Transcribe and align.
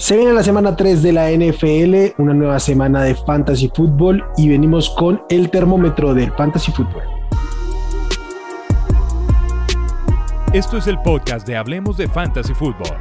Se 0.00 0.16
viene 0.16 0.32
la 0.32 0.44
semana 0.44 0.76
3 0.76 1.02
de 1.02 1.12
la 1.12 1.28
NFL, 1.32 2.22
una 2.22 2.32
nueva 2.32 2.60
semana 2.60 3.02
de 3.02 3.16
Fantasy 3.16 3.68
Football 3.74 4.24
y 4.36 4.48
venimos 4.48 4.90
con 4.90 5.20
el 5.28 5.50
termómetro 5.50 6.14
del 6.14 6.30
Fantasy 6.34 6.70
Football. 6.70 7.02
Esto 10.52 10.76
es 10.76 10.86
el 10.86 11.00
podcast 11.00 11.44
de 11.48 11.56
Hablemos 11.56 11.96
de 11.96 12.06
Fantasy 12.06 12.54
Football. 12.54 12.96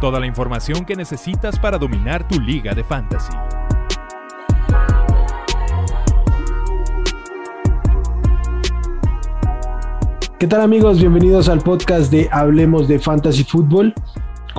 Toda 0.00 0.20
la 0.20 0.26
información 0.26 0.84
que 0.84 0.94
necesitas 0.94 1.58
para 1.58 1.78
dominar 1.78 2.26
tu 2.28 2.40
liga 2.40 2.74
de 2.74 2.84
fantasy. 2.84 3.32
¿Qué 10.38 10.46
tal 10.46 10.60
amigos? 10.60 11.00
Bienvenidos 11.00 11.48
al 11.48 11.58
podcast 11.58 12.12
de 12.12 12.28
Hablemos 12.30 12.86
de 12.86 13.00
Fantasy 13.00 13.42
Football. 13.42 13.92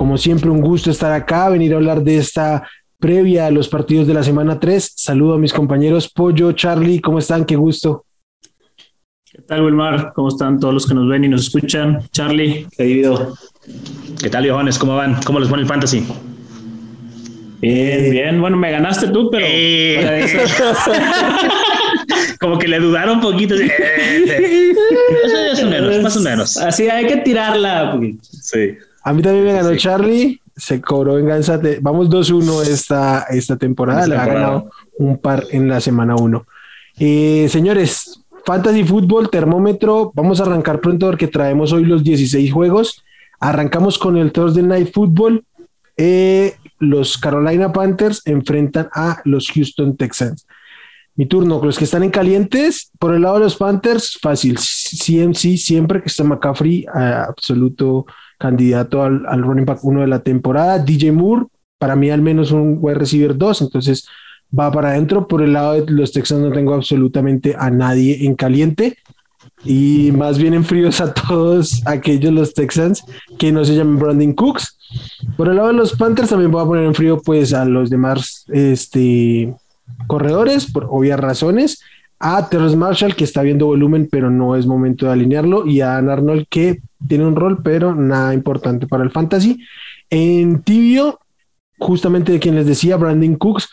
Como 0.02 0.18
siempre, 0.18 0.50
un 0.50 0.60
gusto 0.60 0.90
estar 0.90 1.12
acá, 1.12 1.48
venir 1.48 1.72
a 1.72 1.76
hablar 1.76 2.02
de 2.02 2.16
esta 2.16 2.68
previa 2.98 3.46
a 3.46 3.52
los 3.52 3.68
partidos 3.68 4.08
de 4.08 4.14
la 4.14 4.24
semana 4.24 4.58
3. 4.58 4.94
Saludo 4.96 5.34
a 5.34 5.38
mis 5.38 5.52
compañeros 5.52 6.10
Pollo, 6.10 6.50
Charlie, 6.50 7.00
¿cómo 7.00 7.20
están? 7.20 7.44
Qué 7.44 7.54
gusto. 7.54 8.04
¿Qué 9.24 9.42
tal, 9.42 9.62
Wilmar? 9.62 10.12
¿Cómo 10.12 10.26
están 10.26 10.58
todos 10.58 10.74
los 10.74 10.88
que 10.88 10.94
nos 10.94 11.08
ven 11.08 11.22
y 11.22 11.28
nos 11.28 11.42
escuchan? 11.42 12.00
Charlie, 12.10 12.66
querido. 12.76 13.32
¿Qué 14.20 14.28
tal, 14.28 14.50
Johannes? 14.50 14.76
¿Cómo 14.76 14.96
van? 14.96 15.22
¿Cómo 15.22 15.38
les 15.38 15.48
pone 15.48 15.62
el 15.62 15.68
fantasy? 15.68 16.04
Bien, 17.60 18.10
bien. 18.10 18.40
Bueno, 18.40 18.56
me 18.56 18.72
ganaste 18.72 19.06
tú, 19.06 19.30
pero. 19.30 19.46
Eh. 19.48 20.26
Como 22.40 22.58
que 22.58 22.66
le 22.66 22.80
dudaron 22.80 23.18
un 23.18 23.20
poquito. 23.20 23.54
Eh, 23.54 24.74
más 25.52 25.62
o 25.62 25.66
menos, 25.68 26.02
más 26.02 26.16
o 26.16 26.20
menos. 26.20 26.56
Así 26.56 26.88
hay 26.88 27.06
que 27.06 27.18
tirarla. 27.18 27.96
Sí. 28.32 28.78
A 29.04 29.12
mí 29.12 29.22
también 29.22 29.44
me 29.44 29.52
ganó 29.52 29.74
Charlie, 29.76 30.40
se 30.56 30.80
cobró 30.80 31.14
venganza. 31.14 31.58
De, 31.58 31.78
vamos 31.80 32.08
2-1 32.08 32.66
esta, 32.66 33.26
esta 33.30 33.56
temporada, 33.56 34.06
le 34.06 34.16
ha 34.16 34.26
ganado 34.26 34.70
un 34.98 35.18
par 35.18 35.44
en 35.50 35.68
la 35.68 35.80
semana 35.80 36.14
1. 36.16 36.46
Eh, 36.98 37.46
señores, 37.48 38.22
Fantasy 38.44 38.84
Fútbol, 38.84 39.30
termómetro, 39.30 40.12
vamos 40.14 40.40
a 40.40 40.44
arrancar 40.44 40.80
pronto 40.80 41.06
porque 41.06 41.28
traemos 41.28 41.72
hoy 41.72 41.84
los 41.84 42.02
16 42.02 42.52
juegos. 42.52 43.02
Arrancamos 43.40 43.98
con 43.98 44.16
el 44.16 44.32
Thursday 44.32 44.62
Night 44.62 44.92
Football. 44.92 45.44
Eh, 45.96 46.54
los 46.78 47.18
Carolina 47.18 47.72
Panthers 47.72 48.22
enfrentan 48.24 48.88
a 48.92 49.20
los 49.24 49.50
Houston 49.50 49.96
Texans. 49.96 50.46
Mi 51.14 51.26
turno, 51.26 51.60
los 51.62 51.78
que 51.78 51.84
están 51.84 52.02
en 52.02 52.10
calientes, 52.10 52.90
por 52.98 53.14
el 53.14 53.22
lado 53.22 53.34
de 53.34 53.44
los 53.44 53.56
Panthers, 53.56 54.18
fácil. 54.20 54.56
CMC, 54.56 55.58
siempre 55.58 56.00
que 56.00 56.08
está 56.08 56.24
McCaffrey, 56.24 56.86
absoluto 56.86 58.06
candidato 58.42 59.04
al, 59.04 59.42
running 59.42 59.64
back 59.64 59.84
1 59.84 60.00
de 60.00 60.06
la 60.08 60.18
temporada. 60.18 60.80
DJ 60.80 61.12
Moore, 61.12 61.46
para 61.78 61.94
mí 61.94 62.10
al 62.10 62.20
menos 62.20 62.50
un 62.50 62.78
wide 62.80 62.98
receiver 62.98 63.38
2, 63.38 63.62
entonces 63.62 64.08
va 64.58 64.72
para 64.72 64.90
adentro. 64.90 65.28
Por 65.28 65.42
el 65.42 65.52
lado 65.52 65.74
de 65.74 65.90
los 65.92 66.10
Texans 66.10 66.42
no 66.42 66.50
tengo 66.50 66.74
absolutamente 66.74 67.54
a 67.56 67.70
nadie 67.70 68.26
en 68.26 68.34
caliente 68.34 68.98
y 69.64 70.10
más 70.12 70.38
bien 70.38 70.54
en 70.54 70.64
fríos 70.64 71.00
a 71.00 71.14
todos 71.14 71.82
aquellos 71.86 72.32
los 72.32 72.52
Texans 72.52 73.04
que 73.38 73.52
no 73.52 73.64
se 73.64 73.76
llaman 73.76 74.00
Brandon 74.00 74.32
Cooks. 74.32 74.76
Por 75.36 75.48
el 75.48 75.56
lado 75.56 75.68
de 75.68 75.74
los 75.74 75.92
Panthers 75.92 76.30
también 76.30 76.50
voy 76.50 76.62
a 76.62 76.66
poner 76.66 76.84
en 76.84 76.94
frío 76.94 77.22
pues 77.22 77.54
a 77.54 77.64
los 77.64 77.90
demás 77.90 78.44
este, 78.48 79.54
corredores 80.08 80.70
por 80.70 80.88
obvias 80.90 81.20
razones 81.20 81.80
a 82.24 82.48
Terrence 82.48 82.76
Marshall, 82.76 83.16
que 83.16 83.24
está 83.24 83.42
viendo 83.42 83.66
volumen, 83.66 84.08
pero 84.10 84.30
no 84.30 84.54
es 84.54 84.64
momento 84.64 85.06
de 85.06 85.12
alinearlo, 85.12 85.66
y 85.66 85.80
a 85.80 85.96
Arnold, 85.96 86.46
que 86.48 86.80
tiene 87.08 87.26
un 87.26 87.34
rol, 87.34 87.62
pero 87.64 87.96
nada 87.96 88.32
importante 88.32 88.86
para 88.86 89.02
el 89.02 89.10
fantasy. 89.10 89.58
En 90.08 90.62
tibio, 90.62 91.18
justamente 91.78 92.30
de 92.30 92.38
quien 92.38 92.54
les 92.54 92.66
decía, 92.66 92.96
Brandon 92.96 93.34
Cooks, 93.34 93.68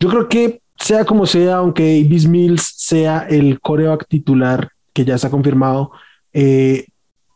yo 0.00 0.08
creo 0.08 0.28
que 0.28 0.62
sea 0.78 1.04
como 1.04 1.26
sea, 1.26 1.56
aunque 1.56 2.02
Davis 2.02 2.26
Mills 2.26 2.72
sea 2.78 3.26
el 3.28 3.60
coreback 3.60 4.08
titular, 4.08 4.70
que 4.94 5.04
ya 5.04 5.16
está 5.16 5.28
confirmado, 5.28 5.92
eh, 6.32 6.86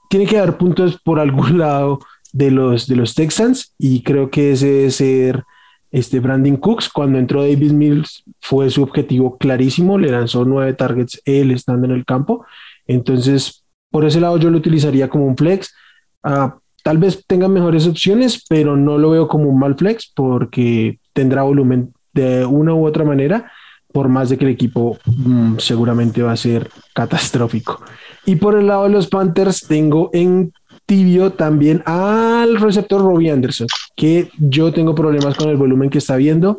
tiene 0.08 0.26
que 0.26 0.38
dar 0.38 0.56
puntos 0.56 0.98
por 1.04 1.20
algún 1.20 1.58
lado 1.58 2.00
de 2.32 2.50
los, 2.50 2.86
de 2.86 2.96
los 2.96 3.14
Texans, 3.14 3.74
y 3.76 4.02
creo 4.02 4.30
que 4.30 4.52
ese 4.52 4.66
debe 4.66 4.90
ser 4.90 5.44
este 5.90 6.20
Brandon 6.20 6.56
Cooks, 6.56 6.88
cuando 6.88 7.18
entró 7.18 7.42
Davis 7.42 7.72
Mills, 7.72 8.24
fue 8.40 8.70
su 8.70 8.82
objetivo 8.82 9.38
clarísimo, 9.38 9.98
le 9.98 10.10
lanzó 10.10 10.44
nueve 10.44 10.74
targets 10.74 11.20
él 11.24 11.50
estando 11.50 11.86
en 11.86 11.92
el 11.92 12.04
campo. 12.04 12.44
Entonces, 12.86 13.64
por 13.90 14.04
ese 14.04 14.20
lado 14.20 14.38
yo 14.38 14.50
lo 14.50 14.58
utilizaría 14.58 15.08
como 15.08 15.26
un 15.26 15.36
flex. 15.36 15.74
Ah, 16.22 16.58
tal 16.82 16.98
vez 16.98 17.24
tenga 17.26 17.48
mejores 17.48 17.86
opciones, 17.86 18.44
pero 18.48 18.76
no 18.76 18.98
lo 18.98 19.10
veo 19.10 19.28
como 19.28 19.48
un 19.48 19.58
mal 19.58 19.76
flex 19.76 20.12
porque 20.14 20.98
tendrá 21.12 21.42
volumen 21.42 21.92
de 22.12 22.44
una 22.44 22.74
u 22.74 22.86
otra 22.86 23.04
manera, 23.04 23.50
por 23.92 24.08
más 24.08 24.28
de 24.28 24.38
que 24.38 24.44
el 24.44 24.50
equipo 24.50 24.98
mm, 25.06 25.58
seguramente 25.58 26.22
va 26.22 26.32
a 26.32 26.36
ser 26.36 26.68
catastrófico. 26.94 27.82
Y 28.24 28.36
por 28.36 28.58
el 28.58 28.66
lado 28.66 28.84
de 28.84 28.90
los 28.90 29.06
Panthers, 29.06 29.66
tengo 29.66 30.10
en 30.12 30.52
tibio 30.86 31.32
también 31.32 31.82
al 31.84 32.56
receptor 32.56 33.02
Robbie 33.02 33.30
Anderson, 33.30 33.66
que 33.96 34.30
yo 34.38 34.72
tengo 34.72 34.94
problemas 34.94 35.36
con 35.36 35.48
el 35.50 35.56
volumen 35.56 35.90
que 35.90 35.98
está 35.98 36.16
viendo. 36.16 36.58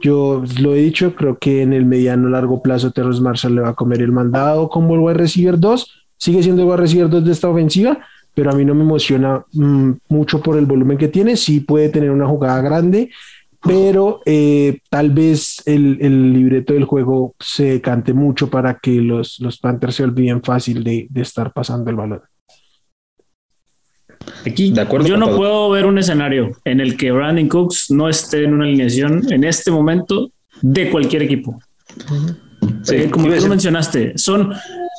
Yo 0.00 0.42
lo 0.60 0.74
he 0.74 0.78
dicho, 0.78 1.14
creo 1.14 1.38
que 1.38 1.62
en 1.62 1.72
el 1.72 1.86
mediano 1.86 2.28
largo 2.28 2.60
plazo 2.60 2.90
Terrence 2.90 3.22
Marshall 3.22 3.54
le 3.54 3.62
va 3.62 3.70
a 3.70 3.74
comer 3.74 4.02
el 4.02 4.12
mandado 4.12 4.68
como 4.68 4.94
el 4.94 5.00
wide 5.00 5.14
receiver 5.14 5.58
2. 5.58 6.06
Sigue 6.16 6.42
siendo 6.42 6.62
el 6.62 6.68
wide 6.68 6.78
receiver 6.78 7.08
2 7.08 7.24
de 7.24 7.32
esta 7.32 7.48
ofensiva, 7.48 7.98
pero 8.34 8.50
a 8.50 8.54
mí 8.54 8.64
no 8.64 8.74
me 8.74 8.82
emociona 8.82 9.44
mm, 9.52 9.92
mucho 10.08 10.42
por 10.42 10.58
el 10.58 10.66
volumen 10.66 10.98
que 10.98 11.08
tiene. 11.08 11.36
Sí 11.36 11.60
puede 11.60 11.88
tener 11.88 12.10
una 12.10 12.26
jugada 12.26 12.60
grande, 12.60 13.10
pero 13.62 14.20
eh, 14.26 14.80
tal 14.90 15.10
vez 15.10 15.62
el, 15.64 15.98
el, 16.00 16.32
libreto 16.32 16.74
del 16.74 16.84
juego 16.84 17.34
se 17.38 17.80
cante 17.80 18.12
mucho 18.12 18.50
para 18.50 18.78
que 18.78 19.00
los, 19.00 19.38
los 19.40 19.58
Panthers 19.58 19.94
se 19.94 20.04
olviden 20.04 20.42
fácil 20.42 20.84
de, 20.84 21.06
de 21.08 21.22
estar 21.22 21.52
pasando 21.52 21.88
el 21.88 21.96
balón. 21.96 22.20
Aquí 24.46 24.72
de 24.72 24.80
acuerdo 24.80 25.08
yo 25.08 25.16
no 25.16 25.34
puedo 25.36 25.70
ver 25.70 25.86
un 25.86 25.98
escenario 25.98 26.50
en 26.64 26.80
el 26.80 26.96
que 26.96 27.10
Brandon 27.10 27.48
Cooks 27.48 27.90
no 27.90 28.08
esté 28.08 28.44
en 28.44 28.54
una 28.54 28.64
alineación 28.64 29.32
en 29.32 29.44
este 29.44 29.70
momento 29.70 30.30
de 30.60 30.90
cualquier 30.90 31.22
equipo. 31.22 31.58
como 33.10 33.28
tú 33.28 33.46
mencionaste, 33.46 34.16
son 34.16 34.52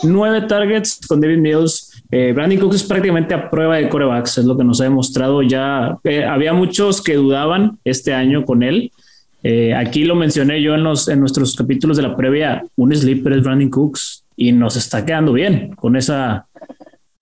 nueve 0.04 0.42
targets 0.42 1.00
con 1.08 1.22
David 1.22 1.38
Mills. 1.38 2.04
Eh, 2.12 2.34
Brandon 2.34 2.60
Cooks 2.60 2.76
es 2.78 2.84
prácticamente 2.84 3.34
a 3.34 3.50
prueba 3.50 3.78
de 3.78 3.90
corebacks, 3.90 4.38
es 4.38 4.46
lo 4.46 4.58
que 4.58 4.64
nos 4.64 4.82
ha 4.82 4.86
demostrado 4.86 5.42
ya. 5.42 5.98
Eh, 6.04 6.24
había 6.24 6.54
muchos 6.54 7.02
que 7.02 7.16
dudaban 7.16 7.80
este 7.84 8.14
año 8.14 8.46
con 8.46 8.64
él. 8.64 8.92
Eh, 9.44 9.76
aquí 9.76 10.06
lo 10.06 10.16
mencioné 10.16 10.62
yo 10.62 10.74
en, 10.74 10.84
los, 10.84 11.08
en 11.08 11.20
nuestros 11.20 11.56
capítulos 11.56 11.98
de 11.98 12.04
la 12.04 12.16
previa. 12.16 12.66
Un 12.76 12.96
sleeper 12.96 13.34
es 13.34 13.44
Brandon 13.44 13.70
Cooks 13.70 14.26
y 14.36 14.52
nos 14.52 14.76
está 14.76 15.06
quedando 15.06 15.34
bien 15.34 15.76
con 15.76 15.96
esa 15.96 16.48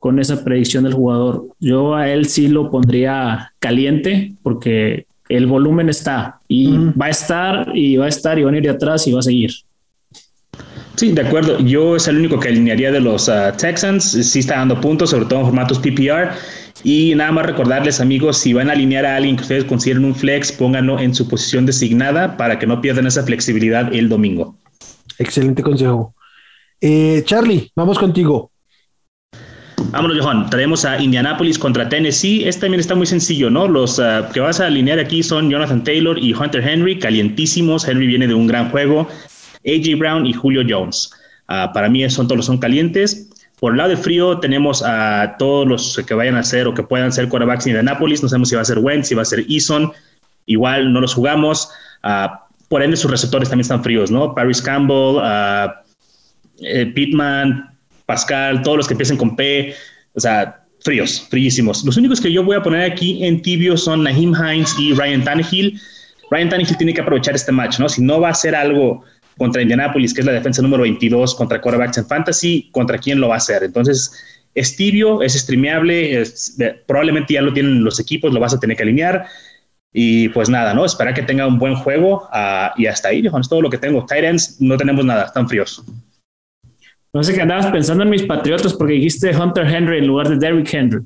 con 0.03 0.19
esa 0.19 0.44
predicción 0.44 0.84
del 0.84 0.96
jugador. 0.96 1.47
Yo 1.62 1.96
a 1.96 2.09
él 2.09 2.25
sí 2.25 2.50
lo 2.50 2.69
pondría 2.69 3.53
caliente 3.59 4.34
porque 4.44 5.06
el 5.30 5.47
volumen 5.47 5.88
está 5.88 6.41
y 6.50 6.75
va 7.02 7.06
a 7.06 7.09
estar 7.09 7.72
y 7.74 7.96
va 7.96 8.03
a 8.03 8.09
estar 8.09 8.38
y 8.38 8.44
va 8.44 8.52
a 8.52 8.58
ir 8.58 8.63
de 8.63 8.69
atrás 8.69 9.08
y 9.08 9.13
va 9.13 9.19
a 9.19 9.22
seguir. 9.22 9.52
Sí, 10.96 11.13
de 11.13 11.22
acuerdo. 11.22 11.58
Yo 11.59 11.96
es 11.96 12.06
el 12.09 12.18
único 12.18 12.38
que 12.38 12.50
alinearía 12.50 12.92
de 12.92 13.00
los 13.00 13.30
uh, 13.30 13.56
Texans. 13.58 14.03
Sí 14.30 14.40
está 14.40 14.58
dando 14.58 14.81
puntos, 14.81 15.12
sobre 15.12 15.24
todo 15.24 15.40
en 15.40 15.46
formatos 15.46 15.80
PPR. 15.80 16.31
Y 16.84 17.16
nada 17.16 17.31
más 17.31 17.46
recordarles, 17.46 18.02
amigos, 18.02 18.40
si 18.40 18.52
van 18.52 18.69
a 18.69 18.74
alinear 18.74 19.06
a 19.06 19.16
alguien 19.16 19.38
que 19.38 19.44
ustedes 19.44 19.63
consideren 19.63 20.03
un 20.03 20.16
flex, 20.16 20.52
pónganlo 20.52 21.00
en 21.00 21.16
su 21.16 21.30
posición 21.30 21.66
designada 21.66 22.36
para 22.36 22.59
que 22.59 22.68
no 22.68 22.81
pierdan 22.81 23.08
esa 23.08 23.24
flexibilidad 23.24 23.96
el 23.96 24.09
domingo. 24.09 24.58
Excelente 25.18 25.63
consejo. 25.63 26.13
Eh, 26.81 27.24
Charlie, 27.25 27.72
vamos 27.74 27.97
contigo. 27.97 28.52
Vámonos, 29.92 30.20
Johan. 30.20 30.50
Traemos 30.50 30.86
a 30.86 31.02
Indianapolis 31.02 31.60
contra 31.60 31.88
Tennessee. 31.88 32.48
Este 32.48 32.62
también 32.62 32.80
está 32.80 32.96
muy 32.96 33.06
sencillo, 33.06 33.50
¿no? 33.50 33.68
Los 33.68 34.00
ah, 34.00 34.30
que 34.34 34.40
vas 34.40 34.60
a 34.60 34.68
alinear 34.68 35.00
aquí 35.00 35.24
son 35.24 35.50
Jonathan 35.50 35.84
Taylor 35.84 36.18
y 36.18 36.34
Hunter 36.34 36.68
Henry, 36.68 36.98
calientísimos. 37.00 37.88
Henry 37.88 38.07
viene 38.07 38.28
de 38.28 38.34
un 38.34 38.48
gran 38.48 38.69
juego. 38.69 39.07
AJ 39.66 39.98
Brown 39.98 40.25
y 40.25 40.34
Julio 40.34 40.63
Jones. 40.68 41.12
Ah, 41.48 41.72
para 41.74 41.90
mí 41.90 42.07
son 42.10 42.28
todos 42.28 42.46
son 42.46 42.57
calientes. 42.57 43.30
Por 43.60 43.74
el 43.74 43.78
lado 43.78 43.92
de 43.92 43.98
frío 43.98 44.40
tenemos 44.40 44.84
a 44.84 45.36
todos 45.38 45.68
los 45.68 46.02
que 46.06 46.13
vayan 46.13 46.36
a 46.36 46.44
ser 46.44 46.68
o 46.68 46.74
que 46.74 46.84
puedan 46.84 47.12
ser 47.12 47.30
quarterbacks 47.30 47.63
de 47.63 47.72
Indianapolis. 47.72 48.22
No 48.22 48.30
sabemos 48.30 48.50
si 48.50 48.56
va 48.56 48.62
a 48.62 48.66
ser 48.66 48.80
Wentz, 48.80 49.07
si 49.07 49.16
va 49.16 49.22
a 49.22 49.25
ser 49.25 49.46
Eason. 49.50 49.92
Igual 50.46 50.92
no 50.92 51.02
los 51.02 51.13
jugamos. 51.13 51.69
Ah, 52.02 52.46
por 52.68 52.81
ende, 52.81 52.98
sus 52.98 53.12
receptores 53.12 53.50
también 53.50 53.62
están 53.62 53.84
fríos, 53.84 54.10
¿no? 54.10 54.34
Paris 54.34 54.62
Campbell, 54.62 55.22
eh, 56.62 56.86
Pittman, 56.88 57.73
Pascal, 58.06 58.62
todos 58.62 58.78
los 58.78 58.88
que 58.88 58.94
empiecen 58.94 59.18
con 59.18 59.36
P, 59.36 59.74
o 60.14 60.20
sea, 60.20 60.64
fríos, 60.82 61.26
fríísimos. 61.30 61.84
Los 61.86 61.98
únicos 61.98 62.20
que 62.20 62.32
yo 62.32 62.44
voy 62.44 62.58
a 62.58 62.64
poner 62.64 62.92
aquí 62.92 63.24
en 63.24 63.42
tibio 63.42 63.78
son 63.78 64.04
Naheem 64.04 64.34
Hines 64.34 64.76
y 64.78 64.94
Ryan 64.94 65.24
Tannehill. 65.24 65.80
Ryan 66.30 66.50
Tannehill 66.50 66.78
tiene 66.78 66.94
que 66.94 67.02
aprovechar 67.02 67.36
este 67.36 67.52
match, 67.52 67.80
¿no? 67.80 67.88
Si 67.88 68.02
no 68.02 68.20
va 68.20 68.30
a 68.30 68.32
hacer 68.32 68.56
algo 68.56 69.04
contra 69.38 69.62
Indianapolis, 69.62 70.14
que 70.14 70.22
es 70.22 70.26
la 70.26 70.34
defensa 70.34 70.62
número 70.62 70.84
22 70.84 71.36
contra 71.36 71.60
quarterbacks 71.62 71.98
en 71.98 72.06
fantasy, 72.06 72.70
¿contra 72.72 72.98
quién 72.98 73.20
lo 73.20 73.30
va 73.30 73.36
a 73.36 73.38
hacer? 73.38 73.64
Entonces, 73.64 74.12
es 74.56 74.76
tibio, 74.76 75.22
es 75.22 75.34
streameable, 75.34 76.24
probablemente 76.86 77.34
ya 77.34 77.42
lo 77.42 77.54
tienen 77.54 77.84
los 77.84 78.00
equipos, 78.00 78.34
lo 78.34 78.40
vas 78.40 78.54
a 78.54 78.60
tener 78.60 78.78
que 78.78 78.84
alinear. 78.84 79.26
Y 79.92 80.30
pues 80.30 80.50
nada, 80.50 80.74
¿no? 80.74 80.86
Espera 80.86 81.14
que 81.14 81.22
tenga 81.22 81.46
un 81.46 81.60
buen 81.60 81.76
juego 81.76 82.28
uh, 82.34 82.70
y 82.76 82.88
hasta 82.88 83.10
ahí, 83.10 83.26
Johan, 83.26 83.42
es 83.42 83.50
todo 83.50 83.62
lo 83.62 83.70
que 83.70 83.78
tengo. 83.78 84.06
Titans 84.06 84.60
no 84.60 84.76
tenemos 84.76 85.06
nada, 85.06 85.26
están 85.26 85.48
fríos. 85.48 85.84
No 87.13 87.24
sé 87.24 87.33
qué 87.33 87.42
andabas 87.42 87.68
pensando 87.68 88.04
en 88.04 88.10
mis 88.10 88.24
patriotas 88.24 88.74
porque 88.74 88.94
dijiste 88.94 89.36
Hunter 89.38 89.68
Henry 89.68 90.00
en 90.00 90.07
lugar 90.07 90.30
de 90.30 90.38
Derrick 90.38 90.74
Henry. 90.74 91.04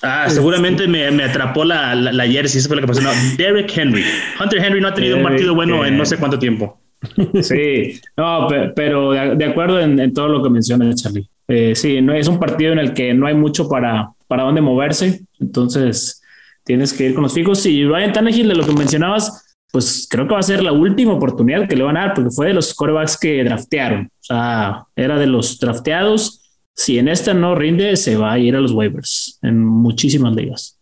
Ah, 0.00 0.26
seguramente 0.28 0.86
me, 0.86 1.10
me 1.10 1.24
atrapó 1.24 1.64
la, 1.64 1.94
la, 1.94 2.12
la, 2.12 2.26
jersey, 2.26 2.60
eso 2.60 2.68
fue 2.68 2.76
lo 2.76 2.82
que 2.82 2.88
pasó. 2.88 3.00
No, 3.00 3.10
Derrick 3.36 3.76
Henry. 3.76 4.04
Hunter 4.40 4.64
Henry 4.64 4.80
no 4.80 4.88
ha 4.88 4.94
tenido 4.94 5.16
un 5.16 5.22
partido 5.22 5.54
bueno 5.54 5.84
en 5.84 5.96
no 5.96 6.06
sé 6.06 6.16
cuánto 6.16 6.38
tiempo. 6.38 6.80
Sí, 7.42 8.00
no, 8.16 8.48
pero 8.74 9.10
de, 9.10 9.44
acuerdo 9.44 9.78
en, 9.78 10.00
en, 10.00 10.14
todo 10.14 10.28
lo 10.28 10.42
que 10.42 10.48
menciona 10.48 10.94
Charlie. 10.94 11.28
Eh, 11.48 11.74
sí, 11.74 12.00
no, 12.00 12.14
es 12.14 12.28
un 12.28 12.38
partido 12.38 12.72
en 12.72 12.78
el 12.78 12.94
que 12.94 13.12
no 13.12 13.26
hay 13.26 13.34
mucho 13.34 13.68
para, 13.68 14.08
para 14.26 14.44
dónde 14.44 14.62
moverse, 14.62 15.20
entonces 15.38 16.22
tienes 16.64 16.94
que 16.94 17.06
ir 17.06 17.14
con 17.14 17.24
los 17.24 17.34
fijos. 17.34 17.66
Y 17.66 17.84
Ryan 17.84 18.12
Tannehill, 18.12 18.48
de 18.48 18.54
lo 18.54 18.66
que 18.66 18.72
mencionabas, 18.72 19.43
pues 19.74 20.06
creo 20.08 20.28
que 20.28 20.34
va 20.34 20.38
a 20.38 20.44
ser 20.44 20.62
la 20.62 20.70
última 20.70 21.14
oportunidad 21.14 21.66
que 21.66 21.74
le 21.74 21.82
van 21.82 21.96
a 21.96 22.02
dar, 22.02 22.14
porque 22.14 22.30
fue 22.30 22.46
de 22.46 22.54
los 22.54 22.72
corebacks 22.74 23.18
que 23.18 23.42
draftearon. 23.42 24.04
O 24.04 24.22
sea, 24.24 24.84
era 24.94 25.18
de 25.18 25.26
los 25.26 25.58
drafteados. 25.58 26.40
Si 26.76 26.96
en 26.96 27.08
esta 27.08 27.34
no 27.34 27.56
rinde, 27.56 27.96
se 27.96 28.16
va 28.16 28.34
a 28.34 28.38
ir 28.38 28.54
a 28.54 28.60
los 28.60 28.70
waivers 28.70 29.36
en 29.42 29.64
muchísimas 29.64 30.32
ligas. 30.36 30.78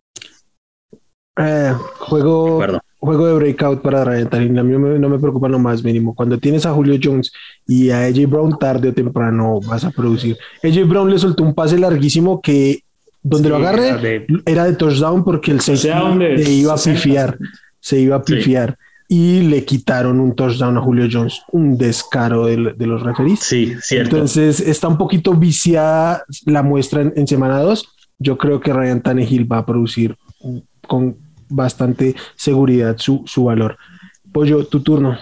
Eh, 1.39 1.73
juego, 2.01 2.63
juego 2.99 3.27
de 3.29 3.33
breakout 3.33 3.81
para 3.81 4.05
Ryan. 4.05 4.59
A 4.59 4.63
mí 4.63 4.99
no 4.99 5.09
me 5.09 5.19
preocupa 5.19 5.49
lo 5.49 5.59
más 5.59 5.83
mínimo. 5.83 6.15
Cuando 6.15 6.37
tienes 6.37 6.67
a 6.67 6.75
Julio 6.75 7.01
Jones 7.03 7.33
y 7.67 7.89
a 7.89 8.05
AJ 8.05 8.27
Brown, 8.29 8.59
tarde 8.59 8.91
o 8.91 8.93
temprano 8.93 9.59
vas 9.67 9.87
a 9.87 9.91
producir. 9.91 10.37
AJ 10.63 10.87
Brown 10.87 11.11
le 11.11 11.19
soltó 11.19 11.45
un 11.45 11.55
pase 11.55 11.79
larguísimo 11.79 12.43
que 12.43 12.81
donde 13.23 13.49
lo 13.49 13.57
agarre 13.57 13.89
era 13.89 13.97
de, 13.97 14.27
era 14.45 14.65
de, 14.67 14.75
touchdown 14.75 15.25
porque 15.25 15.51
el 15.51 15.63
safety 15.63 16.45
se 16.45 16.53
iba 16.53 16.75
a 16.75 16.77
pifiar, 16.77 17.39
se 17.83 18.01
iba 18.01 18.17
a 18.17 18.23
pifiar. 18.23 18.79
Y 19.09 19.43
le 19.43 19.67
quitaron 19.67 20.21
un 20.21 20.35
touchdown 20.35 20.79
a 20.79 20.81
Julio 20.81 21.07
Jones, 21.11 21.43
un 21.53 21.77
descaro 21.77 22.47
de, 22.47 22.73
de 22.75 22.87
los 22.87 23.03
referees. 23.03 23.41
Sí, 23.41 23.75
cierto. 23.83 24.17
Entonces 24.17 24.61
está 24.61 24.89
un 24.89 24.97
poquito 24.97 25.35
viciada 25.35 26.25
la 26.47 26.63
muestra 26.63 27.03
en, 27.03 27.13
en 27.15 27.27
semana 27.27 27.59
2. 27.59 27.87
Yo 28.19 28.39
creo 28.39 28.61
que 28.61 28.73
Ryan 28.73 29.03
Tannehill 29.03 29.51
va 29.51 29.59
a 29.59 29.67
producir 29.67 30.17
con 30.87 31.17
bastante 31.51 32.15
seguridad 32.37 32.97
su, 32.97 33.23
su 33.27 33.45
valor. 33.45 33.77
Pollo, 34.33 34.65
tu 34.65 34.81
turno. 34.81 35.19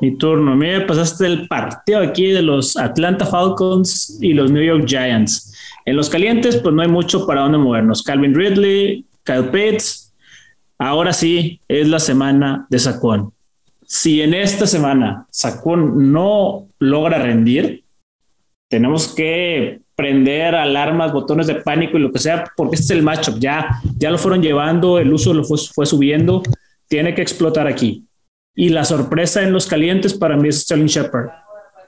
Mi 0.00 0.18
turno. 0.18 0.54
Me 0.54 0.82
pasaste 0.82 1.24
el 1.24 1.48
partido 1.48 2.00
aquí 2.00 2.26
de 2.26 2.42
los 2.42 2.76
Atlanta 2.76 3.24
Falcons 3.24 4.18
y 4.20 4.34
los 4.34 4.50
New 4.50 4.62
York 4.62 4.84
Giants. 4.86 5.54
En 5.86 5.96
los 5.96 6.10
calientes, 6.10 6.56
pues 6.56 6.74
no 6.74 6.82
hay 6.82 6.88
mucho 6.88 7.26
para 7.26 7.42
dónde 7.42 7.58
movernos. 7.58 8.02
Calvin 8.02 8.34
Ridley, 8.34 9.06
Kyle 9.24 9.44
Pitts. 9.44 10.05
Ahora 10.78 11.12
sí, 11.12 11.60
es 11.68 11.88
la 11.88 11.98
semana 11.98 12.66
de 12.68 12.78
Saquon. 12.78 13.32
Si 13.84 14.20
en 14.20 14.34
esta 14.34 14.66
semana 14.66 15.26
Saquon 15.30 16.12
no 16.12 16.68
logra 16.78 17.18
rendir, 17.18 17.84
tenemos 18.68 19.14
que 19.14 19.80
prender 19.94 20.54
alarmas, 20.54 21.12
botones 21.12 21.46
de 21.46 21.54
pánico 21.56 21.96
y 21.96 22.00
lo 22.00 22.12
que 22.12 22.18
sea, 22.18 22.44
porque 22.56 22.74
este 22.74 22.92
es 22.92 22.98
el 22.98 23.02
matchup. 23.02 23.38
Ya, 23.38 23.80
ya 23.96 24.10
lo 24.10 24.18
fueron 24.18 24.42
llevando, 24.42 24.98
el 24.98 25.12
uso 25.12 25.32
lo 25.32 25.44
fue, 25.44 25.58
fue 25.72 25.86
subiendo. 25.86 26.42
Tiene 26.88 27.14
que 27.14 27.22
explotar 27.22 27.66
aquí. 27.66 28.04
Y 28.54 28.68
la 28.68 28.84
sorpresa 28.84 29.42
en 29.42 29.52
los 29.52 29.66
calientes 29.66 30.14
para 30.14 30.36
mí 30.36 30.48
es 30.48 30.62
Sterling 30.62 30.86
Shepard. 30.86 31.30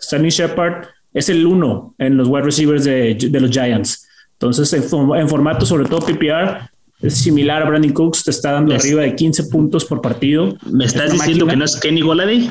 Sterling 0.00 0.30
Shepard 0.30 0.86
es 1.12 1.28
el 1.28 1.46
uno 1.46 1.94
en 1.98 2.16
los 2.16 2.28
wide 2.28 2.44
receivers 2.44 2.84
de, 2.84 3.16
los 3.32 3.50
Giants. 3.50 4.06
Entonces, 4.32 4.72
en, 4.72 4.82
en, 5.16 5.28
formato, 5.28 5.66
sobre 5.66 5.88
todo 5.88 6.00
PPR, 6.00 6.67
es 7.00 7.16
similar 7.16 7.62
a 7.62 7.66
Brandon 7.66 7.92
Cooks, 7.92 8.24
te 8.24 8.30
está 8.30 8.52
dando 8.52 8.74
es, 8.74 8.84
arriba 8.84 9.02
de 9.02 9.14
15 9.14 9.44
puntos 9.44 9.84
por 9.84 10.00
partido. 10.00 10.56
¿Me 10.70 10.84
estás 10.84 11.12
diciendo 11.12 11.46
máquina. 11.46 11.52
que 11.52 11.56
no 11.56 11.64
es 11.64 11.76
Kenny 11.76 12.00
Goladay? 12.00 12.50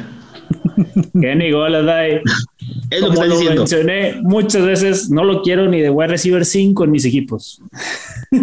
Kenny 1.21 1.51
Goladay. 1.51 2.21
es 2.89 3.01
lo 3.01 3.07
que 3.07 3.13
estás 3.13 3.27
lo 3.27 3.37
diciendo. 3.37 3.61
mencioné 3.61 4.15
muchas 4.21 4.65
veces, 4.65 5.09
no 5.09 5.23
lo 5.23 5.41
quiero 5.41 5.67
ni 5.67 5.81
de 5.81 5.89
wide 5.89 6.07
receiver 6.07 6.45
5 6.45 6.83
en 6.85 6.91
mis 6.91 7.05
equipos. 7.05 7.61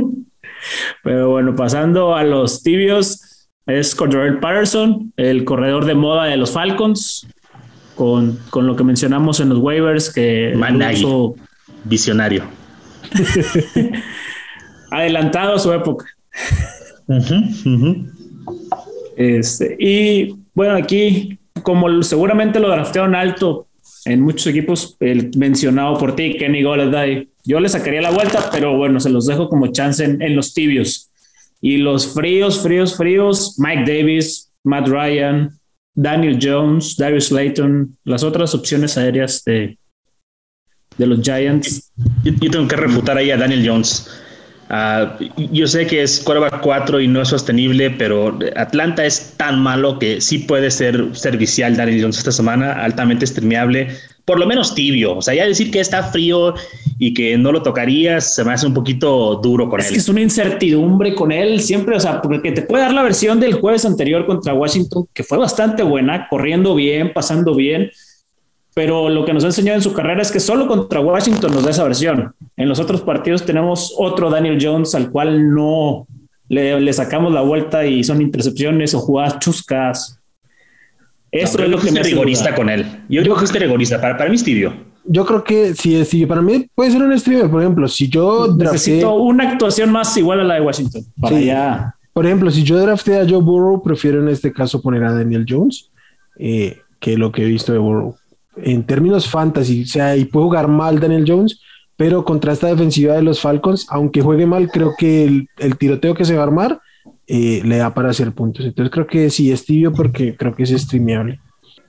Pero 1.03 1.31
bueno, 1.31 1.55
pasando 1.55 2.15
a 2.15 2.25
los 2.25 2.63
tibios, 2.63 3.49
es 3.67 3.95
Cordell 3.95 4.39
Patterson, 4.41 5.13
el 5.17 5.45
corredor 5.45 5.85
de 5.87 5.95
moda 5.95 6.25
de 6.25 6.37
los 6.37 6.53
Falcons, 6.53 7.27
con, 7.95 8.39
con 8.51 8.67
lo 8.67 8.77
que 8.77 8.85
mencionamos 8.85 9.41
en 9.41 9.51
los 9.51 9.59
waivers, 9.59 10.13
que 10.13 10.55
uso... 10.95 11.35
visionario. 11.85 12.45
Adelantado 14.95 15.55
a 15.55 15.59
su 15.59 15.73
época. 15.73 16.07
Uh 17.07 17.15
-huh, 17.15 17.67
uh 17.67 17.81
-huh. 17.81 18.11
Este, 19.17 19.77
y 19.79 20.37
bueno, 20.55 20.75
aquí, 20.77 21.39
como 21.63 22.03
seguramente 22.03 22.61
lo 22.61 22.69
draftearon 22.69 23.15
alto 23.15 23.69
en 24.05 24.21
muchos 24.21 24.47
equipos, 24.47 24.97
el 25.01 25.31
mencionado 25.37 25.99
por 25.99 26.15
ti, 26.15 26.37
Kenny 26.37 26.63
Golladay, 26.63 27.29
yo 27.45 27.61
le 27.61 27.69
sacaría 27.69 28.03
la 28.03 28.11
vuelta, 28.11 28.51
pero 28.53 28.77
bueno, 28.77 29.01
se 29.01 29.11
los 29.11 29.27
dejo 29.27 29.49
como 29.49 29.69
chance 29.69 30.05
en, 30.05 30.21
en 30.21 30.37
los 30.37 30.53
tibios. 30.53 31.11
Y 31.61 31.79
los 31.79 32.13
fríos, 32.13 32.63
fríos, 32.63 32.97
fríos, 32.97 33.57
Mike 33.59 33.85
Davis, 33.87 34.51
Matt 34.63 34.89
Ryan, 34.89 35.51
Daniel 35.95 36.39
Jones, 36.41 36.97
Darius 36.97 37.27
Slayton, 37.27 37.97
las 38.05 38.23
otras 38.23 38.55
opciones 38.55 38.99
aéreas 38.99 39.43
de, 39.45 39.79
de 40.99 41.07
los 41.07 41.21
Giants. 41.23 41.93
Yo, 42.25 42.33
yo, 42.33 42.51
tengo 42.51 42.69
que 42.69 42.77
refutar 42.77 43.17
ahí 43.17 43.31
a 43.31 43.37
Daniel 43.37 43.67
Jones. 43.67 44.11
Uh, 44.71 45.23
yo 45.53 45.67
sé 45.67 45.87
que 45.87 46.03
es 46.03 46.21
quarterback 46.21 46.61
4 46.63 47.01
y 47.01 47.09
no 47.09 47.21
es 47.21 47.29
sostenible, 47.29 47.91
pero 47.91 48.39
Atlanta 48.57 49.05
es 49.05 49.35
tan 49.37 49.61
malo 49.61 49.99
que 49.99 50.21
sí 50.21 50.39
puede 50.39 50.71
ser 50.71 51.15
servicial 51.15 51.77
Daniel 51.77 52.03
Jones 52.03 52.19
esta 52.19 52.33
semana, 52.33 52.73
altamente 52.73 53.27
streameable, 53.27 53.89
por 54.25 54.39
lo 54.39 54.47
menos 54.47 54.75
tibio. 54.75 55.19
O 55.19 55.23
sea, 55.23 55.35
ya 55.35 55.47
decir 55.47 55.71
que 55.71 55.81
está 55.81 56.03
frío 56.05 56.55
y 56.99 57.13
que 57.13 57.37
no 57.37 57.53
lo 57.53 57.63
tocarías 57.63 58.35
se 58.35 58.45
me 58.45 58.53
hace 58.53 58.67
un 58.67 58.75
poquito 58.75 59.37
duro 59.43 59.69
con 59.69 59.81
es 59.81 59.89
él. 59.89 59.93
Que 59.93 59.99
es 59.99 60.09
una 60.09 60.23
incertidumbre 60.23 61.15
con 61.15 61.31
él 61.31 61.61
siempre, 61.61 61.97
o 61.97 62.01
sea, 62.01 62.23
porque 62.23 62.53
te 62.53 62.63
puede 62.63 62.85
dar 62.85 62.95
la 62.95 63.03
versión 63.03 63.41
del 63.41 63.55
jueves 63.55 63.85
anterior 63.85 64.25
contra 64.25 64.55
Washington, 64.55 65.07
que 65.13 65.25
fue 65.25 65.37
bastante 65.37 65.83
buena, 65.83 66.27
corriendo 66.29 66.75
bien, 66.75 67.13
pasando 67.13 67.55
bien, 67.55 67.91
pero 68.75 69.09
lo 69.09 69.25
que 69.25 69.33
nos 69.33 69.45
ha 69.45 69.47
enseñado 69.47 69.77
en 69.77 69.83
su 69.83 69.93
carrera 69.93 70.21
es 70.21 70.33
que 70.33 70.41
solo 70.41 70.67
contra 70.67 71.01
Washington 71.01 71.53
nos 71.53 71.65
da 71.65 71.71
esa 71.71 71.85
versión. 71.85 72.35
En 72.57 72.69
los 72.69 72.81
otros 72.81 73.03
partidos 73.03 73.47
tenemos 73.47 73.95
otro 73.97 74.31
Daniel 74.31 74.59
Jones 74.61 74.95
al 74.97 75.11
cual 75.11 75.55
no 75.55 76.09
le, 76.49 76.81
le 76.81 76.93
sacamos 76.93 77.33
la 77.33 77.41
vuelta 77.41 77.87
y 77.87 78.03
son 78.03 78.21
intercepciones 78.21 78.93
o 78.95 79.01
jugadas 79.01 79.39
chuscas. 79.39 80.21
Eso 81.31 81.59
no, 81.59 81.65
es 81.65 81.71
lo 81.71 81.79
que 81.79 81.93
me 81.93 82.03
rigorista 82.03 82.55
con 82.55 82.69
él. 82.69 82.85
Yo 83.09 83.23
creo 83.23 83.37
que 83.37 83.45
es 83.45 83.53
rigorista. 83.53 84.01
Para, 84.01 84.17
para 84.17 84.29
mí 84.29 84.37
es 84.37 84.45
tibio. 84.45 84.73
Yo 85.05 85.25
creo 85.25 85.45
que 85.45 85.69
es 85.69 86.09
tibio. 86.09 86.27
Para 86.27 86.43
mí 86.43 86.69
puede 86.75 86.91
ser 86.91 87.03
un 87.03 87.19
streamer. 87.19 87.51
Por 87.51 87.61
ejemplo, 87.61 87.87
si 87.87 88.09
yo 88.09 88.55
necesito 88.57 89.07
drafté... 89.07 89.23
una 89.23 89.51
actuación 89.51 89.91
más 89.91 90.17
igual 90.17 90.41
a 90.41 90.45
la 90.45 90.55
de 90.55 90.61
Washington. 90.63 91.03
Para 91.21 91.37
sí. 91.37 91.45
ya. 91.47 91.95
Por 92.13 92.27
ejemplo, 92.27 92.51
si 92.51 92.63
yo 92.63 92.79
drafté 92.79 93.19
a 93.19 93.29
Joe 93.29 93.43
Burrow, 93.43 93.83
prefiero 93.83 94.21
en 94.21 94.29
este 94.29 94.53
caso 94.53 94.81
poner 94.81 95.03
a 95.05 95.13
Daniel 95.13 95.45
Jones 95.49 95.91
eh, 96.39 96.79
que 97.01 97.17
lo 97.17 97.33
que 97.33 97.43
he 97.43 97.47
visto 97.47 97.73
de 97.73 97.79
Burrow 97.79 98.17
en 98.57 98.85
términos 98.85 99.29
fantasy, 99.29 99.83
o 99.83 99.87
sea, 99.87 100.17
y 100.17 100.25
puede 100.25 100.47
jugar 100.47 100.69
mal 100.69 101.01
Daniel 101.01 101.25
Jones, 101.27 101.61
pero 101.97 102.25
contra 102.25 102.53
esta 102.53 102.69
defensiva 102.69 103.15
de 103.15 103.23
los 103.23 103.41
Falcons, 103.41 103.87
aunque 103.91 104.23
juegue 104.23 104.47
mal, 104.47 104.71
creo 104.71 104.95
que 104.97 105.25
el, 105.25 105.49
el 105.59 105.77
tiroteo 105.77 106.15
que 106.15 106.25
se 106.25 106.35
va 106.35 106.41
a 106.41 106.45
armar 106.45 106.81
eh, 107.27 107.63
le 107.65 107.79
da 107.79 107.95
para 107.95 108.11
hacer 108.11 108.33
puntos. 108.33 108.67
Entonces 108.67 108.93
creo 108.93 109.07
que 109.07 109.31
sí 109.31 109.51
es 109.51 109.65
tibio 109.65 109.93
porque 109.93 110.37
creo 110.37 110.55
que 110.55 110.65
es 110.65 110.71
streameable. 110.71 111.41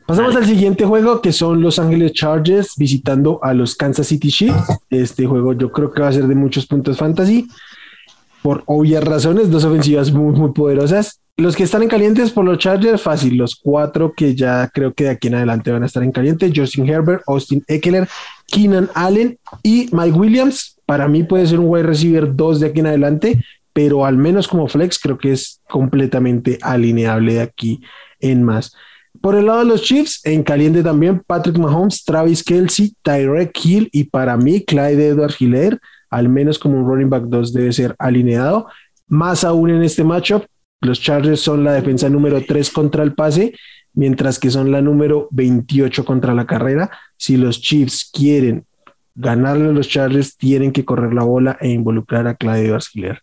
Pasamos 0.07 0.35
al 0.35 0.45
siguiente 0.45 0.85
juego 0.85 1.19
que 1.19 1.33
son 1.33 1.61
Los 1.61 1.79
Ángeles 1.79 2.13
Chargers 2.13 2.73
visitando 2.77 3.39
a 3.43 3.53
los 3.53 3.75
Kansas 3.75 4.07
City 4.07 4.29
Chiefs. 4.29 4.79
Este 4.89 5.25
juego 5.25 5.53
yo 5.53 5.71
creo 5.71 5.91
que 5.91 6.01
va 6.01 6.09
a 6.09 6.13
ser 6.13 6.27
de 6.27 6.35
muchos 6.35 6.67
puntos 6.67 6.97
fantasy 6.97 7.47
por 8.43 8.63
obvias 8.67 9.03
razones, 9.03 9.49
dos 9.49 9.65
ofensivas 9.65 10.11
muy, 10.11 10.37
muy 10.39 10.51
poderosas. 10.51 11.19
Los 11.37 11.57
que 11.57 11.63
están 11.63 11.83
en 11.83 11.89
calientes 11.89 12.31
por 12.31 12.45
los 12.45 12.59
Chargers, 12.59 13.01
fácil. 13.01 13.35
Los 13.35 13.57
cuatro 13.57 14.13
que 14.15 14.35
ya 14.35 14.69
creo 14.73 14.93
que 14.93 15.03
de 15.03 15.09
aquí 15.09 15.27
en 15.27 15.35
adelante 15.35 15.69
van 15.69 15.83
a 15.83 15.85
estar 15.85 16.01
en 16.01 16.13
caliente: 16.13 16.51
Justin 16.55 16.87
Herbert, 16.87 17.23
Austin 17.27 17.61
Eckler, 17.67 18.07
Keenan 18.47 18.89
Allen 18.93 19.37
y 19.61 19.89
Mike 19.91 20.17
Williams. 20.17 20.79
Para 20.85 21.09
mí 21.09 21.23
puede 21.23 21.45
ser 21.45 21.59
un 21.59 21.67
wide 21.67 21.83
receiver 21.83 22.33
dos 22.33 22.61
de 22.61 22.67
aquí 22.67 22.79
en 22.79 22.87
adelante, 22.87 23.43
pero 23.73 24.05
al 24.05 24.15
menos 24.17 24.47
como 24.47 24.69
flex 24.69 24.97
creo 24.97 25.17
que 25.17 25.33
es 25.33 25.59
completamente 25.67 26.57
alineable 26.61 27.33
de 27.33 27.41
aquí 27.41 27.81
en 28.21 28.41
más. 28.41 28.73
Por 29.19 29.35
el 29.35 29.47
lado 29.47 29.59
de 29.59 29.65
los 29.65 29.81
Chiefs, 29.81 30.21
en 30.25 30.41
caliente 30.41 30.83
también 30.83 31.21
Patrick 31.25 31.57
Mahomes, 31.57 32.05
Travis 32.05 32.43
Kelsey, 32.43 32.95
Tyrek 33.01 33.51
Hill 33.61 33.89
y 33.91 34.05
para 34.05 34.37
mí 34.37 34.63
Clyde 34.63 35.07
Edward 35.07 35.33
Hiller, 35.37 35.79
al 36.09 36.29
menos 36.29 36.57
como 36.59 36.77
un 36.77 36.87
running 36.87 37.09
back 37.09 37.23
2 37.23 37.51
debe 37.51 37.73
ser 37.73 37.93
alineado. 37.99 38.67
Más 39.07 39.43
aún 39.43 39.69
en 39.69 39.83
este 39.83 40.03
matchup, 40.03 40.45
los 40.81 41.01
Chargers 41.01 41.39
son 41.39 41.63
la 41.63 41.73
defensa 41.73 42.09
número 42.09 42.43
3 42.43 42.69
contra 42.71 43.03
el 43.03 43.13
pase, 43.13 43.53
mientras 43.93 44.39
que 44.39 44.49
son 44.49 44.71
la 44.71 44.81
número 44.81 45.27
28 45.31 46.05
contra 46.05 46.33
la 46.33 46.45
carrera. 46.45 46.91
Si 47.17 47.37
los 47.37 47.61
Chiefs 47.61 48.09
quieren 48.13 48.65
ganarle 49.15 49.69
a 49.69 49.71
los 49.71 49.87
Chargers, 49.87 50.37
tienen 50.37 50.71
que 50.71 50.85
correr 50.85 51.13
la 51.13 51.23
bola 51.23 51.57
e 51.61 51.69
involucrar 51.69 52.27
a 52.27 52.35
Clyde 52.35 52.77
Hiller. 52.93 53.21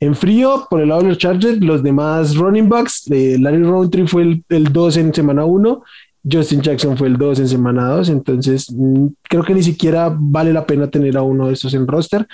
En 0.00 0.14
frío, 0.14 0.66
por 0.70 0.80
el 0.80 0.88
lado 0.88 1.02
de 1.02 1.08
los 1.08 1.18
Chargers, 1.18 1.60
los 1.60 1.82
demás 1.82 2.36
running 2.36 2.68
backs, 2.68 3.10
eh, 3.10 3.36
Larry 3.38 3.62
Roundtree 3.62 4.06
fue 4.06 4.42
el 4.48 4.72
2 4.72 4.96
en 4.96 5.14
semana 5.14 5.44
1, 5.44 5.82
Justin 6.30 6.60
Jackson 6.60 6.96
fue 6.96 7.08
el 7.08 7.16
2 7.16 7.40
en 7.40 7.48
semana 7.48 7.88
2, 7.88 8.08
entonces 8.10 8.70
mm, 8.70 9.06
creo 9.22 9.42
que 9.42 9.54
ni 9.54 9.62
siquiera 9.62 10.14
vale 10.16 10.52
la 10.52 10.66
pena 10.66 10.88
tener 10.88 11.16
a 11.16 11.22
uno 11.22 11.48
de 11.48 11.54
estos 11.54 11.74
en 11.74 11.86
roster. 11.86 12.26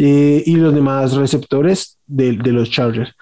Eh, 0.00 0.44
y 0.46 0.54
los 0.54 0.72
demás 0.72 1.14
receptores 1.14 1.98
de, 2.06 2.34
los 2.34 2.70
Chargers. 2.70 3.12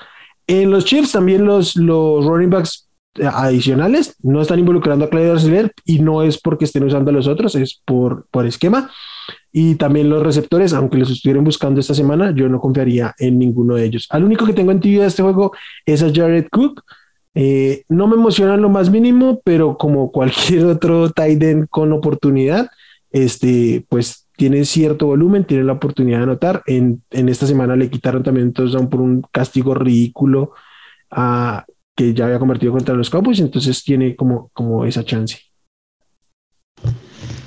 En 0.47 0.71
los 0.71 0.85
Chiefs 0.85 1.13
también 1.13 1.45
los, 1.45 1.77
los 1.77 2.25
running 2.25 2.51
backs 2.51 2.89
eh, 3.19 3.27
adicionales 3.27 4.17
no 4.23 4.43
están 4.43 4.59
involucrando 4.59 5.05
a 5.05 5.11
Clyde 5.11 5.31
Arcelor 5.33 5.73
y 5.85 5.99
no 6.01 6.23
es 6.23 6.39
porque 6.39 6.67
estén 6.67 6.85
usando 6.85 7.11
a 7.11 7.15
los 7.15 7.27
otros, 7.27 7.55
es 7.55 7.81
por, 7.85 8.27
por 8.31 8.47
esquema. 8.47 8.91
Y 9.53 9.77
también 9.77 10.11
los 10.11 10.23
receptores, 10.23 10.73
aunque 10.73 10.99
los 10.99 11.11
estuvieran 11.11 11.45
buscando 11.45 11.81
esta 11.81 11.95
semana, 11.95 12.33
yo 12.35 12.49
no 12.49 12.61
confiaría 12.61 13.15
en 13.19 13.39
ninguno 13.39 13.75
de 13.75 13.85
ellos. 13.87 14.07
Al 14.11 14.25
único 14.25 14.45
que 14.45 14.53
tengo 14.53 14.71
en 14.71 14.81
tibia 14.81 15.03
de 15.03 15.09
este 15.09 15.23
juego 15.23 15.53
es 15.85 16.03
a 16.03 16.13
Jared 16.13 16.47
Cook. 16.51 16.83
Eh, 17.35 17.85
no 17.89 18.07
me 18.07 18.17
emociona 18.17 18.57
lo 18.57 18.69
más 18.69 18.91
mínimo, 18.91 19.41
pero 19.45 19.77
como 19.79 20.13
cualquier 20.13 20.67
otro 20.67 21.11
tight 21.11 21.43
end 21.43 21.69
con 21.69 21.93
oportunidad, 21.93 22.69
este, 23.11 23.85
pues 23.89 24.26
tiene 24.37 24.65
cierto 24.65 25.07
volumen, 25.07 25.45
tiene 25.45 25.65
la 25.65 25.73
oportunidad 25.73 26.19
de 26.19 26.25
anotar. 26.25 26.63
En, 26.67 27.03
en 27.11 27.29
esta 27.29 27.47
semana 27.47 27.77
le 27.77 27.91
quitaron 27.91 28.23
también 28.23 28.49
entonces 28.49 28.81
por 28.89 29.01
un 29.01 29.23
castigo 29.33 29.75
ridículo 29.75 30.53
a, 31.11 31.65
que 31.97 32.13
ya 32.13 32.27
había 32.27 32.39
convertido 32.39 32.73
contra 32.73 32.95
los 32.95 33.11
Cowboys, 33.11 33.41
entonces 33.41 33.83
tiene 33.83 34.15
como, 34.15 34.51
como 34.53 34.85
esa 34.85 35.05
chance. 35.05 35.39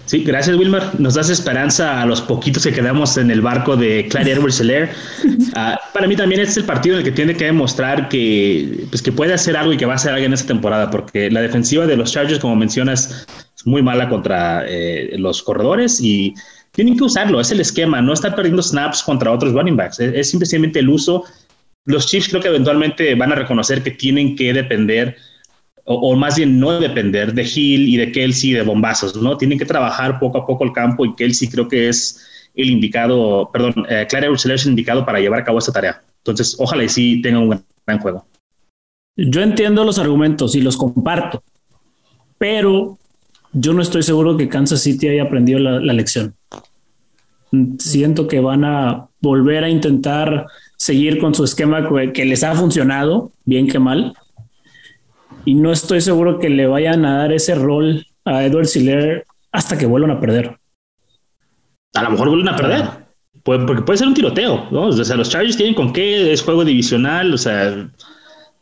Sí, 0.10 0.24
gracias 0.24 0.58
Wilmar. 0.58 1.00
Nos 1.00 1.14
das 1.14 1.30
esperanza 1.30 2.02
a 2.02 2.06
los 2.08 2.20
poquitos 2.20 2.64
que 2.64 2.74
quedamos 2.74 3.16
en 3.18 3.30
el 3.30 3.42
barco 3.42 3.78
de 3.78 4.08
Clyde 4.10 4.32
Edwards 4.32 4.60
Hilaire. 4.60 4.90
Ah, 5.56 5.80
para 5.94 6.08
mí 6.08 6.16
también 6.16 6.42
este 6.42 6.52
es 6.52 6.58
el 6.58 6.66
partido 6.66 6.96
en 6.96 7.00
el 7.00 7.06
que 7.06 7.12
tiene 7.12 7.36
que 7.36 7.46
demostrar 7.46 8.08
que, 8.08 8.86
pues, 8.92 9.02
que 9.02 9.12
puede 9.12 9.34
hacer 9.34 9.58
algo 9.58 9.74
y 9.74 9.78
que 9.78 9.86
va 9.86 9.94
a 9.94 9.96
hacer 9.96 10.14
algo 10.14 10.24
en 10.24 10.34
esta 10.34 10.48
temporada, 10.48 10.92
porque 10.92 11.32
la 11.32 11.42
defensiva 11.42 11.88
de 11.88 11.98
los 11.98 12.12
Chargers, 12.12 12.40
como 12.40 12.56
mencionas, 12.56 13.26
es 13.58 13.66
muy 13.66 13.82
mala 13.82 14.08
contra 14.10 14.64
eh, 14.68 15.16
los 15.18 15.42
corredores 15.42 16.00
y 16.00 16.36
tienen 16.80 16.96
que 16.96 17.04
usarlo. 17.04 17.42
Es 17.42 17.52
el 17.52 17.60
esquema, 17.60 18.02
no 18.02 18.14
estar 18.14 18.34
perdiendo 18.34 18.64
snaps 18.64 19.04
contra 19.04 19.34
otros 19.34 19.52
running 19.52 19.76
backs. 19.76 20.00
Es, 20.00 20.14
es 20.14 20.30
simplemente 20.30 20.80
el 20.80 20.88
uso 20.88 21.26
los 21.90 22.06
Chiefs 22.08 22.30
creo 22.30 22.42
que 22.42 22.48
eventualmente 22.48 23.16
van 23.16 23.32
a 23.32 23.36
reconocer 23.36 23.84
que 23.84 23.92
tienen 23.92 24.36
que 24.36 24.54
depender, 24.54 25.18
o, 25.86 26.16
más 26.16 26.38
bien 26.38 26.60
no 26.60 26.80
depender 26.80 27.34
de 27.34 27.42
Hill 27.44 27.90
y 27.90 27.98
de 27.98 28.12
Kelsey 28.12 28.52
de 28.52 28.62
bombazos, 28.62 29.16
¿no? 29.16 29.38
Tienen 29.38 29.58
que 29.58 29.66
trabajar 29.66 30.20
poco 30.20 30.38
a 30.38 30.46
poco 30.46 30.64
el 30.64 30.72
campo 30.72 31.04
y 31.04 31.16
Kelsey 31.16 31.50
creo 31.50 31.68
que 31.68 31.90
es 31.90 32.50
el 32.54 32.70
indicado, 32.70 33.50
perdón, 33.52 33.86
eh, 33.90 34.06
Clara 34.08 34.28
es 34.32 34.46
el 34.46 34.70
indicado 34.70 35.04
para 35.04 35.20
llevar 35.20 35.40
a 35.40 35.44
cabo 35.44 35.58
esta 35.58 35.72
tarea. 35.72 36.02
Entonces, 36.20 36.56
ojalá 36.60 36.84
y 36.84 36.90
sí 36.90 37.22
tenga 37.22 37.40
un 37.40 37.60
gran 37.88 38.00
juego. 38.00 38.26
Yo 39.18 39.42
entiendo 39.42 39.84
los 39.84 39.98
argumentos 39.98 40.56
y 40.56 40.62
los 40.62 40.78
comparto, 40.78 41.42
pero 42.38 43.00
yo 43.52 43.74
no 43.74 43.82
estoy 43.82 44.04
seguro 44.04 44.38
que 44.38 44.48
Kansas 44.48 44.82
City 44.82 45.08
haya 45.08 45.24
aprendido 45.24 45.60
la 45.60 45.94
lección. 45.94 46.36
Siento 47.80 48.28
que 48.28 48.40
van 48.40 48.64
a 48.64 49.08
volver 49.22 49.64
a 49.64 49.70
intentar 49.70 50.48
seguir 50.78 51.20
con 51.20 51.34
su 51.34 51.44
esquema 51.44 51.90
que 52.14 52.26
les 52.26 52.44
ha 52.44 52.56
funcionado, 52.56 53.32
bien 53.46 53.68
que 53.68 53.80
mal. 53.80 54.14
Y 55.46 55.56
no 55.56 55.72
estoy 55.72 56.02
seguro 56.02 56.40
que 56.40 56.50
le 56.50 56.68
vayan 56.68 57.06
a 57.06 57.18
dar 57.18 57.34
ese 57.34 57.56
rol 57.56 58.06
a 58.26 58.46
Edward 58.46 58.68
Siller 58.68 59.26
hasta 59.52 59.78
que 59.78 59.86
vuelvan 59.86 60.12
a 60.12 60.20
perder. 60.20 60.58
A 61.96 62.04
lo 62.04 62.12
mejor 62.12 62.30
vuelven 62.30 62.50
a 62.50 62.56
perder. 62.56 62.86
porque 63.44 63.82
puede 63.82 63.98
ser 63.98 64.08
un 64.08 64.14
tiroteo, 64.14 64.68
¿no? 64.72 64.88
O 64.88 64.92
sea, 64.92 65.16
los 65.16 65.30
Chargers 65.30 65.58
tienen 65.58 65.76
con 65.76 65.92
qué, 65.92 66.32
es 66.32 66.44
juego 66.44 66.64
divisional, 66.64 67.34
o 67.34 67.38
sea... 67.38 67.90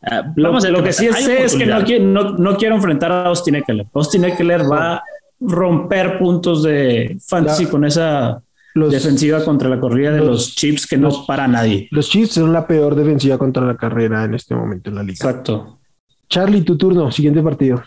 Ah, 0.02 0.22
vamos 0.36 0.62
lo, 0.62 0.68
a 0.68 0.72
lo 0.72 0.84
que 0.84 0.92
sí 0.92 1.08
sé 1.12 1.44
es 1.44 1.56
que 1.56 1.98
no, 2.00 2.30
no, 2.30 2.56
quiero 2.56 2.76
enfrentar 2.76 3.10
a 3.10 3.26
Austin 3.26 3.56
Eckler. 3.56 3.86
Austin 3.92 4.24
Eckler 4.24 4.62
va 4.70 4.94
a 4.94 5.02
romper 5.40 6.18
puntos 6.18 6.62
de 6.62 7.18
fantasy 7.26 7.66
con 7.66 7.84
esa 7.84 8.40
defensiva 8.74 9.44
contra 9.44 9.68
la 9.68 9.80
corrida 9.80 10.12
de 10.12 10.20
los, 10.20 10.54
Chiefs 10.54 10.86
que 10.86 10.96
no 10.96 11.26
para 11.26 11.48
nadie. 11.48 11.88
Los 11.90 12.08
Chiefs 12.08 12.34
son 12.34 12.52
la 12.52 12.66
peor 12.66 12.94
defensiva 12.94 13.38
contra 13.38 13.64
la 13.64 13.76
carrera 13.76 14.24
en 14.24 14.34
este 14.34 14.54
momento 14.54 14.90
en 14.90 14.96
la 14.96 15.02
liga. 15.02 15.14
Exacto. 15.14 15.78
Charlie, 16.28 16.62
tu 16.62 16.76
turno, 16.76 17.10
siguiente 17.10 17.42
partido. 17.42 17.82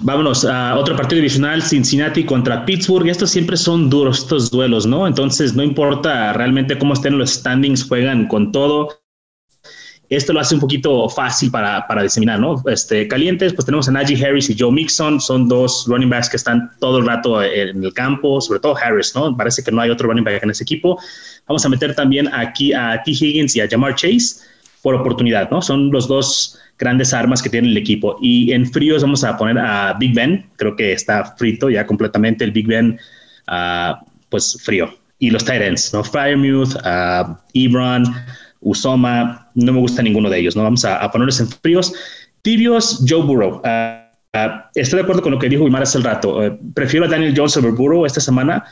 Vámonos 0.00 0.44
a 0.44 0.76
otro 0.76 0.94
partido 0.94 1.16
divisional, 1.16 1.60
Cincinnati 1.62 2.24
contra 2.24 2.64
Pittsburgh. 2.64 3.08
Estos 3.08 3.30
siempre 3.30 3.56
son 3.56 3.90
duros, 3.90 4.20
estos 4.20 4.50
duelos, 4.50 4.86
¿no? 4.86 5.06
Entonces, 5.06 5.54
no 5.54 5.62
importa 5.62 6.32
realmente 6.32 6.78
cómo 6.78 6.94
estén 6.94 7.18
los 7.18 7.30
standings, 7.30 7.84
juegan 7.84 8.28
con 8.28 8.52
todo 8.52 8.88
esto 10.16 10.32
lo 10.32 10.40
hace 10.40 10.54
un 10.54 10.60
poquito 10.60 11.08
fácil 11.08 11.50
para, 11.50 11.86
para 11.86 12.02
diseminar, 12.02 12.40
¿no? 12.40 12.62
Este, 12.66 13.06
calientes, 13.08 13.52
pues 13.52 13.66
tenemos 13.66 13.88
a 13.88 13.92
Najee 13.92 14.24
Harris 14.24 14.48
y 14.48 14.56
Joe 14.58 14.72
Mixon, 14.72 15.20
son 15.20 15.48
dos 15.48 15.84
running 15.86 16.08
backs 16.08 16.30
que 16.30 16.36
están 16.36 16.70
todo 16.80 16.98
el 16.98 17.06
rato 17.06 17.42
en 17.42 17.84
el 17.84 17.92
campo, 17.92 18.40
sobre 18.40 18.60
todo 18.60 18.76
Harris, 18.76 19.14
¿no? 19.14 19.36
Parece 19.36 19.62
que 19.62 19.70
no 19.70 19.80
hay 19.80 19.90
otro 19.90 20.08
running 20.08 20.24
back 20.24 20.42
en 20.42 20.50
ese 20.50 20.62
equipo. 20.62 20.98
Vamos 21.46 21.64
a 21.64 21.68
meter 21.68 21.94
también 21.94 22.28
aquí 22.32 22.72
a 22.72 23.02
T. 23.04 23.10
Higgins 23.10 23.54
y 23.56 23.60
a 23.60 23.68
Jamar 23.68 23.94
Chase 23.96 24.40
por 24.82 24.94
oportunidad, 24.94 25.50
¿no? 25.50 25.60
Son 25.60 25.90
los 25.90 26.08
dos 26.08 26.58
grandes 26.78 27.12
armas 27.12 27.42
que 27.42 27.50
tiene 27.50 27.68
el 27.68 27.76
equipo. 27.76 28.16
Y 28.22 28.52
en 28.52 28.66
fríos 28.66 29.02
vamos 29.02 29.24
a 29.24 29.36
poner 29.36 29.58
a 29.58 29.94
Big 29.94 30.14
Ben, 30.14 30.46
creo 30.56 30.76
que 30.76 30.92
está 30.92 31.34
frito 31.36 31.68
ya 31.68 31.86
completamente 31.86 32.44
el 32.44 32.52
Big 32.52 32.66
Ben, 32.66 32.98
uh, 33.48 33.94
pues 34.30 34.58
frío. 34.62 34.94
Y 35.18 35.30
los 35.30 35.44
Titans, 35.44 35.92
¿no? 35.92 36.04
Firemouth, 36.04 36.76
uh, 36.76 37.36
Ebron, 37.52 38.04
Usoma, 38.60 39.50
no 39.54 39.72
me 39.72 39.80
gusta 39.80 40.02
ninguno 40.02 40.28
de 40.28 40.40
ellos, 40.40 40.56
¿no? 40.56 40.62
Vamos 40.62 40.84
a, 40.84 41.10
ponerles 41.10 41.40
en 41.40 41.48
fríos. 41.48 41.92
Tibios, 42.42 43.04
Joe 43.08 43.22
Burrow. 43.22 43.60
Ah, 43.64 44.10
ah, 44.34 44.70
estoy 44.74 44.98
de 44.98 45.02
acuerdo 45.02 45.22
con 45.22 45.32
lo 45.32 45.38
que 45.38 45.48
dijo 45.48 45.64
Guimar 45.64 45.82
hace 45.82 45.98
el 45.98 46.04
rato. 46.04 46.44
Eh, 46.44 46.58
prefiero 46.74 47.06
a 47.06 47.08
Daniel 47.08 47.34
Jones 47.36 47.52
sobre 47.52 47.70
Burrow 47.70 48.06
esta 48.06 48.20
semana 48.20 48.64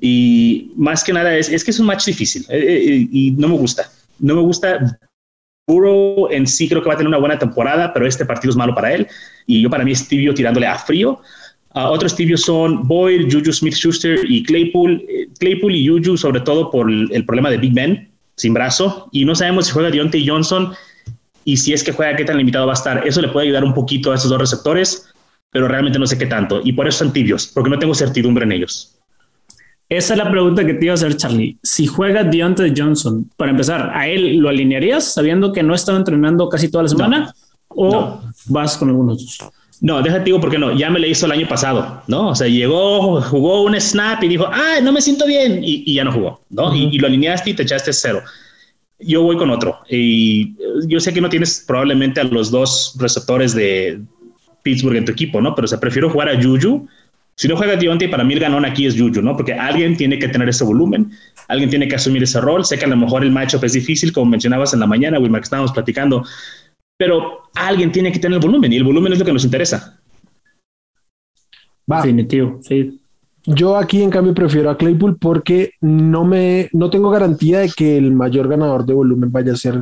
y 0.00 0.72
más 0.76 1.04
que 1.04 1.12
nada 1.12 1.36
es, 1.36 1.64
que 1.64 1.70
es 1.70 1.78
un 1.78 1.86
match 1.86 2.06
difícil 2.06 2.44
eh, 2.48 2.58
eh, 2.58 3.08
y 3.10 3.30
no 3.32 3.48
me 3.48 3.56
gusta. 3.56 3.90
No 4.18 4.34
me 4.34 4.42
gusta. 4.42 4.98
Burrow 5.66 6.28
en 6.30 6.46
sí 6.46 6.68
creo 6.68 6.82
que 6.82 6.88
va 6.88 6.94
a 6.94 6.96
tener 6.96 7.08
una 7.08 7.18
buena 7.18 7.38
temporada, 7.38 7.92
pero 7.92 8.06
este 8.06 8.24
partido 8.24 8.50
es 8.50 8.56
malo 8.56 8.74
para 8.74 8.92
él 8.92 9.06
y 9.46 9.62
yo 9.62 9.70
para 9.70 9.84
mí 9.84 9.92
es 9.92 10.06
tibio 10.08 10.34
tirándole 10.34 10.66
a 10.66 10.76
frío. 10.76 11.20
Uh, 11.72 11.82
otros 11.82 12.16
tibios 12.16 12.40
son 12.40 12.88
Boyd, 12.88 13.32
Juju 13.32 13.52
Smith-Schuster 13.52 14.18
y 14.28 14.42
Claypool. 14.42 15.06
Claypool 15.38 15.74
y 15.74 15.86
Juju 15.86 16.16
sobre 16.16 16.40
todo 16.40 16.70
por 16.70 16.90
el 16.90 17.24
problema 17.24 17.48
de 17.50 17.58
Big 17.58 17.72
Ben 17.72 18.09
sin 18.36 18.54
brazo 18.54 19.08
y 19.12 19.24
no 19.24 19.34
sabemos 19.34 19.66
si 19.66 19.72
juega 19.72 19.90
Deontay 19.90 20.26
Johnson 20.26 20.72
y 21.44 21.56
si 21.56 21.72
es 21.72 21.82
que 21.82 21.92
juega, 21.92 22.16
qué 22.16 22.24
tan 22.24 22.38
limitado 22.38 22.66
va 22.66 22.72
a 22.72 22.74
estar. 22.74 23.06
Eso 23.06 23.20
le 23.20 23.28
puede 23.28 23.46
ayudar 23.46 23.64
un 23.64 23.74
poquito 23.74 24.12
a 24.12 24.14
esos 24.14 24.30
dos 24.30 24.38
receptores, 24.38 25.10
pero 25.50 25.68
realmente 25.68 25.98
no 25.98 26.06
sé 26.06 26.18
qué 26.18 26.26
tanto. 26.26 26.60
Y 26.62 26.72
por 26.72 26.86
eso 26.86 26.98
son 26.98 27.12
tibios, 27.12 27.46
porque 27.46 27.70
no 27.70 27.78
tengo 27.78 27.94
certidumbre 27.94 28.44
en 28.44 28.52
ellos. 28.52 28.96
Esa 29.88 30.14
es 30.14 30.18
la 30.18 30.30
pregunta 30.30 30.64
que 30.64 30.74
te 30.74 30.84
iba 30.84 30.92
a 30.92 30.94
hacer, 30.94 31.16
Charlie. 31.16 31.58
Si 31.62 31.86
juega 31.86 32.22
Deontay 32.22 32.72
Johnson, 32.76 33.28
para 33.36 33.50
empezar, 33.50 33.90
¿a 33.92 34.06
él 34.06 34.36
lo 34.36 34.48
alinearías 34.48 35.12
sabiendo 35.12 35.52
que 35.52 35.64
no 35.64 35.74
estaba 35.74 35.98
entrenando 35.98 36.48
casi 36.48 36.70
toda 36.70 36.84
la 36.84 36.88
semana? 36.88 37.34
¿O 37.68 38.20
vas 38.46 38.76
con 38.76 38.88
algunos 38.88 39.38
No, 39.80 40.02
déjate 40.02 40.24
digo 40.24 40.40
por 40.40 40.50
qué 40.50 40.58
no. 40.58 40.76
Ya 40.76 40.90
me 40.90 41.00
le 41.00 41.08
hizo 41.08 41.26
el 41.26 41.32
año 41.32 41.48
pasado, 41.48 42.02
¿no? 42.06 42.28
O 42.28 42.34
sea, 42.34 42.48
llegó, 42.48 43.20
jugó 43.22 43.62
un 43.62 43.80
snap 43.80 44.22
y 44.22 44.28
dijo, 44.28 44.46
ah, 44.52 44.78
no 44.82 44.92
me 44.92 45.00
siento 45.00 45.26
bien. 45.26 45.60
Y, 45.62 45.94
ya 45.94 46.04
no 46.04 46.12
jugó, 46.12 46.40
¿no? 46.50 46.74
y, 46.74 46.94
y, 46.94 46.98
lo 46.98 47.06
alineaste 47.06 47.50
y 47.50 47.54
te 47.54 47.62
echaste 47.62 47.92
cero 47.92 48.22
yo 49.00 49.22
voy 49.22 49.36
con 49.36 49.50
otro. 49.50 49.78
Y 49.88 50.56
yo 50.86 51.00
sé 51.00 51.12
que 51.12 51.20
no 51.20 51.28
tienes 51.28 51.64
probablemente 51.66 52.20
a 52.20 52.24
los 52.24 52.50
dos 52.50 52.96
receptores 52.98 53.54
de 53.54 54.00
Pittsburgh 54.62 54.96
en 54.96 55.04
tu 55.04 55.12
equipo, 55.12 55.40
¿no? 55.40 55.54
Pero 55.54 55.66
se 55.66 55.78
prefiero 55.78 56.10
jugar 56.10 56.28
a 56.28 56.40
Juju. 56.40 56.86
Si 57.34 57.48
no 57.48 57.56
juega 57.56 57.76
Dionte, 57.76 58.08
para 58.08 58.24
mí 58.24 58.34
el 58.34 58.40
ganón 58.40 58.66
aquí 58.66 58.86
es 58.86 58.98
Juju, 58.98 59.22
¿no? 59.22 59.36
Porque 59.36 59.54
alguien 59.54 59.96
tiene 59.96 60.18
que 60.18 60.28
tener 60.28 60.48
ese 60.48 60.64
volumen, 60.64 61.10
alguien 61.48 61.70
tiene 61.70 61.88
que 61.88 61.94
asumir 61.94 62.22
ese 62.22 62.40
rol. 62.40 62.64
Sé 62.64 62.78
que 62.78 62.84
a 62.84 62.88
lo 62.88 62.96
mejor 62.96 63.22
el 63.22 63.30
matchup 63.30 63.64
es 63.64 63.72
difícil, 63.72 64.12
como 64.12 64.30
mencionabas 64.30 64.74
en 64.74 64.80
la 64.80 64.86
mañana, 64.86 65.18
Wilmar, 65.18 65.40
que 65.40 65.44
estábamos 65.44 65.72
platicando, 65.72 66.24
pero 66.98 67.39
alguien 67.54 67.92
tiene 67.92 68.12
que 68.12 68.18
tener 68.18 68.36
el 68.36 68.42
volumen 68.42 68.72
y 68.72 68.76
el 68.76 68.84
volumen 68.84 69.12
es 69.12 69.18
lo 69.18 69.24
que 69.24 69.32
nos 69.32 69.44
interesa. 69.44 70.00
Definitivo, 71.86 72.60
sí. 72.62 73.00
Yo 73.46 73.76
aquí 73.76 74.02
en 74.02 74.10
cambio 74.10 74.34
prefiero 74.34 74.70
a 74.70 74.76
Claypool 74.76 75.16
porque 75.18 75.72
no 75.80 76.24
me 76.24 76.68
no 76.72 76.90
tengo 76.90 77.10
garantía 77.10 77.60
de 77.60 77.70
que 77.70 77.96
el 77.96 78.12
mayor 78.12 78.48
ganador 78.48 78.84
de 78.84 78.92
volumen 78.92 79.32
vaya 79.32 79.54
a 79.54 79.56
ser 79.56 79.80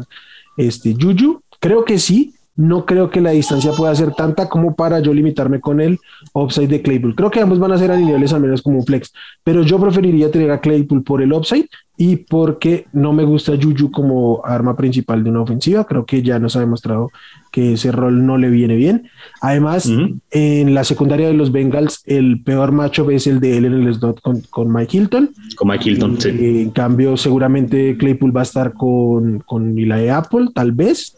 este 0.56 0.94
Juju. 0.94 1.40
Creo 1.60 1.84
que 1.84 1.98
sí, 1.98 2.34
no 2.54 2.86
creo 2.86 3.10
que 3.10 3.20
la 3.20 3.30
distancia 3.30 3.72
pueda 3.72 3.94
ser 3.94 4.12
tanta 4.14 4.48
como 4.48 4.74
para 4.74 5.00
yo 5.00 5.12
limitarme 5.12 5.60
con 5.60 5.80
el 5.80 5.98
upside 6.34 6.68
de 6.68 6.82
Claypool. 6.82 7.16
Creo 7.16 7.30
que 7.30 7.40
ambos 7.40 7.58
van 7.58 7.72
a 7.72 7.78
ser 7.78 7.90
a 7.90 7.96
niveles 7.96 8.32
al 8.32 8.40
menos 8.40 8.62
como 8.62 8.82
flex, 8.82 9.12
pero 9.42 9.62
yo 9.62 9.78
preferiría 9.80 10.30
tener 10.30 10.50
a 10.50 10.60
Claypool 10.60 11.02
por 11.02 11.20
el 11.20 11.32
upside 11.32 11.68
y 12.00 12.14
porque 12.14 12.86
no 12.92 13.12
me 13.12 13.24
gusta 13.24 13.58
Juju 13.60 13.90
como 13.90 14.40
arma 14.44 14.76
principal 14.76 15.24
de 15.24 15.30
una 15.30 15.42
ofensiva. 15.42 15.84
Creo 15.84 16.06
que 16.06 16.22
ya 16.22 16.38
nos 16.38 16.54
ha 16.54 16.60
demostrado 16.60 17.10
que 17.50 17.72
ese 17.72 17.90
rol 17.90 18.24
no 18.24 18.38
le 18.38 18.50
viene 18.50 18.76
bien. 18.76 19.10
Además, 19.40 19.90
en 20.30 20.74
la 20.74 20.84
secundaria 20.84 21.26
de 21.26 21.34
los 21.34 21.50
Bengals, 21.50 22.02
el 22.06 22.40
peor 22.44 22.70
macho 22.70 23.10
es 23.10 23.26
el 23.26 23.40
de 23.40 23.58
él 23.58 23.64
en 23.64 23.72
el 23.74 23.92
slot 23.92 24.20
con, 24.20 24.72
Mike 24.72 24.96
Hilton. 24.96 25.30
Con 25.56 25.68
Mike 25.68 25.90
Hilton, 25.90 26.20
sí. 26.20 26.28
En 26.28 26.70
cambio, 26.70 27.16
seguramente 27.16 27.96
Claypool 27.98 28.34
va 28.34 28.42
a 28.42 28.44
estar 28.44 28.74
con, 28.74 29.40
con 29.40 29.74
de 29.74 30.10
Apple, 30.12 30.50
tal 30.54 30.70
vez. 30.70 31.16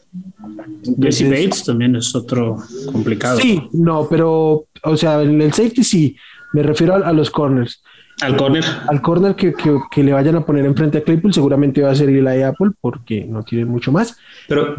Jesse 0.99 1.25
Bates 1.25 1.63
también 1.63 1.95
es 1.95 2.15
otro 2.15 2.57
complicado. 2.91 3.39
Sí, 3.39 3.61
no, 3.75 4.07
pero, 4.09 4.65
o 4.83 4.97
sea, 4.97 5.21
en 5.21 5.43
el 5.43 5.53
safety 5.53 5.85
sí, 5.85 6.17
me 6.55 6.63
refiero 6.63 6.95
a 6.95 7.13
los 7.13 7.31
corners. 7.31 7.83
Al 8.21 8.37
corner. 8.37 8.65
Al 8.89 9.01
corner 9.01 9.35
que, 9.35 9.55
que, 9.91 10.03
le 10.03 10.13
vayan 10.13 10.37
a 10.37 10.45
poner 10.45 10.65
enfrente 10.67 10.99
a 10.99 11.03
Claypool, 11.03 11.33
seguramente 11.33 11.83
va 11.83 11.91
a 11.91 11.95
ser 11.95 12.09
de 12.11 12.45
Apple 12.45 12.71
porque 12.81 13.25
no 13.25 13.43
tiene 13.43 13.65
mucho 13.65 13.93
más. 13.93 14.17
Pero 14.47 14.77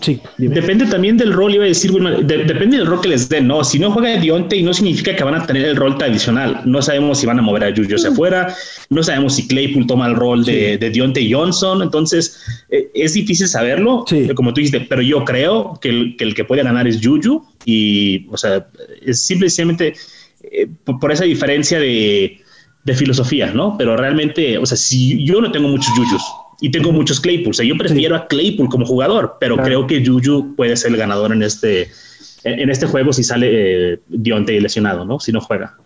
sí, 0.00 0.20
depende 0.36 0.86
también 0.86 1.16
del 1.16 1.32
rol, 1.32 1.54
iba 1.54 1.64
a 1.64 1.68
decir, 1.68 1.90
bueno, 1.90 2.10
depende 2.22 2.76
del 2.76 2.86
rol 2.86 3.00
que 3.00 3.08
les 3.08 3.28
den, 3.28 3.48
¿no? 3.48 3.64
Si 3.64 3.78
no 3.80 3.90
juega 3.90 4.10
de 4.20 4.56
y 4.56 4.62
no 4.62 4.72
significa 4.72 5.16
que 5.16 5.24
van 5.24 5.34
a 5.34 5.46
tener 5.46 5.64
el 5.64 5.76
rol 5.76 5.98
tradicional. 5.98 6.60
No 6.64 6.80
sabemos 6.80 7.18
si 7.18 7.26
van 7.26 7.40
a 7.40 7.42
mover 7.42 7.64
a 7.64 7.74
Juju 7.74 7.96
hacia 7.96 8.10
afuera, 8.10 8.54
no 8.90 9.02
sabemos 9.02 9.34
si 9.34 9.48
Claypool 9.48 9.86
toma 9.88 10.06
el 10.06 10.14
rol 10.14 10.44
de, 10.44 10.78
de 10.78 10.90
Dionte 10.90 11.26
Johnson, 11.28 11.82
entonces 11.82 12.40
eh, 12.70 12.88
es 12.94 13.14
difícil 13.14 13.48
saberlo, 13.48 14.04
sí. 14.06 14.28
como 14.36 14.54
tú 14.54 14.60
dijiste, 14.60 14.86
pero 14.88 15.02
yo 15.02 15.24
creo 15.24 15.78
que 15.80 15.88
el, 15.88 16.16
que 16.16 16.24
el 16.24 16.34
que 16.34 16.44
puede 16.44 16.62
ganar 16.62 16.86
es 16.86 17.00
Juju 17.02 17.44
y, 17.64 18.28
o 18.30 18.36
sea, 18.36 18.68
es 19.02 19.26
simplemente 19.26 19.94
eh, 20.62 20.68
por, 21.00 21.12
esa 21.12 21.24
diferencia 21.24 21.78
de, 21.78 22.40
filosofía, 22.94 23.52
¿no? 23.52 23.76
Pero 23.76 23.98
realmente, 23.98 24.56
o 24.56 24.64
sea, 24.64 24.78
si 24.78 25.22
yo 25.22 25.42
no 25.42 25.52
tengo 25.52 25.68
muchos 25.68 25.92
Jujus 25.94 26.22
y 26.62 26.70
tengo 26.70 26.90
muchos 26.90 27.20
Claypool, 27.20 27.50
o 27.50 27.52
sea, 27.52 27.66
yo 27.66 27.76
prefiero 27.76 28.16
a 28.16 28.26
Claypool 28.26 28.70
como 28.70 28.86
jugador, 28.86 29.36
pero 29.38 29.58
creo 29.58 29.86
que 29.86 30.02
Juju 30.04 30.56
puede 30.56 30.74
ser 30.74 30.92
el 30.92 30.96
ganador 30.96 31.32
en 31.32 31.42
este, 31.42 31.90
en 32.44 32.70
este 32.70 32.86
juego 32.86 33.12
si 33.12 33.22
sale 33.22 33.92
eh, 33.92 34.00
Dionte 34.08 34.58
lesionado, 34.58 35.04
¿no? 35.04 35.20
Si 35.20 35.32
no 35.32 35.42
juega. 35.42 35.76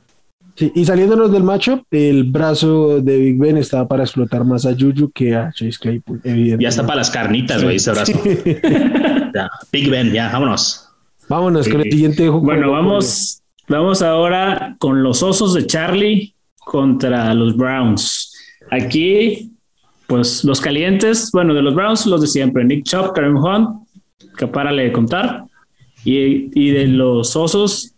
Sí, 0.54 0.70
y 0.74 0.84
saliéndonos 0.84 1.32
del 1.32 1.42
macho, 1.42 1.84
el 1.90 2.24
brazo 2.24 3.00
de 3.00 3.16
Big 3.16 3.38
Ben 3.38 3.56
estaba 3.56 3.88
para 3.88 4.04
explotar 4.04 4.44
más 4.44 4.66
a 4.66 4.72
Juju 4.72 5.10
que 5.12 5.34
a 5.34 5.50
Chase 5.52 5.78
Claypool, 5.80 6.20
evidentemente. 6.22 6.62
Ya 6.62 6.68
está 6.68 6.86
para 6.86 6.98
las 6.98 7.10
carnitas, 7.10 7.64
güey, 7.64 7.76
ese 7.76 7.90
brazo. 7.90 8.12
Big 9.72 9.90
Ben, 9.90 10.12
ya, 10.12 10.30
vámonos. 10.30 10.88
Vámonos 11.28 11.68
con 11.68 11.80
el 11.80 11.90
siguiente 11.90 12.28
juego. 12.28 12.42
Bueno, 12.42 12.70
vamos 12.70 13.41
Vamos 13.68 14.02
ahora 14.02 14.76
con 14.78 15.02
los 15.02 15.22
osos 15.22 15.54
de 15.54 15.66
Charlie 15.66 16.34
contra 16.58 17.32
los 17.34 17.56
Browns. 17.56 18.32
Aquí, 18.70 19.52
pues 20.06 20.44
los 20.44 20.60
calientes, 20.60 21.30
bueno, 21.32 21.54
de 21.54 21.62
los 21.62 21.74
Browns, 21.74 22.06
los 22.06 22.20
de 22.20 22.26
siempre, 22.26 22.64
Nick 22.64 22.84
Chubb, 22.84 23.12
Karen 23.12 23.36
Hunt, 23.36 23.86
que 24.36 24.46
párale 24.46 24.84
de 24.84 24.92
contar. 24.92 25.44
Y, 26.04 26.50
y, 26.60 26.70
de 26.70 26.88
los 26.88 27.36
osos, 27.36 27.94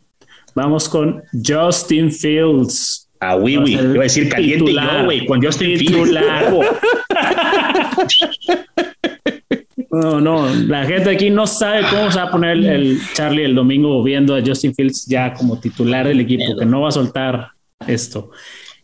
vamos 0.54 0.88
con 0.88 1.22
Justin 1.32 2.12
Fields. 2.12 3.08
Ah, 3.20 3.36
oui. 3.36 3.54
Iba 3.54 3.80
a 3.80 4.02
decir 4.02 4.28
caliente 4.28 4.74
yo, 4.74 5.04
güey, 5.04 5.26
con 5.26 5.42
Justin 5.42 5.78
Fields. 5.78 6.12
No, 9.94 10.20
no, 10.20 10.52
la 10.52 10.84
gente 10.84 11.10
aquí 11.10 11.30
no 11.30 11.46
sabe 11.46 11.82
cómo 11.88 12.10
se 12.10 12.18
va 12.18 12.24
a 12.24 12.30
poner 12.30 12.56
el, 12.56 12.98
Charlie 13.12 13.44
el 13.44 13.54
domingo 13.54 14.02
viendo 14.02 14.34
a 14.34 14.42
Justin 14.44 14.74
Fields 14.74 15.06
ya 15.06 15.32
como 15.32 15.60
titular 15.60 16.06
del 16.08 16.20
equipo, 16.20 16.56
que 16.58 16.66
no 16.66 16.80
va 16.80 16.88
a 16.88 16.92
soltar 16.92 17.50
esto. 17.86 18.30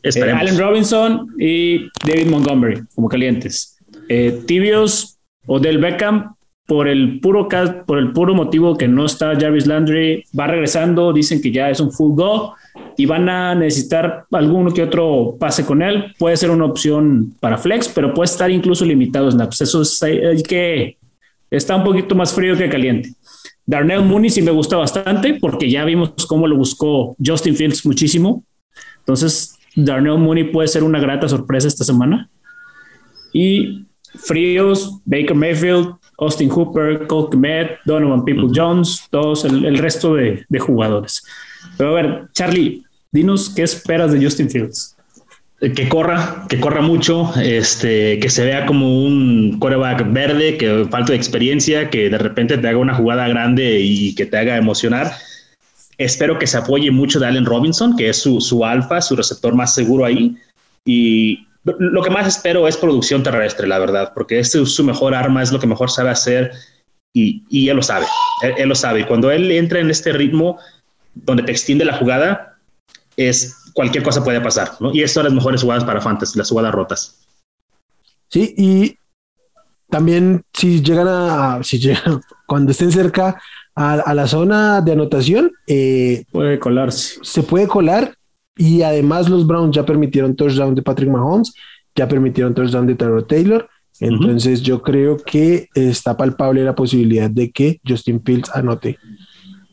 Eh, 0.02 0.32
Allen 0.32 0.58
Robinson 0.58 1.26
y 1.38 1.88
David 2.06 2.28
Montgomery 2.28 2.82
como 2.94 3.08
calientes. 3.08 3.76
Eh, 4.08 4.42
tibios 4.46 5.18
o 5.46 5.58
del 5.58 5.78
Beckham 5.78 6.34
por 6.66 6.86
el 6.86 7.18
puro 7.18 7.48
por 7.84 7.98
el 7.98 8.12
puro 8.12 8.32
motivo 8.32 8.78
que 8.78 8.86
no 8.86 9.06
está 9.06 9.38
Jarvis 9.38 9.66
Landry, 9.66 10.22
va 10.38 10.46
regresando, 10.46 11.12
dicen 11.12 11.42
que 11.42 11.50
ya 11.50 11.68
es 11.68 11.80
un 11.80 11.90
full 11.90 12.14
go 12.14 12.54
y 12.96 13.06
van 13.06 13.28
a 13.28 13.56
necesitar 13.56 14.26
alguno 14.30 14.72
que 14.72 14.84
otro 14.84 15.36
pase 15.40 15.64
con 15.64 15.82
él. 15.82 16.14
Puede 16.16 16.36
ser 16.36 16.50
una 16.50 16.66
opción 16.66 17.34
para 17.40 17.58
flex, 17.58 17.88
pero 17.88 18.14
puede 18.14 18.26
estar 18.26 18.50
incluso 18.52 18.84
limitado 18.84 19.28
snaps. 19.28 19.62
Eso 19.62 19.82
es, 19.82 20.00
hay 20.02 20.42
que 20.44 20.96
Está 21.50 21.76
un 21.76 21.84
poquito 21.84 22.14
más 22.14 22.32
frío 22.32 22.56
que 22.56 22.68
caliente. 22.68 23.12
Darnell 23.66 24.04
Mooney 24.04 24.30
sí 24.30 24.42
me 24.42 24.50
gusta 24.50 24.76
bastante 24.76 25.34
porque 25.40 25.70
ya 25.70 25.84
vimos 25.84 26.26
cómo 26.26 26.46
lo 26.46 26.56
buscó 26.56 27.16
Justin 27.24 27.56
Fields 27.56 27.84
muchísimo. 27.84 28.44
Entonces, 28.98 29.58
Darnell 29.74 30.18
Mooney 30.18 30.44
puede 30.44 30.68
ser 30.68 30.82
una 30.82 31.00
grata 31.00 31.28
sorpresa 31.28 31.68
esta 31.68 31.84
semana. 31.84 32.30
Y 33.32 33.86
fríos, 34.14 35.00
Baker 35.04 35.34
Mayfield, 35.34 35.94
Austin 36.18 36.50
Hooper, 36.50 37.06
Cole 37.06 37.28
Kmet, 37.30 37.78
Donovan 37.84 38.24
People 38.24 38.48
Jones, 38.54 39.06
todos 39.10 39.44
el, 39.44 39.78
resto 39.78 40.14
de, 40.14 40.44
de, 40.48 40.58
jugadores. 40.58 41.22
Pero 41.76 41.90
a 41.90 41.94
ver, 41.94 42.28
Charlie, 42.32 42.84
dinos 43.10 43.50
qué 43.50 43.62
esperas 43.62 44.12
de 44.12 44.22
Justin 44.22 44.50
Fields 44.50 44.96
que 45.60 45.88
corra, 45.90 46.46
que 46.48 46.58
corra 46.58 46.80
mucho, 46.80 47.32
este, 47.36 48.18
que 48.18 48.30
se 48.30 48.44
vea 48.44 48.64
como 48.64 49.04
un 49.04 49.58
coreback 49.58 50.10
verde, 50.10 50.56
que 50.56 50.86
falta 50.90 51.12
de 51.12 51.18
experiencia, 51.18 51.90
que 51.90 52.08
de 52.08 52.16
repente 52.16 52.56
te 52.56 52.66
haga 52.66 52.78
una 52.78 52.94
jugada 52.94 53.28
grande 53.28 53.78
y 53.80 54.14
que 54.14 54.24
te 54.24 54.38
haga 54.38 54.56
emocionar. 54.56 55.12
Espero 55.98 56.38
que 56.38 56.46
se 56.46 56.56
apoye 56.56 56.90
mucho 56.90 57.20
de 57.20 57.26
Allen 57.26 57.44
Robinson, 57.44 57.94
que 57.94 58.08
es 58.08 58.16
su, 58.16 58.40
su 58.40 58.64
alfa, 58.64 59.02
su 59.02 59.16
receptor 59.16 59.54
más 59.54 59.74
seguro 59.74 60.06
ahí. 60.06 60.34
Y 60.86 61.46
lo 61.62 62.02
que 62.02 62.08
más 62.08 62.26
espero 62.26 62.66
es 62.66 62.78
producción 62.78 63.22
terrestre, 63.22 63.68
la 63.68 63.78
verdad, 63.78 64.12
porque 64.14 64.38
este 64.38 64.62
es 64.62 64.70
su 64.74 64.82
mejor 64.82 65.14
arma, 65.14 65.42
es 65.42 65.52
lo 65.52 65.60
que 65.60 65.66
mejor 65.66 65.90
sabe 65.90 66.08
hacer 66.08 66.52
y, 67.12 67.42
y 67.50 67.68
él 67.68 67.76
lo 67.76 67.82
sabe, 67.82 68.06
él, 68.42 68.54
él 68.56 68.68
lo 68.70 68.74
sabe. 68.74 69.00
Y 69.00 69.04
cuando 69.04 69.30
él 69.30 69.50
entra 69.50 69.78
en 69.78 69.90
este 69.90 70.12
ritmo 70.12 70.58
donde 71.14 71.42
te 71.42 71.52
extiende 71.52 71.84
la 71.84 71.98
jugada, 71.98 72.49
es 73.28 73.56
cualquier 73.74 74.02
cosa 74.02 74.24
puede 74.24 74.40
pasar, 74.40 74.72
¿no? 74.80 74.92
Y 74.92 75.02
estas 75.02 75.14
son 75.14 75.24
las 75.24 75.32
mejores 75.32 75.62
jugadas 75.62 75.84
para 75.84 76.00
Fantasy, 76.00 76.38
las 76.38 76.48
jugadas 76.48 76.72
rotas. 76.72 77.20
Sí, 78.28 78.54
y 78.56 78.96
también 79.88 80.42
si 80.52 80.82
llegan 80.82 81.08
a, 81.08 81.60
si 81.62 81.78
llegan, 81.78 82.20
cuando 82.46 82.72
estén 82.72 82.92
cerca 82.92 83.40
a, 83.74 84.14
la 84.14 84.26
zona 84.26 84.80
de 84.80 84.92
anotación, 84.92 85.52
eh, 85.66 86.24
puede 86.30 86.58
colarse. 86.58 87.18
Se 87.22 87.42
puede 87.42 87.66
colar 87.66 88.14
y 88.56 88.82
además 88.82 89.28
los 89.28 89.46
Browns 89.46 89.74
ya 89.74 89.86
permitieron 89.86 90.36
touchdown 90.36 90.74
de 90.74 90.82
Patrick 90.82 91.10
Mahomes, 91.10 91.54
ya 91.94 92.06
permitieron 92.06 92.54
touchdown 92.54 92.86
de 92.86 92.94
Tyrod 92.94 93.24
Taylor. 93.24 93.68
Entonces 94.00 94.62
yo 94.62 94.80
creo 94.80 95.18
que 95.18 95.68
está 95.74 96.16
palpable 96.16 96.64
la 96.64 96.74
posibilidad 96.74 97.28
de 97.28 97.50
que 97.50 97.80
Justin 97.86 98.22
Fields 98.24 98.50
anote. 98.54 98.98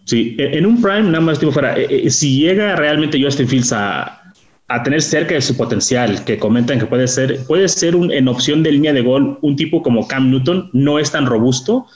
Sí, 0.07 0.37
en 0.39 0.65
un 0.65 0.81
prime, 0.81 1.03
nada 1.03 1.19
más 1.19 1.37
tipo 1.37 1.51
fuera, 1.51 1.77
eh, 1.77 1.85
eh, 1.89 2.09
si 2.09 2.39
llega 2.39 2.77
realmente 2.77 3.21
Justin 3.21 3.45
Fields 3.45 3.73
a, 3.73 4.33
a, 4.69 4.81
tener 4.81 5.01
cerca 5.01 5.35
de 5.35 5.41
su 5.41 5.57
potencial, 5.57 6.23
que 6.23 6.39
comentan 6.39 6.79
que 6.79 6.85
puede 6.85 7.09
ser, 7.09 7.45
puede 7.45 7.67
ser 7.67 7.93
un, 7.93 8.09
en 8.13 8.29
opción 8.29 8.63
de 8.63 8.71
línea 8.71 8.93
de 8.93 9.01
gol 9.01 9.37
un 9.41 9.57
tipo 9.57 9.83
como 9.83 10.07
Cam 10.07 10.31
Newton, 10.31 10.69
no 10.71 10.97
es 10.97 11.11
tan 11.11 11.25
robusto, 11.25 11.87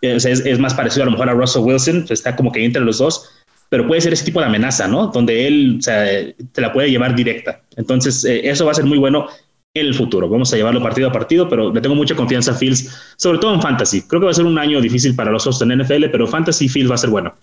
eh, 0.00 0.16
es, 0.16 0.24
es, 0.24 0.58
más 0.58 0.72
parecido 0.72 1.02
a 1.02 1.04
lo 1.04 1.12
mejor 1.12 1.28
a 1.28 1.34
Russell 1.34 1.64
Wilson, 1.64 2.06
está 2.08 2.34
como 2.34 2.50
que 2.50 2.64
entre 2.64 2.80
los 2.80 2.96
dos, 2.96 3.28
pero 3.68 3.86
puede 3.86 4.00
ser 4.00 4.14
ese 4.14 4.24
tipo 4.24 4.40
de 4.40 4.46
amenaza, 4.46 4.88
¿no? 4.88 5.08
Donde 5.08 5.46
él 5.46 5.76
o 5.80 5.82
sea, 5.82 6.06
te 6.52 6.60
la 6.62 6.72
puede 6.72 6.90
llevar 6.90 7.14
directa. 7.14 7.60
Entonces, 7.76 8.24
eso 8.24 8.64
va 8.64 8.70
a 8.70 8.74
ser 8.74 8.86
muy 8.86 8.96
bueno 8.96 9.26
en 9.74 9.86
el 9.86 9.94
futuro. 9.94 10.28
Vamos 10.28 10.52
a 10.52 10.56
llevarlo 10.56 10.80
partido 10.80 11.08
a 11.08 11.12
partido, 11.12 11.48
pero 11.48 11.72
le 11.72 11.80
tengo 11.80 11.96
mucha 11.96 12.14
confianza 12.14 12.52
a 12.52 12.54
Fields, 12.54 13.14
sobre 13.16 13.38
todo 13.38 13.54
en 13.54 13.60
Fantasy. 13.60 14.02
Creo 14.02 14.20
que 14.20 14.26
va 14.26 14.30
a 14.30 14.34
ser 14.34 14.46
un 14.46 14.58
año 14.58 14.80
difícil 14.80 15.16
para 15.16 15.32
los 15.32 15.46
otros 15.46 15.60
en 15.62 15.76
NFL, 15.80 16.06
pero 16.12 16.26
Fantasy 16.28 16.68
Fields 16.68 16.90
va 16.90 16.94
a 16.94 16.98
ser 16.98 17.10
bueno. 17.10 17.34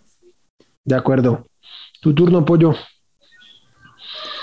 De 0.85 0.95
acuerdo. 0.95 1.45
Tu 1.99 2.13
turno, 2.13 2.45
pollo. 2.45 2.73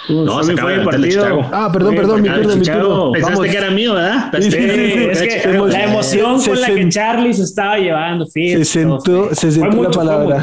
No, 0.08 0.42
se 0.42 0.56
fue 0.56 0.74
el 0.74 0.84
partido. 0.84 1.48
Ah, 1.52 1.70
perdón, 1.72 1.96
perdón, 1.96 2.22
mi 2.22 2.28
turno, 2.28 2.56
mi 2.56 2.64
turno. 2.64 3.12
Pensaste 3.12 3.50
que 3.50 3.56
era 3.56 3.70
mío, 3.70 3.94
¿verdad? 3.94 4.32
Sí, 4.40 4.50
sí, 4.50 4.56
es 4.58 5.20
que 5.20 5.52
la 5.52 5.84
emoción 5.84 6.42
con 6.42 6.60
la 6.60 6.66
que 6.68 6.88
Charlie 6.88 7.34
se 7.34 7.42
estaba 7.42 7.78
llevando. 7.78 8.26
se 8.26 8.64
sentó, 8.64 9.34
se 9.34 9.50
sentó 9.50 9.82
la 9.82 9.90
palabra. 9.90 10.42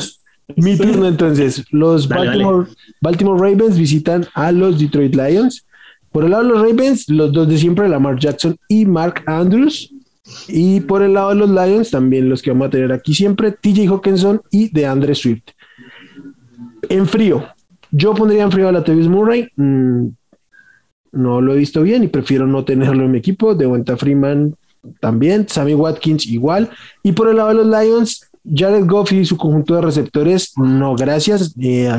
Mi 0.56 0.78
turno 0.78 1.08
entonces. 1.08 1.64
Los 1.72 2.08
Baltimore, 2.08 2.68
Baltimore 3.02 3.40
Ravens 3.40 3.78
visitan 3.78 4.26
a 4.34 4.52
los 4.52 4.80
Detroit 4.80 5.16
Lions. 5.16 5.66
Por 6.16 6.24
el 6.24 6.32
lado 6.32 6.44
de 6.44 6.50
los 6.50 6.62
Ravens, 6.62 7.10
los 7.10 7.34
dos 7.34 7.46
de 7.46 7.58
siempre, 7.58 7.90
Lamar 7.90 8.18
Jackson 8.18 8.56
y 8.70 8.86
Mark 8.86 9.22
Andrews. 9.26 9.94
Y 10.48 10.80
por 10.80 11.02
el 11.02 11.14
lado 11.14 11.32
de 11.32 11.36
los 11.36 11.50
Lions, 11.50 11.92
también 11.92 12.30
los 12.30 12.42
que 12.42 12.52
vamos 12.52 12.68
a 12.68 12.70
tener 12.70 12.94
aquí 12.94 13.14
siempre, 13.14 13.52
TJ 13.52 13.90
Hawkinson 13.90 14.42
y 14.50 14.70
DeAndre 14.70 15.14
Swift. 15.14 15.44
En 16.88 17.06
frío, 17.06 17.46
yo 17.92 18.14
pondría 18.14 18.44
en 18.44 18.52
frío 18.54 18.70
a 18.70 18.72
la 18.72 18.82
Tevis 18.82 19.10
Murray. 19.10 19.50
Mm, 19.58 20.08
no 21.12 21.42
lo 21.42 21.54
he 21.54 21.58
visto 21.58 21.84
bien 21.84 22.06
y 22.06 22.08
prefiero 22.08 22.48
no 22.48 22.64
tenerlo 22.64 23.04
en 23.04 23.12
mi 23.12 23.18
equipo. 23.18 23.54
De 23.54 23.66
vuelta 23.66 23.98
Freeman 23.98 24.56
también. 25.02 25.50
Sammy 25.50 25.74
Watkins 25.74 26.28
igual. 26.28 26.70
Y 27.04 27.12
por 27.12 27.28
el 27.28 27.36
lado 27.36 27.50
de 27.50 27.56
los 27.56 27.68
Lions, 27.68 28.32
Jared 28.50 28.86
Goff 28.86 29.12
y 29.12 29.26
su 29.26 29.36
conjunto 29.36 29.76
de 29.76 29.82
receptores, 29.82 30.54
no, 30.56 30.96
gracias. 30.96 31.54
Eh, 31.60 31.92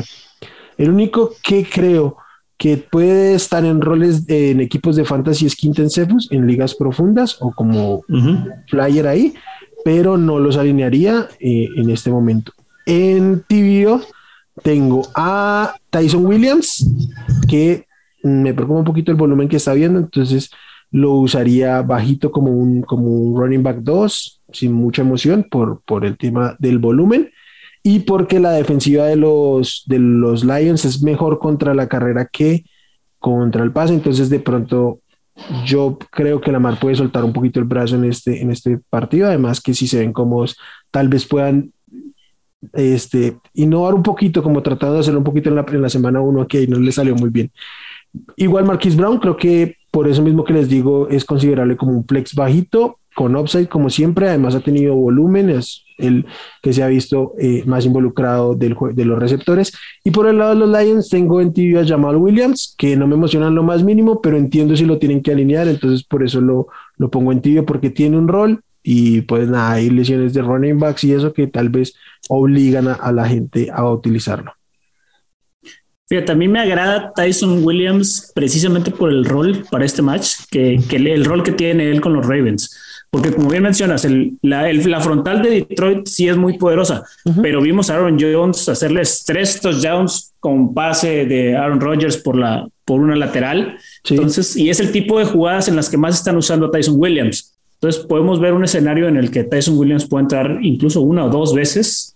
el 0.79 0.89
único 0.89 1.33
que 1.43 1.63
creo 1.63 2.17
que 2.57 2.77
puede 2.77 3.35
estar 3.35 3.63
en 3.63 3.81
roles 3.81 4.27
en 4.27 4.59
equipos 4.59 4.95
de 4.95 5.05
fantasy 5.05 5.47
Skinten 5.49 5.89
Cephus 5.89 6.27
en 6.31 6.47
ligas 6.47 6.73
profundas 6.73 7.37
o 7.39 7.51
como 7.51 8.03
flyer 8.67 9.07
ahí, 9.07 9.35
pero 9.85 10.17
no 10.17 10.39
los 10.39 10.57
alinearía 10.57 11.27
eh, 11.39 11.69
en 11.75 11.89
este 11.91 12.09
momento. 12.09 12.51
En 12.85 13.43
tibio 13.47 14.01
tengo 14.63 15.07
a 15.13 15.75
Tyson 15.91 16.25
Williams, 16.25 16.89
que 17.47 17.85
me 18.23 18.53
preocupa 18.53 18.79
un 18.79 18.85
poquito 18.85 19.11
el 19.11 19.17
volumen 19.17 19.47
que 19.47 19.57
está 19.57 19.73
viendo, 19.73 19.99
entonces 19.99 20.49
lo 20.89 21.13
usaría 21.13 21.81
bajito 21.83 22.31
como 22.31 22.51
un, 22.51 22.81
como 22.81 23.07
un 23.07 23.39
running 23.39 23.61
back 23.61 23.77
2, 23.81 24.41
sin 24.51 24.73
mucha 24.73 25.03
emoción 25.03 25.45
por, 25.49 25.81
por 25.81 26.05
el 26.05 26.17
tema 26.17 26.55
del 26.57 26.79
volumen 26.79 27.29
y 27.87 27.99
porque 27.99 28.41
la 28.41 28.51
defensiva 28.51 29.05
de 29.05 29.15
los, 29.15 29.83
de 29.85 29.97
los 29.97 30.43
Lions 30.43 30.83
es 30.83 31.01
mejor 31.01 31.39
contra 31.39 31.73
la 31.73 31.87
carrera 31.87 32.27
que 32.29 32.65
contra 33.17 33.63
el 33.63 33.71
pase. 33.71 33.93
Entonces, 33.93 34.29
de 34.29 34.41
pronto, 34.41 34.99
yo 35.65 35.97
creo 36.11 36.41
que 36.41 36.51
Lamar 36.51 36.81
puede 36.81 36.97
soltar 36.97 37.23
un 37.23 37.31
poquito 37.31 37.61
el 37.61 37.65
brazo 37.65 37.95
en 37.95 38.03
este, 38.03 38.41
en 38.41 38.51
este 38.51 38.77
partido. 38.89 39.27
Además, 39.27 39.61
que 39.61 39.73
si 39.73 39.87
se 39.87 39.99
ven 39.99 40.11
cómodos, 40.11 40.57
tal 40.91 41.07
vez 41.07 41.25
puedan 41.25 41.71
este, 42.73 43.37
innovar 43.53 43.93
un 43.93 44.03
poquito, 44.03 44.43
como 44.43 44.61
tratando 44.61 44.95
de 44.95 44.99
hacerlo 44.99 45.21
un 45.21 45.23
poquito 45.23 45.47
en 45.47 45.55
la, 45.55 45.65
en 45.65 45.81
la 45.81 45.87
semana 45.87 46.19
1, 46.19 46.45
que 46.45 46.67
no 46.67 46.79
le 46.79 46.91
salió 46.91 47.15
muy 47.15 47.29
bien. 47.29 47.53
Igual 48.35 48.65
Marquis 48.65 48.97
Brown, 48.97 49.17
creo 49.19 49.37
que 49.37 49.77
por 49.91 50.09
eso 50.09 50.21
mismo 50.21 50.43
que 50.43 50.51
les 50.51 50.67
digo, 50.67 51.07
es 51.07 51.23
considerable 51.23 51.77
como 51.77 51.93
un 51.93 52.05
flex 52.05 52.35
bajito, 52.35 52.99
con 53.17 53.35
upside 53.35 53.67
como 53.67 53.89
siempre. 53.89 54.29
Además, 54.29 54.53
ha 54.53 54.59
tenido 54.59 54.93
volumen, 54.93 55.49
es 55.49 55.83
el 55.97 56.27
que 56.61 56.71
se 56.71 56.83
ha 56.83 56.87
visto 56.87 57.33
eh, 57.39 57.63
más 57.65 57.83
involucrado 57.83 58.53
del 58.53 58.75
de 58.93 59.05
los 59.05 59.17
receptores. 59.17 59.73
Y 60.03 60.11
por 60.11 60.27
el 60.27 60.37
lado 60.37 60.51
de 60.51 60.59
los 60.59 60.69
Lions, 60.69 61.09
tengo 61.09 61.41
en 61.41 61.51
tibio 61.51 61.81
a 61.81 61.85
Jamal 61.85 62.15
Williams, 62.17 62.75
que 62.77 62.95
no 62.95 63.07
me 63.07 63.15
emocionan 63.15 63.55
lo 63.55 63.63
más 63.63 63.83
mínimo, 63.83 64.21
pero 64.21 64.37
entiendo 64.37 64.77
si 64.77 64.85
lo 64.85 64.99
tienen 64.99 65.23
que 65.23 65.31
alinear, 65.31 65.67
entonces 65.67 66.05
por 66.05 66.23
eso 66.23 66.41
lo, 66.41 66.67
lo 66.97 67.09
pongo 67.09 67.31
en 67.31 67.41
tibio, 67.41 67.65
porque 67.65 67.89
tiene 67.89 68.19
un 68.19 68.27
rol 68.27 68.61
y 68.83 69.21
pues 69.21 69.49
nada, 69.49 69.71
hay 69.71 69.89
lesiones 69.89 70.35
de 70.35 70.43
running 70.43 70.77
backs 70.77 71.03
y 71.03 71.13
eso 71.13 71.33
que 71.33 71.47
tal 71.47 71.69
vez 71.69 71.95
obligan 72.29 72.87
a, 72.87 73.11
la 73.11 73.27
gente 73.27 73.71
a 73.73 73.83
utilizarlo. 73.89 74.53
Fíjate, 76.07 76.33
a 76.33 76.35
me 76.35 76.59
agrada 76.59 77.11
Tyson 77.15 77.63
Williams 77.63 78.31
precisamente 78.35 78.91
por 78.91 79.09
el 79.09 79.25
rol 79.25 79.65
para 79.71 79.85
este 79.85 80.03
match, 80.03 80.33
que, 80.51 80.79
que 80.87 80.97
el 80.97 81.25
rol 81.25 81.41
que 81.41 81.51
tiene 81.51 81.89
él 81.89 81.99
con 81.99 82.13
los 82.13 82.27
Ravens 82.27 82.86
porque 83.09 83.31
como 83.31 83.49
bien 83.49 83.63
mencionas, 83.63 84.03
el, 84.05 84.37
la, 84.41 84.71
la, 84.71 84.99
frontal 84.99 85.41
de 85.41 85.49
Detroit 85.49 86.07
sí 86.07 86.27
es 86.27 86.35
muy 86.35 86.57
poderosa, 86.57 87.03
pero 87.41 87.61
vimos 87.61 87.89
a 87.89 87.95
Aaron 87.95 88.17
Jones 88.19 88.67
hacerles 88.67 89.23
tres 89.25 89.61
touchdowns 89.61 90.33
con 90.39 90.73
pase 90.73 91.25
de 91.25 91.55
Aaron 91.55 91.79
Rodgers 91.79 92.17
por, 92.17 92.37
la, 92.37 92.67
por 92.83 92.99
una 92.99 93.15
lateral. 93.15 93.77
Entonces, 94.09 94.57
y 94.57 94.69
es 94.69 94.79
el 94.79 94.91
tipo 94.91 95.19
de 95.19 95.25
jugadas 95.25 95.67
en 95.69 95.75
las 95.75 95.89
que 95.89 95.97
más 95.97 96.15
están 96.15 96.35
usando 96.35 96.67
a 96.67 96.71
Tyson 96.71 96.95
Williams. 96.97 97.55
Entonces, 97.75 98.05
podemos 98.05 98.39
ver 98.39 98.53
un 98.53 98.63
escenario 98.63 99.07
en 99.07 99.17
el 99.17 99.31
que 99.31 99.43
Tyson 99.43 99.77
Williams 99.77 100.05
puede 100.05 100.23
entrar 100.23 100.59
incluso 100.61 101.01
una 101.01 101.25
o 101.25 101.29
dos 101.29 101.53
veces 101.53 102.15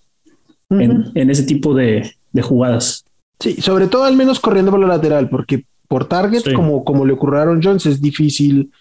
en, 0.70 1.06
en, 1.16 1.30
ese 1.30 1.44
tipo 1.44 1.74
de, 1.74 2.12
de, 2.32 2.42
jugadas. 2.42 3.06
Sí, 3.40 3.62
sobre 3.62 3.88
todo 3.88 4.04
al 4.04 4.16
menos 4.16 4.40
corriendo 4.40 4.72
por 4.72 4.80
la 4.80 4.88
lateral, 4.88 5.30
porque 5.30 5.66
por 5.88 6.06
target, 6.06 6.54
como, 6.54 6.84
como 6.84 7.06
le 7.06 7.14
ocurrió 7.14 7.40
a 7.40 7.42
Aaron 7.44 7.62
Jones, 7.62 7.86
es 7.86 8.02
difícil 8.02 8.72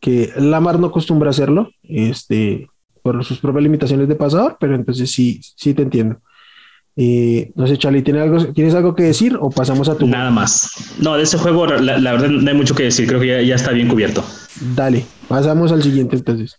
que 0.00 0.32
Lamar 0.36 0.78
no 0.78 0.88
acostumbra 0.88 1.30
hacerlo, 1.30 1.70
este, 1.82 2.68
por 3.02 3.24
sus 3.24 3.38
propias 3.38 3.62
limitaciones 3.62 4.08
de 4.08 4.14
pasador, 4.14 4.56
pero 4.60 4.74
entonces 4.74 5.10
sí, 5.10 5.40
sí 5.56 5.74
te 5.74 5.82
entiendo. 5.82 6.20
Eh, 7.00 7.52
no 7.54 7.64
sé, 7.66 7.78
Charlie, 7.78 8.02
¿tienes 8.02 8.22
algo, 8.22 8.52
¿tienes 8.52 8.74
algo 8.74 8.94
que 8.94 9.04
decir 9.04 9.36
o 9.40 9.50
pasamos 9.50 9.88
a 9.88 9.96
tu? 9.96 10.06
Nada 10.08 10.32
más. 10.32 10.96
No, 10.98 11.16
de 11.16 11.22
ese 11.22 11.38
juego, 11.38 11.64
la, 11.66 12.12
verdad, 12.12 12.28
no 12.28 12.50
hay 12.50 12.56
mucho 12.56 12.74
que 12.74 12.82
decir. 12.82 13.06
Creo 13.06 13.20
que 13.20 13.46
ya, 13.46 13.54
está 13.54 13.70
bien 13.70 13.86
cubierto. 13.86 14.24
Dale, 14.74 15.04
pasamos 15.28 15.70
al 15.70 15.80
siguiente 15.80 16.16
entonces. 16.16 16.58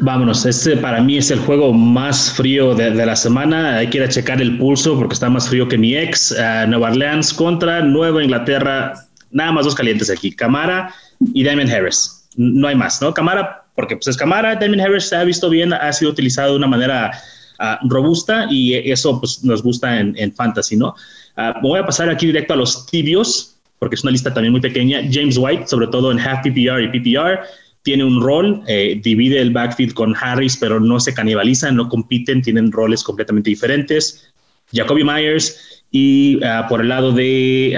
Vámonos, 0.00 0.46
este 0.46 0.76
para 0.76 1.02
mí 1.02 1.18
es 1.18 1.32
el 1.32 1.40
juego 1.40 1.72
más 1.72 2.32
frío 2.32 2.76
de, 2.76 2.94
la 2.94 3.16
semana. 3.16 3.78
Hay 3.78 3.90
que 3.90 3.98
ir 3.98 4.04
a 4.04 4.08
checar 4.08 4.40
el 4.40 4.58
pulso 4.58 4.96
porque 4.96 5.14
está 5.14 5.28
más 5.28 5.48
frío 5.48 5.66
que 5.66 5.76
mi 5.76 5.96
ex. 5.96 6.36
Nueva 6.68 6.90
Orleans 6.90 7.34
contra 7.34 7.82
Nueva 7.82 8.22
Inglaterra. 8.22 8.92
Nada 9.32 9.50
más 9.50 9.64
dos 9.64 9.74
calientes 9.74 10.08
aquí: 10.08 10.30
Camara 10.30 10.94
y 11.34 11.42
Damon 11.42 11.68
Harris 11.68 12.19
no 12.40 12.68
hay 12.68 12.74
más, 12.74 13.02
¿no? 13.02 13.12
Camara, 13.12 13.64
porque 13.74 13.96
pues 13.96 14.08
es 14.08 14.16
Camara, 14.16 14.56
Damien 14.56 14.80
Harris 14.80 15.04
se 15.04 15.16
ha 15.16 15.24
visto 15.24 15.50
bien, 15.50 15.74
ha 15.74 15.92
sido 15.92 16.10
utilizado 16.10 16.52
de 16.52 16.56
una 16.56 16.66
manera 16.66 17.10
uh, 17.58 17.88
robusta 17.88 18.46
y 18.50 18.74
eso 18.90 19.20
pues 19.20 19.44
nos 19.44 19.62
gusta 19.62 20.00
en, 20.00 20.32
fantasy, 20.32 20.76
¿no? 20.76 20.94
Uh, 21.36 21.60
voy 21.60 21.78
a 21.78 21.84
pasar 21.84 22.08
aquí 22.08 22.26
directo 22.26 22.54
a 22.54 22.56
los 22.56 22.86
tibios, 22.86 23.56
porque 23.78 23.96
es 23.96 24.02
una 24.02 24.12
lista 24.12 24.32
también 24.32 24.52
muy 24.52 24.62
pequeña. 24.62 25.02
James 25.10 25.36
White, 25.36 25.66
sobre 25.66 25.88
todo 25.88 26.10
en 26.10 26.18
half 26.18 26.40
PPR 26.40 26.82
y 26.82 26.88
PPR, 26.88 27.40
tiene 27.82 28.04
un 28.04 28.22
rol, 28.22 28.62
eh, 28.66 28.98
divide 29.02 29.40
el 29.40 29.50
backfield 29.50 29.92
con 29.92 30.14
Harris, 30.18 30.56
pero 30.56 30.80
no 30.80 30.98
se 30.98 31.12
canibalizan, 31.12 31.76
no 31.76 31.88
compiten, 31.90 32.40
tienen 32.40 32.72
roles 32.72 33.02
completamente 33.02 33.50
diferentes. 33.50 34.32
Jacoby 34.72 35.04
Myers 35.04 35.82
y 35.90 36.36
uh, 36.36 36.66
por 36.68 36.80
el 36.80 36.88
lado 36.88 37.12
de 37.12 37.74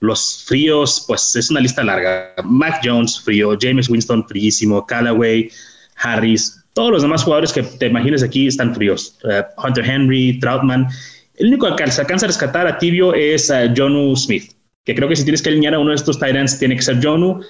los 0.00 0.44
fríos, 0.46 1.04
pues 1.06 1.36
es 1.36 1.50
una 1.50 1.60
lista 1.60 1.84
larga. 1.84 2.34
Mac 2.44 2.80
Jones, 2.82 3.20
frío. 3.20 3.56
James 3.60 3.88
Winston, 3.88 4.26
fríísimo. 4.26 4.84
Callaway, 4.86 5.50
Harris. 5.96 6.64
Todos 6.72 6.90
los 6.90 7.02
demás 7.02 7.22
jugadores 7.22 7.52
que 7.52 7.62
te 7.62 7.86
imagines 7.86 8.22
aquí 8.22 8.46
están 8.46 8.74
fríos. 8.74 9.18
Uh, 9.24 9.42
Hunter 9.62 9.84
Henry, 9.84 10.38
Troutman. 10.40 10.88
El 11.36 11.48
único 11.48 11.74
que 11.76 11.90
se 11.90 12.00
alcanza 12.00 12.26
a 12.26 12.28
rescatar 12.28 12.66
a 12.66 12.78
tibio 12.78 13.14
es 13.14 13.50
uh, 13.50 13.72
Jonu 13.76 14.16
Smith, 14.16 14.52
que 14.84 14.94
creo 14.94 15.08
que 15.08 15.16
si 15.16 15.24
tienes 15.24 15.42
que 15.42 15.50
alinear 15.50 15.74
a 15.74 15.78
uno 15.78 15.90
de 15.90 15.96
estos 15.96 16.18
Titans 16.18 16.58
tiene 16.58 16.76
que 16.76 16.82
ser 16.82 17.02
Jonu, 17.02 17.40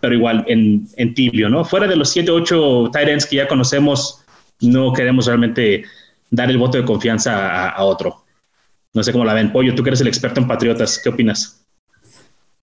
pero 0.00 0.14
igual 0.14 0.44
en, 0.48 0.86
en 0.96 1.14
tibio, 1.14 1.48
¿no? 1.48 1.64
Fuera 1.64 1.86
de 1.86 1.96
los 1.96 2.10
7, 2.10 2.30
8 2.30 2.90
Titans 2.92 3.26
que 3.26 3.36
ya 3.36 3.48
conocemos, 3.48 4.24
no 4.60 4.92
queremos 4.92 5.26
realmente 5.26 5.84
dar 6.30 6.50
el 6.50 6.58
voto 6.58 6.78
de 6.78 6.84
confianza 6.84 7.66
a, 7.66 7.68
a 7.70 7.84
otro. 7.84 8.24
No 8.94 9.02
sé 9.02 9.12
cómo 9.12 9.24
la 9.24 9.34
ven. 9.34 9.52
Pollo, 9.52 9.74
tú 9.74 9.82
que 9.82 9.90
eres 9.90 10.00
el 10.00 10.08
experto 10.08 10.40
en 10.40 10.46
Patriotas, 10.46 11.00
¿qué 11.02 11.10
opinas? 11.10 11.57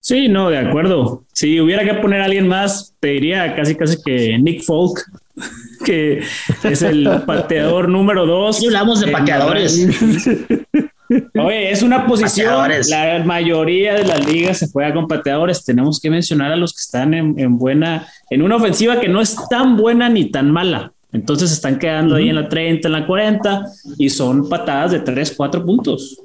Sí, 0.03 0.27
no, 0.27 0.49
de 0.49 0.57
acuerdo. 0.57 1.23
Si 1.31 1.61
hubiera 1.61 1.85
que 1.85 1.93
poner 1.93 2.19
a 2.19 2.25
alguien 2.25 2.45
más, 2.45 2.93
te 2.99 3.07
diría 3.07 3.55
casi 3.55 3.73
casi 3.73 4.03
que 4.03 4.37
Nick 4.37 4.61
Folk, 4.61 4.99
que 5.85 6.21
es 6.61 6.81
el 6.81 7.09
pateador 7.25 7.87
número 7.87 8.25
dos. 8.25 8.61
Y 8.61 8.65
hablamos 8.65 8.99
de 8.99 9.07
pateadores. 9.13 9.87
Oye, 11.39 11.71
es 11.71 11.83
una 11.83 12.05
posición. 12.05 12.69
La 12.89 13.23
mayoría 13.23 13.93
de 13.93 14.03
las 14.03 14.29
ligas 14.29 14.57
se 14.57 14.67
juega 14.69 14.93
con 14.93 15.07
pateadores. 15.07 15.63
Tenemos 15.63 16.01
que 16.01 16.09
mencionar 16.09 16.51
a 16.51 16.57
los 16.57 16.73
que 16.73 16.81
están 16.81 17.13
en, 17.13 17.57
buena, 17.57 18.05
en 18.29 18.41
una 18.41 18.57
ofensiva 18.57 18.99
que 18.99 19.07
no 19.07 19.21
es 19.21 19.37
tan 19.49 19.77
buena 19.77 20.09
ni 20.09 20.25
tan 20.25 20.51
mala. 20.51 20.91
Entonces 21.13 21.49
están 21.53 21.79
quedando 21.79 22.15
ahí 22.15 22.27
en 22.27 22.35
la 22.35 22.49
30, 22.49 22.89
en 22.89 22.91
la 22.91 23.07
40 23.07 23.67
y 23.97 24.09
son 24.09 24.49
patadas 24.49 24.91
de 24.91 24.99
3, 24.99 25.33
4 25.37 25.65
puntos 25.65 26.19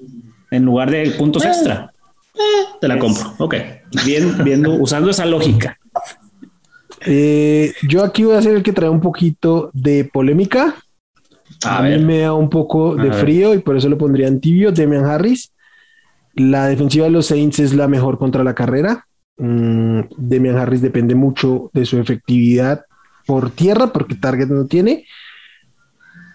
en 0.50 0.64
lugar 0.64 0.90
de 0.90 1.12
puntos 1.12 1.44
eh, 1.44 1.48
extra 1.48 1.92
te 2.80 2.88
la 2.88 2.98
compro. 2.98 3.34
Ok. 3.38 3.54
Bien, 4.04 4.44
viendo, 4.44 4.74
usando 4.74 5.10
esa 5.10 5.26
lógica. 5.26 5.78
Eh, 7.06 7.72
yo 7.88 8.02
aquí 8.04 8.24
voy 8.24 8.36
a 8.36 8.42
ser 8.42 8.56
el 8.56 8.62
que 8.62 8.72
trae 8.72 8.90
un 8.90 9.00
poquito 9.00 9.70
de 9.72 10.04
polémica. 10.04 10.74
A, 11.64 11.82
mí 11.82 11.98
me 11.98 12.20
da 12.20 12.34
un 12.34 12.50
poco 12.50 12.94
de 12.94 13.12
frío 13.12 13.54
y 13.54 13.58
por 13.58 13.76
eso 13.76 13.88
lo 13.88 13.98
pondría 13.98 14.28
en 14.28 14.40
tibio. 14.40 14.72
Demian 14.72 15.04
Harris. 15.04 15.52
La 16.34 16.68
defensiva 16.68 17.06
de 17.06 17.10
los 17.10 17.26
Saints 17.26 17.58
es 17.58 17.74
la 17.74 17.88
mejor 17.88 18.18
contra 18.18 18.44
la 18.44 18.54
carrera. 18.54 19.06
Mm, 19.38 20.02
Demian 20.16 20.56
Harris 20.56 20.82
depende 20.82 21.14
mucho 21.14 21.70
de 21.72 21.84
su 21.84 21.98
efectividad 21.98 22.84
por 23.26 23.50
tierra 23.50 23.92
porque 23.92 24.14
Target 24.14 24.48
no 24.48 24.66
tiene. 24.66 25.04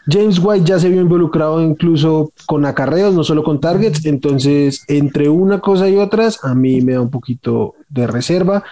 James 0.07 0.39
White 0.39 0.65
ya 0.65 0.79
se 0.79 0.89
vio 0.89 1.01
involucrado 1.01 1.61
incluso 1.61 2.33
con 2.45 2.65
acarreos, 2.65 3.13
no 3.13 3.23
solo 3.23 3.43
con 3.43 3.61
targets, 3.61 4.05
entonces 4.05 4.83
entre 4.87 5.29
una 5.29 5.59
cosa 5.59 5.89
y 5.89 5.95
otras 5.95 6.43
a 6.43 6.53
mí 6.53 6.81
me 6.81 6.93
da 6.93 7.01
un 7.01 7.09
poquito 7.09 7.75
de 7.89 8.07
reserva. 8.07 8.63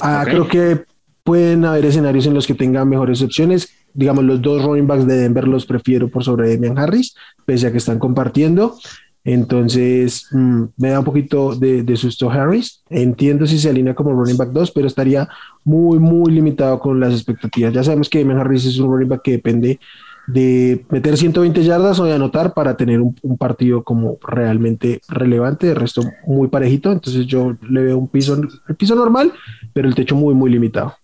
Ah, 0.00 0.24
creo 0.24 0.46
que 0.46 0.84
pueden 1.24 1.64
haber 1.64 1.86
escenarios 1.86 2.26
en 2.26 2.34
los 2.34 2.46
que 2.46 2.54
tengan 2.54 2.88
mejores 2.88 3.20
opciones. 3.22 3.68
Digamos, 3.92 4.24
los 4.24 4.40
dos 4.40 4.64
running 4.64 4.86
backs 4.86 5.06
de 5.06 5.16
Denver 5.16 5.48
los 5.48 5.66
prefiero 5.66 6.08
por 6.08 6.22
sobre 6.22 6.48
Demian 6.48 6.78
Harris, 6.78 7.16
pese 7.44 7.66
a 7.66 7.72
que 7.72 7.78
están 7.78 7.98
compartiendo. 7.98 8.76
Entonces, 9.24 10.26
mm, 10.30 10.62
me 10.76 10.90
da 10.90 11.00
un 11.00 11.04
poquito 11.04 11.54
de, 11.54 11.82
de, 11.82 11.96
susto 11.96 12.30
Harris. 12.30 12.82
Entiendo 12.88 13.46
si 13.46 13.58
se 13.58 13.68
alinea 13.68 13.94
como 13.94 14.12
running 14.12 14.36
back 14.36 14.50
2, 14.52 14.70
pero 14.70 14.86
estaría 14.86 15.28
muy, 15.64 15.98
muy 15.98 16.32
limitado 16.32 16.78
con 16.78 16.98
las 17.00 17.12
expectativas. 17.12 17.74
Ya 17.74 17.82
sabemos 17.84 18.08
que 18.08 18.18
Demian 18.20 18.38
Harris 18.38 18.64
es 18.64 18.78
un 18.78 18.90
running 18.90 19.08
back 19.08 19.22
que 19.22 19.32
depende 19.32 19.80
de 20.28 20.84
meter 20.90 21.16
120 21.16 21.64
yardas 21.64 21.98
o 21.98 22.04
de 22.04 22.12
anotar 22.12 22.52
para 22.52 22.76
tener 22.76 23.00
un, 23.00 23.14
partido 23.38 23.82
como 23.82 24.18
realmente 24.20 25.00
relevante, 25.08 25.68
de 25.68 25.74
resto 25.74 26.02
muy 26.26 26.48
parejito, 26.48 26.92
entonces 26.92 27.26
yo 27.26 27.56
le 27.68 27.82
veo 27.82 27.98
un 27.98 28.08
piso, 28.08 28.38
el 28.68 28.76
piso 28.76 28.94
normal, 28.94 29.32
pero 29.72 29.88
el 29.88 29.94
techo 29.94 30.14
muy, 30.14 30.34
muy 30.34 30.50
limitado. 30.50 30.94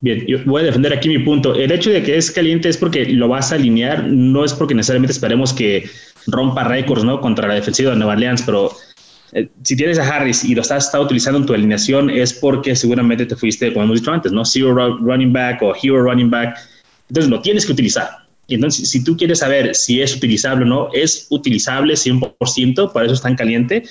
Bien, 0.00 0.24
yo 0.26 0.38
voy 0.46 0.62
a 0.62 0.66
defender 0.66 0.92
aquí 0.92 1.08
mi 1.08 1.18
punto. 1.18 1.54
El 1.54 1.70
hecho 1.72 1.90
de 1.90 2.02
que 2.02 2.16
es 2.16 2.30
caliente 2.30 2.68
es 2.68 2.76
porque 2.76 3.06
lo 3.06 3.28
vas 3.28 3.52
a 3.52 3.56
alinear, 3.56 4.04
no 4.04 4.44
es 4.44 4.52
porque 4.52 4.74
necesariamente 4.74 5.12
esperemos 5.12 5.52
que 5.52 5.88
rompa 6.28 6.64
récords, 6.64 7.04
¿no? 7.04 7.20
Contra 7.20 7.48
la 7.48 7.54
defensiva 7.54 7.90
de 7.90 7.96
Nueva 7.96 8.12
Orleans, 8.12 8.42
pero 8.42 8.70
eh, 9.32 9.48
si 9.62 9.76
tienes 9.76 9.98
a 9.98 10.08
Harris 10.08 10.44
y 10.44 10.54
lo 10.54 10.62
estás, 10.62 10.86
estado 10.86 11.04
utilizando 11.04 11.40
en 11.40 11.46
tu 11.46 11.54
alineación 11.54 12.10
es 12.10 12.34
porque 12.34 12.76
seguramente 12.76 13.26
te 13.26 13.34
fuiste, 13.34 13.72
como 13.72 13.84
hemos 13.84 14.00
dicho 14.00 14.12
antes, 14.12 14.30
¿no? 14.30 14.44
Zero 14.44 14.98
running 14.98 15.32
back 15.32 15.62
o 15.62 15.74
hero 15.80 16.02
running 16.02 16.30
back. 16.30 16.56
Entonces 17.08 17.30
lo 17.30 17.40
tienes 17.42 17.66
que 17.66 17.72
utilizar. 17.72 18.22
Entonces, 18.48 18.90
si 18.90 19.04
tú 19.04 19.16
quieres 19.16 19.38
saber 19.38 19.74
si 19.74 20.02
es 20.02 20.14
utilizable 20.14 20.64
o 20.64 20.68
no, 20.68 20.88
es 20.92 21.26
utilizable 21.30 21.94
100%, 21.94 22.92
para 22.92 23.06
eso 23.06 23.14
está 23.14 23.28
en 23.28 23.36
caliente. 23.36 23.84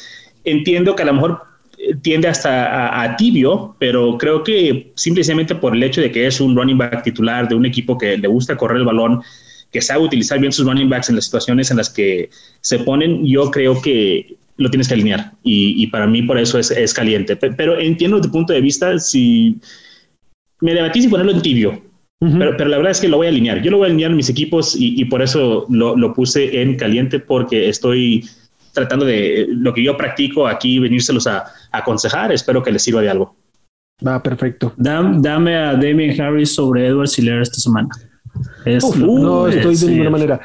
Entiendo 0.43 0.95
que 0.95 1.04
a 1.04 1.06
lo 1.06 1.13
mejor 1.13 1.41
eh, 1.78 1.95
tiende 2.02 2.28
hasta 2.28 3.02
a, 3.02 3.15
tibio, 3.15 3.76
pero 3.80 4.17
creo 4.17 4.43
que 4.43 4.91
simplemente 4.95 5.56
por 5.56 5.76
el 5.76 5.84
hecho 5.84 6.02
de 6.02 6.12
que 6.12 6.28
es 6.28 6.41
un 6.41 6.56
running 6.56 6.78
back 6.78 7.04
titular 7.04 7.47
de 7.47 7.56
un 7.56 7.65
equipo 7.65 7.97
que 7.97 8.17
le 8.17 8.28
gusta 8.28 8.58
correr 8.58 8.78
el 8.78 8.86
balón, 8.86 9.21
que 9.71 9.82
sabe 9.82 10.04
utilizar 10.04 10.39
bien 10.39 10.52
sus 10.52 10.65
running 10.65 10.89
backs 10.89 11.10
en 11.10 11.15
las 11.15 11.26
situaciones 11.26 11.71
en 11.71 11.78
las 11.78 11.89
que 11.89 12.30
se 12.60 12.80
ponen, 12.80 13.26
yo 13.26 13.50
creo 13.52 13.82
que 13.82 14.36
lo 14.58 14.69
tienes 14.69 14.88
que 14.88 14.93
alinear. 14.93 15.32
Y, 15.43 15.88
para 15.88 16.08
mí 16.08 16.21
por 16.24 16.38
eso 16.38 16.60
es, 16.60 16.93
caliente. 16.93 17.36
Pero 17.36 17.80
entiendo 17.80 18.21
tu 18.21 18.30
punto 18.30 18.54
de 18.54 18.62
vista, 18.62 19.00
si 19.00 19.60
me 20.60 20.74
debatí 20.74 21.02
si 21.02 21.08
ponerlo 21.08 21.32
en 21.32 21.41
tibio, 21.41 21.82
pero, 22.21 22.69
la 22.69 22.77
verdad 22.77 22.91
es 22.91 23.01
que 23.01 23.07
lo 23.07 23.17
voy 23.17 23.27
a 23.27 23.29
alinear. 23.29 23.62
Yo 23.63 23.71
lo 23.71 23.77
voy 23.77 23.86
a 23.86 23.88
alinear 23.88 24.12
en 24.12 24.17
mis 24.17 24.29
equipos 24.29 24.75
y, 24.77 25.03
por 25.05 25.23
eso 25.23 25.65
lo, 25.69 26.13
puse 26.13 26.62
en 26.62 26.77
caliente 26.77 27.19
porque 27.19 27.67
estoy 27.67 28.29
tratando 28.73 29.05
de 29.05 29.47
lo 29.49 29.73
que 29.73 29.84
yo 29.84 29.97
practico 29.97 30.47
aquí, 30.47 30.77
venírselos 30.77 31.25
a, 31.25 31.45
aconsejar. 31.71 32.31
Espero 32.31 32.62
que 32.62 32.71
les 32.71 32.84
sirva 32.84 33.01
de 33.01 33.10
algo. 33.10 33.36
Va, 34.05 34.21
perfecto. 34.21 34.73
Dame, 34.77 35.55
a 35.55 35.73
Damien 35.73 36.19
Harris 36.19 36.53
sobre 36.53 36.88
Edward 36.88 37.07
Siller 37.07 37.41
esta 37.41 37.60
semana. 37.60 37.89
no 38.97 39.47
estoy 39.47 39.75
de 39.75 39.88
ninguna 39.88 40.10
manera. 40.12 40.41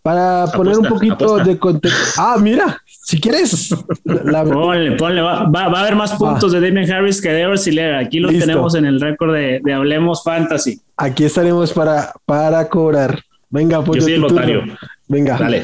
Para 0.00 0.46
poner 0.46 0.78
un 0.78 0.86
poquito 0.86 1.38
de 1.38 1.58
contexto. 1.58 1.98
Ah, 2.16 2.38
mira, 2.40 2.80
si 3.08 3.18
quieres. 3.18 3.74
Ponle, 4.04 4.92
ponle. 4.92 5.22
Va, 5.22 5.40
a 5.40 5.80
haber 5.80 5.96
más 5.96 6.12
puntos 6.16 6.52
de 6.52 6.60
Damien 6.60 6.92
Harris 6.92 7.22
que 7.22 7.30
de 7.30 7.40
Edward 7.40 8.04
Aquí 8.04 8.20
lo 8.20 8.28
tenemos 8.28 8.74
en 8.74 8.84
el 8.84 9.00
récord 9.00 9.32
de, 9.32 9.62
Hablemos 9.72 10.22
Fantasy. 10.22 10.78
Aquí 10.94 11.24
estaremos 11.24 11.72
para, 11.72 12.12
para 12.26 12.68
cobrar. 12.68 13.18
Venga, 13.48 13.82
pues. 13.82 14.00
Yo 14.00 14.02
soy 14.02 14.12
el 14.12 14.20
notario. 14.20 14.62
Venga. 15.06 15.38
Dale. 15.38 15.62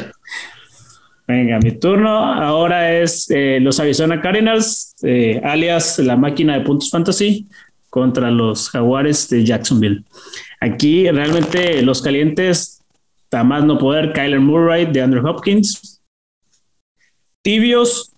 Venga, 1.28 1.58
mi 1.58 1.72
turno. 1.72 2.32
Ahora 2.32 2.94
es 2.94 3.30
eh, 3.30 3.58
los 3.60 3.78
Arizona 3.78 4.22
Cardinals, 4.22 4.94
eh, 5.02 5.38
alias 5.44 5.98
la 5.98 6.16
máquina 6.16 6.54
de 6.54 6.64
puntos 6.64 6.90
fantasy, 6.90 7.46
contra 7.90 8.30
los 8.30 8.70
Jaguares 8.70 9.28
de 9.28 9.44
Jacksonville. 9.44 10.02
Aquí 10.60 11.10
realmente 11.10 11.82
los 11.82 12.00
calientes, 12.00 12.80
está 13.24 13.44
más 13.44 13.64
no 13.64 13.76
poder, 13.76 14.14
Kyler 14.14 14.40
Murray 14.40 14.86
de 14.86 15.02
Andrew 15.02 15.28
Hopkins, 15.28 15.93
tibios, 17.44 18.12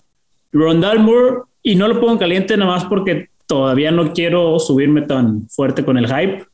Rondal 0.52 1.00
Moore, 1.00 1.42
y 1.62 1.74
no 1.74 1.88
lo 1.88 2.00
pongo 2.00 2.12
en 2.12 2.18
caliente 2.18 2.56
nada 2.56 2.70
más 2.70 2.84
porque 2.84 3.28
todavía 3.46 3.90
no 3.90 4.12
quiero 4.12 4.58
subirme 4.58 5.02
tan 5.02 5.48
fuerte 5.48 5.84
con 5.84 5.98
el 5.98 6.06
hype. 6.06 6.46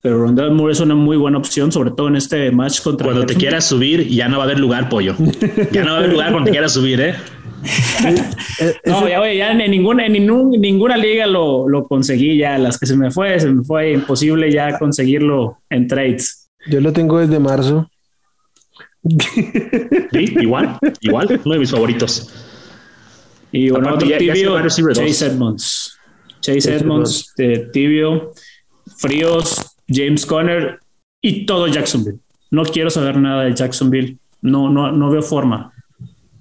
Pero 0.00 0.18
Rondal 0.18 0.52
Moore 0.52 0.72
es 0.72 0.80
una 0.80 0.94
muy 0.94 1.16
buena 1.16 1.38
opción, 1.38 1.70
sobre 1.70 1.90
todo 1.90 2.08
en 2.08 2.16
este 2.16 2.50
match 2.50 2.82
contra. 2.82 3.06
Cuando 3.06 3.24
te 3.24 3.36
quieras 3.36 3.66
subir, 3.66 4.08
ya 4.08 4.28
no 4.28 4.38
va 4.38 4.44
a 4.44 4.46
haber 4.46 4.58
lugar, 4.58 4.88
pollo. 4.88 5.14
Ya 5.70 5.82
no 5.84 5.92
va 5.92 5.96
a 5.96 5.98
haber 6.00 6.12
lugar 6.12 6.30
cuando 6.32 6.46
te 6.46 6.50
quieras 6.50 6.72
subir, 6.72 7.00
¿eh? 7.00 7.14
no, 8.84 9.08
ya, 9.08 9.32
ya 9.32 9.52
en, 9.52 9.70
ninguna, 9.70 10.04
en 10.04 10.12
ninguna 10.12 10.98
liga 10.98 11.26
lo, 11.26 11.66
lo, 11.68 11.86
conseguí 11.86 12.36
ya. 12.36 12.58
Las 12.58 12.78
que 12.78 12.84
se 12.84 12.96
me 12.96 13.10
fue, 13.10 13.40
se 13.40 13.50
me 13.50 13.64
fue 13.64 13.92
imposible 13.92 14.52
ya 14.52 14.78
conseguirlo 14.78 15.58
en 15.70 15.86
trades. 15.86 16.50
Yo 16.66 16.82
lo 16.82 16.92
tengo 16.92 17.18
desde 17.18 17.38
marzo. 17.38 17.88
Sí, 20.12 20.34
igual, 20.40 20.78
igual, 21.00 21.40
uno 21.44 21.54
de 21.54 21.58
mis 21.58 21.70
favoritos. 21.70 22.32
Y 23.52 23.70
bueno, 23.70 23.94
otro 23.94 24.08
tibio, 24.18 24.60
Chase 24.66 25.26
Edmonds. 25.26 25.98
Chase 26.40 26.74
Edmonds, 26.74 27.34
tibio, 27.72 28.32
fríos, 28.96 29.76
James 29.88 30.24
Conner 30.26 30.80
y 31.20 31.46
todo 31.46 31.68
Jacksonville. 31.68 32.18
No 32.50 32.64
quiero 32.64 32.90
saber 32.90 33.18
nada 33.18 33.44
de 33.44 33.54
Jacksonville. 33.54 34.18
No, 34.42 34.70
no, 34.70 34.92
no 34.92 35.10
veo 35.10 35.22
forma. 35.22 35.72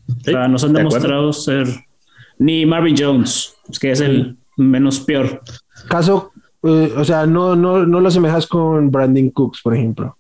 o 0.08 0.24
sea, 0.24 0.48
nos 0.48 0.64
han 0.64 0.74
demostrado 0.74 1.32
ser 1.34 1.68
ni 2.40 2.66
Marvin 2.66 2.96
Jones, 2.98 3.56
que 3.80 3.92
es 3.92 4.02
el 4.02 4.38
menos 4.58 5.00
peor. 5.00 5.42
Caso, 5.88 6.32
eh, 6.64 6.94
o 6.96 7.04
sea, 7.04 7.26
no, 7.26 7.56
no, 7.56 7.86
no 7.86 8.00
lo 8.00 8.08
asemejas 8.08 8.48
con 8.48 8.92
Brandon 8.92 9.30
Cooks, 9.30 9.62
por 9.62 9.76
ejemplo. 9.76 10.18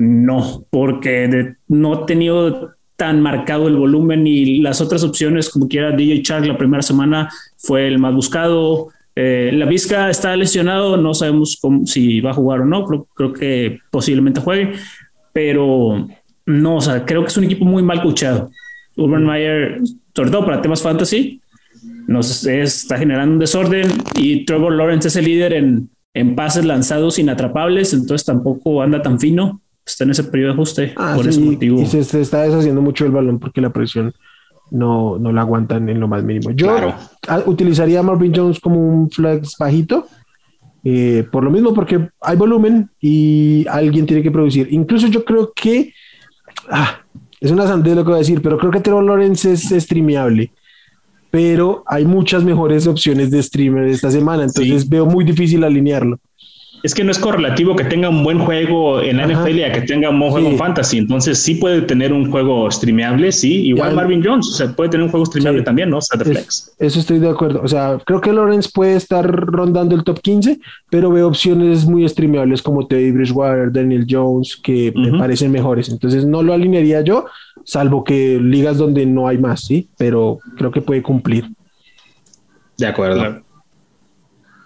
No, 0.00 0.64
porque 0.70 1.56
no 1.68 1.92
he 1.92 2.06
tenido 2.06 2.74
tan 2.96 3.20
marcado 3.20 3.68
el 3.68 3.76
volumen 3.76 4.26
y 4.26 4.60
las 4.60 4.80
otras 4.80 5.04
opciones, 5.04 5.50
como 5.50 5.68
quiera, 5.68 5.90
DJ 5.94 6.22
Chark 6.22 6.46
la 6.46 6.56
primera 6.56 6.80
semana 6.80 7.28
fue 7.58 7.86
el 7.86 7.98
más 7.98 8.14
buscado. 8.14 8.88
Eh, 9.14 9.50
la 9.52 9.66
Vizca 9.66 10.08
está 10.08 10.34
lesionado, 10.36 10.96
no 10.96 11.12
sabemos 11.12 11.60
si 11.84 12.22
va 12.22 12.30
a 12.30 12.34
jugar 12.34 12.62
o 12.62 12.64
no, 12.64 12.86
creo, 12.86 13.32
que 13.34 13.80
posiblemente 13.90 14.40
juegue, 14.40 14.72
pero 15.34 16.08
no, 16.46 16.76
o 16.76 16.80
sea, 16.80 17.04
creo 17.04 17.20
que 17.20 17.28
es 17.28 17.36
un 17.36 17.44
equipo 17.44 17.66
muy 17.66 17.82
mal 17.82 18.00
coachado. 18.00 18.50
Urban 18.96 19.26
Meyer, 19.26 19.82
sobre 20.14 20.30
todo 20.30 20.46
para 20.46 20.62
temas 20.62 20.80
fantasy, 20.80 21.42
nos 22.06 22.46
está 22.46 22.96
generando 22.96 23.34
un 23.34 23.38
desorden 23.38 23.86
y 24.14 24.46
Trevor 24.46 24.72
Lawrence 24.72 25.08
es 25.08 25.16
el 25.16 25.26
líder 25.26 25.52
en, 25.52 25.90
en 26.14 26.34
pases 26.34 26.64
lanzados 26.64 27.18
inatrapables, 27.18 27.92
entonces 27.92 28.24
tampoco 28.24 28.80
anda 28.80 29.02
tan 29.02 29.20
fino 29.20 29.59
está 29.84 30.04
en 30.04 30.10
ese 30.10 30.24
periodo 30.24 30.52
de 30.52 30.54
ajuste. 30.54 30.92
Ah, 30.96 31.14
por 31.16 31.26
ese 31.26 31.40
motivo. 31.40 31.80
Y 31.80 31.86
se, 31.86 32.00
está 32.00 32.42
deshaciendo 32.42 32.80
mucho 32.82 33.04
el 33.04 33.12
balón 33.12 33.38
porque 33.38 33.60
la 33.60 33.70
presión 33.70 34.14
no, 34.70 35.18
no 35.18 35.32
la 35.32 35.42
aguantan 35.42 35.88
en 35.88 36.00
lo 36.00 36.08
más 36.08 36.22
mínimo. 36.22 36.50
Yo 36.52 36.76
utilizaría 37.46 38.00
a 38.00 38.02
Marvin 38.02 38.32
Jones 38.34 38.60
como 38.60 38.78
un 38.78 39.10
flex 39.10 39.56
bajito. 39.58 40.06
Eh, 40.82 41.26
por 41.30 41.44
lo 41.44 41.50
mismo, 41.50 41.74
porque 41.74 42.08
hay 42.22 42.36
volumen 42.36 42.88
y 43.00 43.66
alguien 43.68 44.06
tiene 44.06 44.22
que 44.22 44.30
producir. 44.30 44.68
Incluso 44.70 45.08
yo 45.08 45.24
creo 45.24 45.52
que 45.54 45.92
ah, 46.70 47.00
es 47.38 47.50
una 47.50 47.66
sandez 47.66 47.96
lo 47.96 48.02
que 48.02 48.10
voy 48.10 48.16
a 48.16 48.18
decir, 48.18 48.40
pero 48.40 48.56
creo 48.56 48.70
que 48.70 48.80
Trevor 48.80 49.04
Lawrence 49.04 49.52
es 49.52 49.68
streameable. 49.68 50.52
Pero 51.30 51.84
hay 51.86 52.06
muchas 52.06 52.42
mejores 52.44 52.86
opciones 52.86 53.30
de 53.30 53.42
streamer 53.42 53.88
esta 53.88 54.10
semana, 54.10 54.44
entonces 54.44 54.88
veo 54.88 55.06
muy 55.06 55.24
difícil 55.24 55.62
alinearlo 55.62 56.18
es 56.82 56.94
que 56.94 57.04
no 57.04 57.10
es 57.10 57.18
correlativo 57.18 57.76
que 57.76 57.84
tenga 57.84 58.08
un 58.08 58.22
buen 58.22 58.38
juego 58.38 59.00
en 59.00 59.18
la 59.18 59.26
NFL 59.26 59.64
a 59.64 59.72
que 59.72 59.82
tenga 59.82 60.10
un 60.10 60.18
buen 60.18 60.30
juego 60.32 60.48
en 60.48 60.56
fantasy. 60.58 60.98
Entonces 60.98 61.38
sí 61.38 61.56
puede 61.56 61.82
tener 61.82 62.12
un 62.12 62.30
juego 62.30 62.70
streameable, 62.70 63.32
sí. 63.32 63.66
Igual 63.66 63.94
Marvin 63.94 64.22
Jones, 64.24 64.48
o 64.48 64.52
sea, 64.52 64.72
puede 64.72 64.90
tener 64.90 65.04
un 65.04 65.10
juego 65.10 65.26
streameable 65.26 65.62
también, 65.62 65.90
¿no? 65.90 65.98
O 65.98 66.00
sea, 66.00 66.18
de 66.18 66.24
flex. 66.24 66.74
eso 66.78 67.00
estoy 67.00 67.18
de 67.18 67.28
acuerdo. 67.28 67.60
O 67.62 67.68
sea, 67.68 67.98
creo 68.04 68.20
que 68.20 68.32
Lawrence 68.32 68.70
puede 68.72 68.96
estar 68.96 69.26
rondando 69.30 69.94
el 69.94 70.04
top 70.04 70.20
15, 70.20 70.58
pero 70.90 71.10
veo 71.10 71.28
opciones 71.28 71.86
muy 71.86 72.08
streameables 72.08 72.62
como 72.62 72.86
Teddy 72.86 73.10
Bridgewater, 73.12 73.70
Daniel 73.72 74.06
Jones, 74.08 74.58
que 74.62 74.92
me 74.96 75.18
parecen 75.18 75.52
mejores. 75.52 75.88
Entonces 75.90 76.24
no 76.24 76.42
lo 76.42 76.54
alinearía 76.54 77.02
yo, 77.02 77.26
salvo 77.64 78.04
que 78.04 78.38
ligas 78.40 78.78
donde 78.78 79.04
no 79.04 79.28
hay 79.28 79.38
más, 79.38 79.66
sí, 79.66 79.88
pero 79.98 80.38
creo 80.56 80.70
que 80.70 80.80
puede 80.80 81.02
cumplir. 81.02 81.46
De 82.78 82.86
acuerdo. 82.86 83.42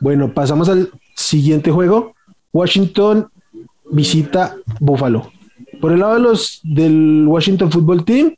Bueno, 0.00 0.32
pasamos 0.32 0.68
al 0.68 0.90
Siguiente 1.14 1.70
juego, 1.70 2.14
Washington 2.52 3.28
visita 3.90 4.56
Buffalo. 4.80 5.30
Por 5.80 5.92
el 5.92 6.00
lado 6.00 6.14
de 6.14 6.20
los 6.20 6.60
del 6.62 7.24
Washington 7.26 7.70
Football 7.70 8.04
Team, 8.04 8.34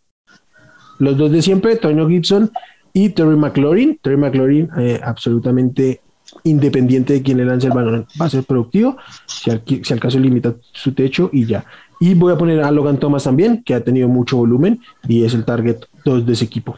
los 0.98 1.16
dos 1.16 1.30
de 1.30 1.42
siempre, 1.42 1.76
Toño 1.76 2.08
Gibson 2.08 2.50
y 2.92 3.10
Terry 3.10 3.36
McLaurin. 3.36 3.98
Terry 4.02 4.16
McLaurin, 4.16 4.68
eh, 4.78 5.00
absolutamente 5.02 6.00
independiente 6.44 7.12
de 7.12 7.22
quién 7.22 7.38
le 7.38 7.44
lance 7.44 7.66
el 7.66 7.72
balón, 7.72 8.06
va 8.20 8.26
a 8.26 8.30
ser 8.30 8.44
productivo, 8.44 8.96
si 9.26 9.50
al, 9.50 10.00
caso 10.00 10.18
limita 10.18 10.54
su 10.72 10.92
techo 10.92 11.30
y 11.32 11.46
ya. 11.46 11.64
Y 11.98 12.14
voy 12.14 12.32
a 12.32 12.36
poner 12.36 12.62
a 12.62 12.70
Logan 12.70 12.98
Thomas 12.98 13.24
también, 13.24 13.62
que 13.64 13.74
ha 13.74 13.82
tenido 13.82 14.08
mucho 14.08 14.36
volumen 14.36 14.80
y 15.08 15.24
es 15.24 15.34
el 15.34 15.44
target 15.44 15.78
2 16.04 16.26
de 16.26 16.32
ese 16.32 16.44
equipo. 16.44 16.76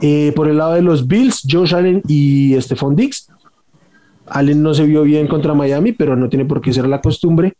Eh, 0.00 0.32
por 0.36 0.48
el 0.48 0.58
lado 0.58 0.74
de 0.74 0.82
los 0.82 1.06
Bills, 1.06 1.42
Josh 1.48 1.74
Allen 1.74 2.02
y 2.06 2.54
Stephon 2.60 2.94
Diggs. 2.94 3.28
Allen 4.26 4.62
no 4.62 4.74
se 4.74 4.84
vio 4.84 5.02
bien 5.02 5.26
contra 5.26 5.54
Miami, 5.54 5.92
pero 5.92 6.16
no 6.16 6.28
tiene 6.28 6.44
por 6.44 6.60
qué 6.60 6.72
ser 6.72 6.86
la 6.88 7.00
costumbre. 7.00 7.54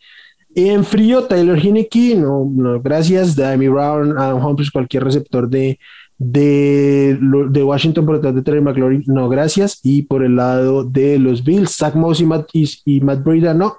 En 0.54 0.84
frío, 0.84 1.24
Tyler 1.24 1.64
Hineke, 1.64 2.14
no, 2.14 2.50
no 2.54 2.80
gracias. 2.80 3.34
Dami 3.36 3.68
Brown, 3.68 4.18
Adam 4.18 4.44
Humphries, 4.44 4.70
cualquier 4.70 5.04
receptor 5.04 5.48
de, 5.48 5.78
de, 6.18 7.62
Washington 7.64 8.04
por 8.04 8.16
detrás 8.16 8.34
de 8.34 8.42
Terry 8.42 8.60
McLaurin, 8.60 9.02
no, 9.06 9.28
gracias. 9.28 9.80
Y 9.82 10.02
por 10.02 10.22
el 10.22 10.36
lado 10.36 10.84
de 10.84 11.18
los 11.18 11.42
Bills, 11.42 11.76
Zach 11.76 11.94
Moss 11.94 12.20
y 12.20 12.26
Matt, 12.26 12.50
y, 12.52 13.00
Matt 13.00 13.24
Breida, 13.24 13.54
no. 13.54 13.76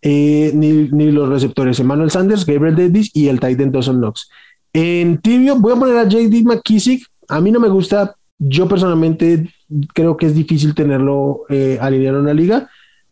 Eh, 0.00 0.52
ni, 0.54 0.88
ni, 0.92 1.10
los 1.10 1.28
receptores, 1.28 1.80
Emmanuel 1.80 2.12
Sanders, 2.12 2.46
Gabriel 2.46 2.76
Davis 2.76 3.10
y 3.12 3.26
el 3.26 3.40
Titan 3.40 3.72
Dawson 3.72 3.98
Knox. 3.98 4.28
En 4.72 5.18
tibio, 5.18 5.56
voy 5.56 5.72
a 5.72 5.76
poner 5.76 5.96
a 5.96 6.08
JD 6.08 6.44
McKissick. 6.44 7.04
A 7.28 7.40
mí 7.40 7.50
no 7.50 7.58
me 7.58 7.68
gusta, 7.68 8.14
yo 8.38 8.68
personalmente 8.68 9.50
creo 9.94 10.16
que 10.16 10.26
es 10.26 10.34
difícil 10.34 10.74
tenerlo 10.74 11.42
eh, 11.48 11.78
alineado 11.80 12.18
en 12.18 12.24
una 12.24 12.34
liga, 12.34 12.68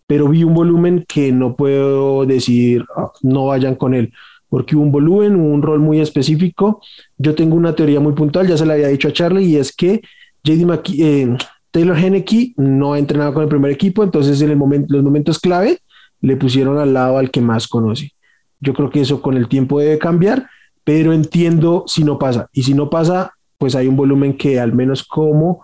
pero 0.06 0.28
vi 0.28 0.44
un 0.44 0.54
volumen 0.54 1.04
que 1.06 1.32
no 1.32 1.56
puedo 1.56 2.24
decir 2.26 2.84
ah, 2.96 3.10
no 3.22 3.46
vayan 3.46 3.74
con 3.74 3.94
él. 3.94 4.12
porque 4.48 4.76
hubo 4.76 4.84
un 4.84 4.92
volumen, 4.92 5.34
un 5.34 5.60
rol 5.60 5.80
muy 5.80 6.00
específico. 6.00 6.80
Yo 7.18 7.34
tengo 7.34 7.56
una 7.56 7.74
teoría 7.74 7.98
muy 7.98 8.12
puntual, 8.12 8.46
ya 8.46 8.56
se 8.56 8.64
la 8.64 8.74
había 8.74 8.88
dicho 8.88 9.08
a 9.08 9.12
Charlie, 9.12 9.44
y 9.44 9.56
es 9.56 9.74
que 9.74 10.02
JD 10.44 10.80
eh, 10.98 11.36
Taylor 11.72 11.98
Henneke 11.98 12.54
no 12.56 12.92
ha 12.92 12.98
entrenado 12.98 13.34
con 13.34 13.42
el 13.42 13.48
primer 13.48 13.72
equipo, 13.72 14.04
entonces 14.04 14.40
en 14.40 14.50
el 14.50 14.56
momento, 14.56 14.94
los 14.94 15.02
momentos 15.02 15.40
clave 15.40 15.80
le 16.20 16.36
pusieron 16.36 16.78
al 16.78 16.94
lado 16.94 17.18
al 17.18 17.30
que 17.30 17.40
más 17.40 17.66
conoce. 17.66 18.12
Yo 18.60 18.72
creo 18.72 18.88
que 18.88 19.00
eso 19.00 19.20
con 19.20 19.36
el 19.36 19.48
tiempo 19.48 19.80
debe 19.80 19.98
cambiar, 19.98 20.48
pero 20.84 21.12
entiendo 21.12 21.84
si 21.86 22.04
no 22.04 22.18
pasa. 22.18 22.48
Y 22.52 22.62
si 22.62 22.72
no 22.72 22.88
pasa, 22.88 23.35
pues 23.58 23.74
hay 23.74 23.86
un 23.86 23.96
volumen 23.96 24.36
que 24.36 24.60
al 24.60 24.72
menos 24.72 25.04
como 25.04 25.62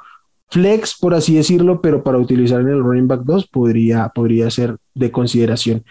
flex, 0.49 0.99
por 0.99 1.15
así 1.15 1.37
decirlo, 1.37 1.81
pero 1.81 2.05
para 2.05 2.19
utilizar 2.19 2.61
en 2.61 2.69
el 2.69 2.83
running 2.83 3.09
back 3.09 3.23
2 3.25 3.47
podría, 3.49 4.09
podría 4.11 4.51
ser 4.51 4.77
de 4.95 5.11
consideración. 5.11 5.85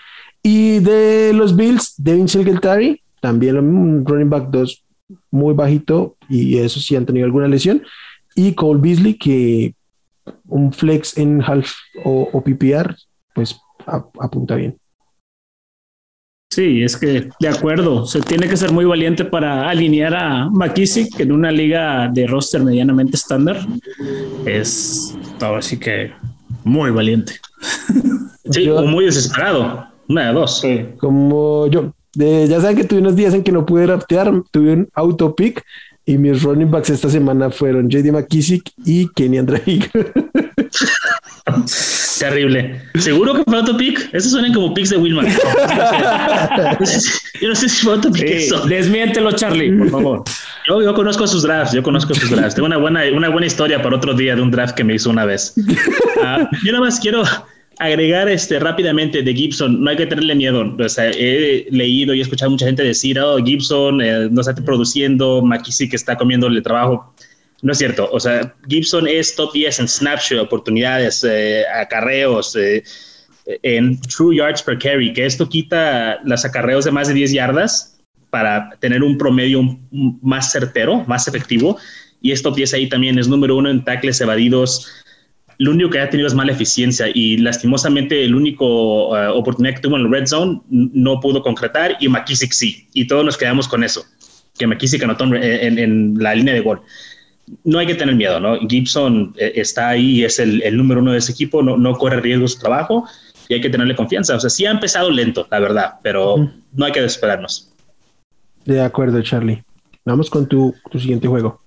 Y 0.44 0.80
de 0.80 1.34
los 1.34 1.56
Bills, 1.56 1.96
Devin 1.98 2.28
Singletary, 2.28 3.02
también 3.22 3.58
un 3.58 4.06
running 4.06 4.30
back 4.30 4.50
2 4.50 4.84
muy 5.32 5.54
bajito 5.54 6.16
y 6.30 6.58
eso 6.58 6.80
sí 6.80 6.96
han 6.96 7.06
tenido 7.06 7.26
alguna 7.26 7.48
lesión. 7.48 7.82
Y 8.36 8.54
Cole 8.54 8.80
Beasley, 8.82 9.16
que 9.16 9.76
un 10.48 10.72
flex 10.72 11.18
en 11.18 11.42
half 11.42 11.72
o, 12.04 12.42
PPR, 12.44 12.96
pues 13.34 13.60
apunta 13.86 14.56
bien. 14.56 14.78
Sí, 16.52 16.84
es 16.84 16.98
que 16.98 17.30
de 17.40 17.48
acuerdo, 17.48 18.06
se 18.06 18.20
tiene 18.20 18.50
que 18.50 18.58
ser 18.58 18.74
muy 18.74 18.84
valiente 18.84 19.24
para 19.24 19.70
alinear 19.70 20.14
a 20.14 20.50
McKissick 20.50 21.18
en 21.22 21.32
una 21.32 21.50
liga 21.50 22.10
de 22.10 22.28
roster 22.28 22.62
medianamente 22.62 23.16
estándar. 23.16 23.66
Es 24.46 25.18
todo 25.40 25.56
así 25.56 25.80
que 25.80 26.12
muy 26.66 26.92
valiente. 26.92 27.40
Sí, 28.50 28.68
o 28.68 28.84
muy 28.84 29.06
desesperado. 29.06 29.88
Una 30.10 30.28
de 30.28 30.34
dos. 30.34 30.62
Como 30.98 31.68
yo, 31.68 31.94
ya 32.16 32.60
saben 32.60 32.76
que 32.76 32.84
tuve 32.84 33.00
unos 33.00 33.16
días 33.16 33.34
en 33.34 33.44
que 33.44 33.54
no 33.54 33.66
pude 33.66 33.88
raptear, 33.88 34.30
tuve 34.52 34.74
un 34.74 34.90
autopick 34.94 35.64
y 36.06 36.18
mis 36.18 36.44
running 36.44 36.70
backs 36.70 36.90
esta 36.90 37.10
semana 37.10 37.50
fueron 37.50 37.90
JD 37.90 38.12
McKissick 38.12 38.70
y 38.84 39.08
Kenny 39.14 39.40
Drake. 39.40 39.90
Terrible. 42.20 42.82
¿Seguro 43.00 43.34
que 43.34 43.44
fue 43.44 43.58
autopick? 43.58 44.10
Esos 44.14 44.32
suenan 44.32 44.54
como 44.54 44.74
picks 44.74 44.92
de 44.92 44.98
Wilmar. 44.98 45.26
yo 47.42 47.50
no 47.50 47.56
sé 47.56 47.70
si 47.70 47.84
fue 47.84 47.94
autopick 47.94 48.24
eso. 48.24 48.66
Desmiéntelo, 48.68 49.32
Charlie, 49.32 49.72
por 49.72 49.90
favor. 49.90 50.24
Yo, 50.68 50.82
yo, 50.84 50.94
conozco 50.94 51.26
sus 51.26 51.42
drafts, 51.44 51.74
yo 51.74 51.82
conozco 51.82 52.14
sus 52.14 52.30
drafts. 52.30 52.54
Tengo 52.56 52.68
una 52.68 52.78
buena, 52.78 53.02
una 53.14 53.30
buena 53.30 53.48
historia 53.48 53.82
para 53.82 53.96
otro 53.96 54.14
día 54.14 54.36
de 54.36 54.42
un 54.42 54.52
draft 54.52 54.76
que 54.76 54.84
me 54.84 54.94
hizo 54.94 55.10
una 55.10 55.26
vez. 55.26 55.54
Uh, 55.58 56.46
yo 56.64 56.72
nada 56.72 56.82
más 56.82 57.00
quiero 57.00 57.24
agregar 57.82 58.30
este 58.30 58.60
rápidamente 58.60 59.24
de 59.24 59.34
Gibson, 59.34 59.84
no 59.84 59.90
hay 59.90 59.98
que 59.98 60.06
tenerle 60.06 60.36
miedo. 60.36 60.76
O 60.78 60.90
sea, 60.90 61.10
he 61.10 61.66
leído 61.72 62.14
y 62.14 62.20
he 62.20 62.22
escuchado 62.22 62.52
mucha 62.52 62.68
gente 62.68 62.84
decir, 62.84 63.20
oh, 63.20 63.44
Gibson 63.44 64.02
eh, 64.02 64.28
no 64.30 64.42
está 64.42 64.54
produciendo, 64.56 65.44
que 65.64 65.96
está 65.96 66.16
comiéndole 66.16 66.62
trabajo. 66.62 67.12
No 67.62 67.71
es 67.71 67.78
cierto. 67.78 68.10
O 68.12 68.19
sea, 68.19 68.56
Gibson 68.67 69.08
es 69.08 69.36
top 69.36 69.54
10 69.54 69.80
en 69.80 69.88
snapshot, 69.88 70.39
oportunidades, 70.39 71.24
eh, 71.24 71.63
acarreos, 71.74 72.56
eh, 72.56 72.84
en 73.63 74.00
true 74.02 74.36
yards 74.36 74.62
per 74.63 74.78
carry, 74.78 75.13
que 75.13 75.26
esto 75.26 75.47
quita 75.47 76.19
los 76.24 76.45
acarreos 76.45 76.86
de 76.86 76.91
más 76.91 77.08
de 77.08 77.13
10 77.13 77.34
yardas 77.34 78.00
para 78.30 78.69
tener 78.80 79.04
un 79.04 79.17
promedio 79.17 79.78
más 80.21 80.52
certero, 80.52 81.04
más 81.08 81.28
efectivo. 81.28 81.78
Y 82.21 82.32
esto 82.32 82.50
top 82.50 82.58
10 82.58 82.74
ahí 82.74 82.89
también 82.89 83.19
es 83.19 83.28
número 83.28 83.58
uno 83.58 83.69
en 83.69 83.84
tackles 83.84 84.21
evadidos 84.21 85.02
lo 85.62 85.69
único 85.69 85.91
que 85.91 86.00
ha 86.00 86.10
tenido 86.10 86.28
es 86.28 86.34
mala 86.34 86.54
eficiencia 86.54 87.06
y 87.13 87.38
lastimosamente 87.38 88.26
el 88.26 88.34
único 88.34 89.10
uh, 89.10 89.32
oportunidad 89.34 89.76
que 89.76 89.82
tuvo 89.82 89.95
en 89.95 90.08
el 90.08 90.12
red 90.12 90.26
zone 90.26 90.60
no 90.69 91.19
pudo 91.19 91.43
concretar 91.43 91.97
y 92.00 92.08
McKissick 92.08 92.52
sí. 92.52 92.88
Y 92.93 93.06
todos 93.06 93.24
nos 93.24 93.38
quedamos 93.38 93.67
con 93.67 93.84
eso, 93.84 94.04
que 94.58 94.65
McKissick 94.65 95.04
anotó 95.04 95.26
en, 95.26 96.15
la 96.17 96.34
línea 96.34 96.56
de 96.56 96.62
gol. 96.62 96.82
No 97.63 97.80
hay 97.80 97.88
que 97.88 97.95
tener 97.95 98.15
miedo, 98.15 98.39
¿no? 98.39 98.58
Gibson 98.67 99.34
eh, 99.38 99.54
está 99.56 99.89
ahí, 99.89 100.23
es 100.23 100.39
el, 100.39 100.62
número 100.77 101.01
uno 101.01 101.12
de 101.12 101.17
ese 101.17 101.32
equipo, 101.32 101.62
no, 101.62 101.77
no 101.77 101.93
corre 101.97 102.21
riesgo 102.21 102.47
su 102.47 102.60
trabajo 102.60 103.06
y 103.49 103.56
hay 103.56 103.62
que 103.62 103.69
tenerle 103.69 103.95
confianza. 103.95 104.36
O 104.36 104.39
sea, 104.39 104.49
sí 104.49 104.65
ha 104.65 104.71
empezado 104.71 105.12
lento, 105.12 105.47
la 105.51 105.60
verdad, 105.60 105.93
pero 106.01 106.49
no 106.73 106.86
hay 106.86 106.91
que 106.91 107.01
desesperarnos. 107.01 107.71
De 108.65 108.82
acuerdo, 108.82 109.21
Charlie. 109.21 109.63
Vamos 110.06 110.30
con 110.30 110.47
tu, 110.47 110.73
tu 110.89 110.99
siguiente 110.99 111.27
juego. 111.27 111.62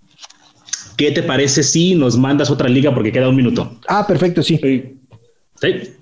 ¿Qué 0.96 1.10
te 1.10 1.22
parece 1.22 1.62
si 1.62 1.94
nos 1.94 2.16
mandas 2.16 2.50
otra 2.50 2.68
liga 2.68 2.94
porque 2.94 3.12
queda 3.12 3.28
un 3.28 3.36
minuto? 3.36 3.78
Ah, 3.88 4.06
perfecto, 4.06 4.42
sí. 4.42 4.60
Sí. 5.60 5.94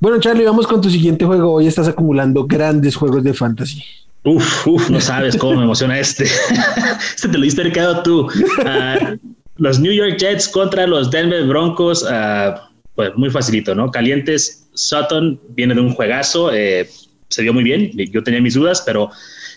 bueno, 0.00 0.20
Charlie, 0.20 0.44
vamos 0.44 0.66
con 0.66 0.80
tu 0.80 0.90
siguiente 0.90 1.24
juego. 1.24 1.52
Hoy 1.52 1.66
estás 1.66 1.88
acumulando 1.88 2.46
grandes 2.46 2.96
juegos 2.96 3.24
de 3.24 3.34
fantasy. 3.34 3.82
Uf, 4.24 4.66
uf, 4.66 4.90
no 4.90 5.00
sabes 5.00 5.36
cómo 5.36 5.56
me 5.56 5.64
emociona 5.64 5.98
este. 5.98 6.24
este 7.14 7.28
te 7.28 7.38
lo 7.38 7.44
diste 7.44 7.70
quedado 7.72 8.02
tú. 8.02 8.28
Ah, 8.64 9.14
los 9.56 9.80
New 9.80 9.92
York 9.92 10.16
Jets 10.18 10.48
contra 10.48 10.86
los 10.86 11.10
Denver 11.10 11.44
Broncos. 11.44 12.04
Ah, 12.08 12.70
pues 12.94 13.14
muy 13.16 13.30
facilito, 13.30 13.74
¿no? 13.74 13.90
Calientes. 13.90 14.68
Sutton 14.74 15.40
viene 15.50 15.74
de 15.74 15.80
un 15.80 15.94
juegazo. 15.94 16.52
Eh, 16.52 16.88
se 17.28 17.42
vio 17.42 17.52
muy 17.52 17.62
bien. 17.62 17.90
Yo 18.10 18.22
tenía 18.22 18.40
mis 18.40 18.54
dudas, 18.54 18.82
pero 18.84 19.10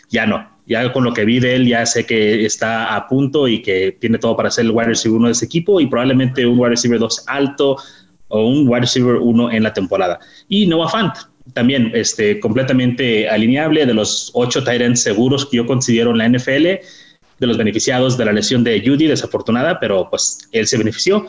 ya 0.10 0.26
no. 0.26 0.48
Ya 0.68 0.92
con 0.94 1.04
lo 1.04 1.14
que 1.14 1.26
vi 1.26 1.40
de 1.40 1.56
él, 1.56 1.68
ya 1.68 1.86
sé 1.86 2.06
que 2.06 2.46
está 2.46 2.96
a 2.96 3.08
punto 3.08 3.48
y 3.48 3.62
que 3.62 3.98
tiene 4.00 4.20
todo 4.20 4.38
para 4.38 4.52
ser 4.52 4.66
el 4.66 4.72
wide 4.72 4.90
receiver 4.90 5.18
1 5.18 5.28
de 5.28 5.32
ese 5.34 5.46
equipo 5.46 5.82
y 5.82 5.88
probablemente 5.88 6.46
un 6.46 6.60
wide 6.60 6.70
receiver 6.70 7.00
2 7.00 7.24
alto 7.28 7.78
o 8.28 8.48
un 8.48 8.68
wide 8.68 8.82
receiver 8.82 9.16
1 9.16 9.52
en 9.52 9.64
la 9.64 9.74
temporada. 9.74 10.20
Y 10.48 10.68
Noah 10.68 10.90
Fant, 10.90 11.14
también 11.54 11.92
este, 11.94 12.40
completamente 12.40 13.30
alineable 13.30 13.86
de 13.86 13.94
los 13.94 14.32
ocho 14.34 14.64
Tyrants 14.64 15.02
seguros 15.02 15.46
que 15.46 15.58
yo 15.58 15.66
considero 15.66 16.12
en 16.12 16.18
la 16.18 16.30
NFL, 16.30 16.64
de 16.64 17.48
los 17.48 17.58
beneficiados 17.58 18.18
de 18.18 18.26
la 18.26 18.34
lesión 18.34 18.64
de 18.64 18.82
Judy, 18.86 19.08
desafortunada, 19.08 19.80
pero 19.80 20.10
pues 20.10 20.48
él 20.52 20.68
se 20.68 20.78
benefició. 20.78 21.26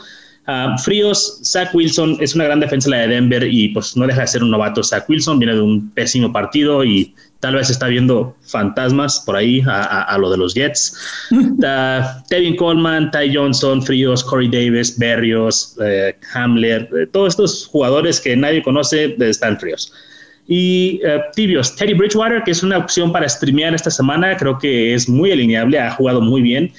Uh, 0.46 0.76
fríos, 0.78 1.40
Zach 1.44 1.72
Wilson 1.72 2.16
es 2.20 2.34
una 2.34 2.44
gran 2.44 2.60
defensa 2.60 2.90
la 2.90 2.98
de 2.98 3.08
Denver 3.08 3.46
y 3.48 3.68
pues 3.68 3.96
no 3.96 4.06
deja 4.06 4.22
de 4.22 4.26
ser 4.26 4.42
un 4.42 4.50
novato. 4.50 4.82
Zach 4.82 5.08
Wilson 5.08 5.38
viene 5.38 5.54
de 5.54 5.62
un 5.62 5.90
pésimo 5.90 6.32
partido 6.32 6.84
y 6.84 7.14
tal 7.42 7.56
vez 7.56 7.70
está 7.70 7.88
viendo 7.88 8.36
fantasmas 8.42 9.18
por 9.26 9.34
ahí 9.34 9.64
a, 9.66 10.16
lo 10.16 10.30
de 10.30 10.36
los 10.36 10.54
Jets. 10.54 10.96
Tevin 12.28 12.54
Coleman, 12.54 13.10
Ty 13.10 13.34
Johnson, 13.34 13.82
Fríos, 13.82 14.22
Corey 14.22 14.48
Davis, 14.48 14.96
Berrios, 14.96 15.76
eh, 15.84 16.14
Hamler, 16.34 16.88
eh, 16.96 17.06
todos 17.10 17.30
estos 17.30 17.66
jugadores 17.66 18.20
que 18.20 18.36
nadie 18.36 18.62
conoce 18.62 19.16
están 19.18 19.58
fríos. 19.58 19.92
Y 20.46 21.00
eh, 21.04 21.20
tibios, 21.34 21.74
Teddy 21.74 21.94
Bridgewater, 21.94 22.44
que 22.44 22.52
es 22.52 22.62
una 22.62 22.78
opción 22.78 23.10
para 23.10 23.28
streamear 23.28 23.74
esta 23.74 23.90
semana, 23.90 24.36
creo 24.36 24.56
que 24.56 24.94
es 24.94 25.08
muy 25.08 25.32
alineable, 25.32 25.80
ha 25.80 25.90
jugado 25.90 26.20
muy 26.20 26.42
bien. 26.42 26.72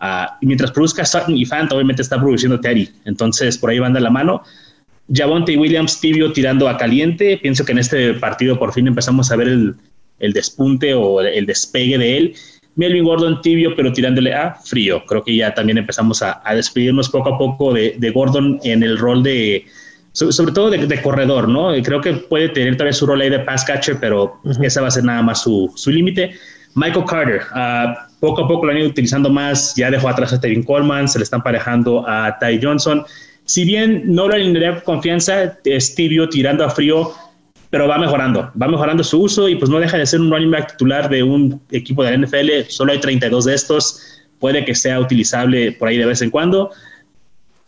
Ah, 0.00 0.36
y 0.40 0.46
mientras 0.46 0.72
produzca 0.72 1.04
Sutton 1.04 1.36
y 1.36 1.44
Fant, 1.44 1.70
obviamente 1.70 2.02
está 2.02 2.18
produciendo 2.18 2.58
Teddy. 2.58 2.90
Entonces, 3.04 3.56
por 3.56 3.70
ahí 3.70 3.78
van 3.78 3.92
de 3.92 4.00
la 4.00 4.10
mano. 4.10 4.42
Javonte 5.14 5.56
Williams 5.56 6.00
tibio 6.00 6.32
tirando 6.32 6.68
a 6.68 6.76
caliente. 6.76 7.38
Pienso 7.40 7.64
que 7.64 7.70
en 7.70 7.78
este 7.78 8.14
partido 8.14 8.58
por 8.58 8.72
fin 8.72 8.88
empezamos 8.88 9.30
a 9.30 9.36
ver 9.36 9.48
el, 9.48 9.74
el 10.20 10.32
despunte 10.32 10.94
o 10.94 11.20
el 11.20 11.46
despegue 11.46 11.98
de 11.98 12.16
él. 12.16 12.34
Melvin 12.78 13.04
Gordon 13.04 13.42
tibio, 13.42 13.74
pero 13.74 13.92
tirándole 13.92 14.32
a 14.32 14.54
frío. 14.54 15.04
Creo 15.06 15.24
que 15.24 15.34
ya 15.34 15.52
también 15.52 15.78
empezamos 15.78 16.22
a, 16.22 16.40
despedirnos 16.54 17.08
poco 17.08 17.34
a 17.34 17.38
poco 17.38 17.74
de, 17.74 18.12
Gordon 18.14 18.60
en 18.62 18.84
el 18.84 18.96
rol 18.96 19.24
de, 19.24 19.66
sobre 20.12 20.52
todo 20.52 20.70
de, 20.70 21.02
corredor, 21.02 21.48
¿no? 21.48 21.72
Creo 21.82 22.00
que 22.00 22.12
puede 22.14 22.48
tener 22.50 22.76
tal 22.76 22.86
vez 22.86 22.96
su 22.96 23.06
rol 23.06 23.20
ahí 23.20 23.30
de 23.30 23.40
pass 23.40 23.64
catcher, 23.64 23.98
pero 24.00 24.40
esa 24.62 24.80
va 24.80 24.88
a 24.88 24.90
ser 24.92 25.02
nada 25.02 25.22
más 25.22 25.42
su, 25.42 25.72
límite. 25.86 26.34
Michael 26.76 27.04
Carter, 27.06 27.40
uh, 27.52 27.94
poco 28.20 28.44
a 28.44 28.48
poco 28.48 28.66
lo 28.66 28.70
han 28.70 28.78
ido 28.78 28.88
utilizando 28.88 29.28
más, 29.28 29.74
ya 29.74 29.90
dejó 29.90 30.08
atrás 30.08 30.32
a 30.32 30.40
Tevin 30.40 30.62
Coleman, 30.62 31.08
se 31.08 31.18
le 31.18 31.24
están 31.24 31.42
parejando 31.42 32.08
a 32.08 32.38
Ty 32.38 32.60
Johnson. 32.62 33.04
Si 33.44 33.64
bien 33.64 34.02
no 34.04 34.28
lo 34.28 34.34
alinearía 34.34 34.74
con 34.82 34.96
confianza, 34.96 35.58
es 35.64 35.94
tibio 35.96 36.28
tirando 36.28 36.64
a 36.64 36.70
frío, 36.70 37.12
pero 37.70 37.86
va 37.86 37.98
mejorando, 37.98 38.50
va 38.60 38.68
mejorando 38.68 39.04
su 39.04 39.20
uso 39.20 39.48
y 39.48 39.56
pues 39.56 39.70
no 39.70 39.78
deja 39.78 39.98
de 39.98 40.06
ser 40.06 40.20
un 40.20 40.30
running 40.30 40.50
back 40.50 40.72
titular 40.72 41.08
de 41.08 41.22
un 41.22 41.60
equipo 41.70 42.02
de 42.02 42.12
la 42.12 42.26
NFL, 42.26 42.68
solo 42.68 42.92
hay 42.92 43.00
32 43.00 43.44
de 43.44 43.54
estos, 43.54 44.22
puede 44.38 44.64
que 44.64 44.74
sea 44.74 45.00
utilizable 45.00 45.72
por 45.72 45.88
ahí 45.88 45.98
de 45.98 46.06
vez 46.06 46.22
en 46.22 46.30
cuando. 46.30 46.70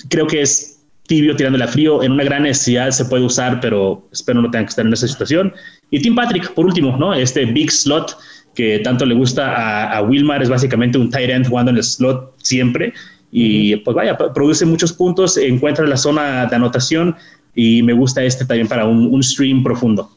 Creo 0.08 0.26
que 0.26 0.40
es 0.40 0.80
tibio 1.06 1.34
tirándole 1.36 1.64
a 1.64 1.68
frío, 1.68 2.02
en 2.02 2.12
una 2.12 2.24
gran 2.24 2.44
necesidad 2.44 2.90
se 2.90 3.04
puede 3.04 3.24
usar, 3.24 3.60
pero 3.60 4.06
espero 4.12 4.40
no 4.40 4.50
tenga 4.50 4.64
que 4.64 4.70
estar 4.70 4.86
en 4.86 4.92
esa 4.92 5.08
situación. 5.08 5.52
Y 5.90 6.00
Tim 6.00 6.14
Patrick, 6.14 6.54
por 6.54 6.64
último, 6.64 6.96
¿no? 6.96 7.12
Este 7.12 7.44
big 7.44 7.70
slot 7.70 8.16
que 8.54 8.78
tanto 8.78 9.04
le 9.04 9.14
gusta 9.14 9.54
a, 9.54 9.96
a 9.96 10.02
Wilmar, 10.02 10.42
es 10.42 10.48
básicamente 10.48 10.98
un 10.98 11.10
tight 11.10 11.30
end 11.30 11.48
jugando 11.48 11.70
en 11.72 11.78
el 11.78 11.84
slot 11.84 12.34
siempre. 12.42 12.94
Y 13.32 13.76
pues 13.76 13.94
vaya, 13.94 14.16
produce 14.16 14.64
muchos 14.66 14.92
puntos, 14.92 15.36
encuentra 15.36 15.86
la 15.86 15.96
zona 15.96 16.46
de 16.46 16.56
anotación 16.56 17.16
y 17.54 17.82
me 17.82 17.92
gusta 17.92 18.22
este 18.22 18.44
también 18.44 18.68
para 18.68 18.86
un, 18.86 19.22
stream 19.22 19.62
profundo. 19.62 20.10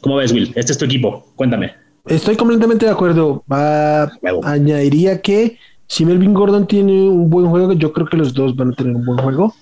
¿Cómo 0.00 0.16
ves, 0.16 0.32
Will? 0.32 0.52
Este 0.54 0.72
es 0.72 0.78
tu 0.78 0.84
equipo, 0.84 1.26
cuéntame. 1.36 1.72
Estoy 2.06 2.36
completamente 2.36 2.86
de 2.86 2.92
acuerdo. 2.92 3.42
añadiría 4.42 5.20
que 5.20 5.58
si 5.86 6.04
Melvin 6.04 6.34
Gordon 6.34 6.66
tiene 6.66 7.08
un 7.08 7.30
buen 7.30 7.46
juego, 7.46 7.72
yo 7.72 7.92
creo 7.92 8.06
que 8.06 8.16
los 8.16 8.34
dos 8.34 8.56
van 8.56 8.72
a 8.72 8.72
tener 8.72 8.94
un 8.94 9.04
buen 9.04 9.18
juego. 9.18 9.54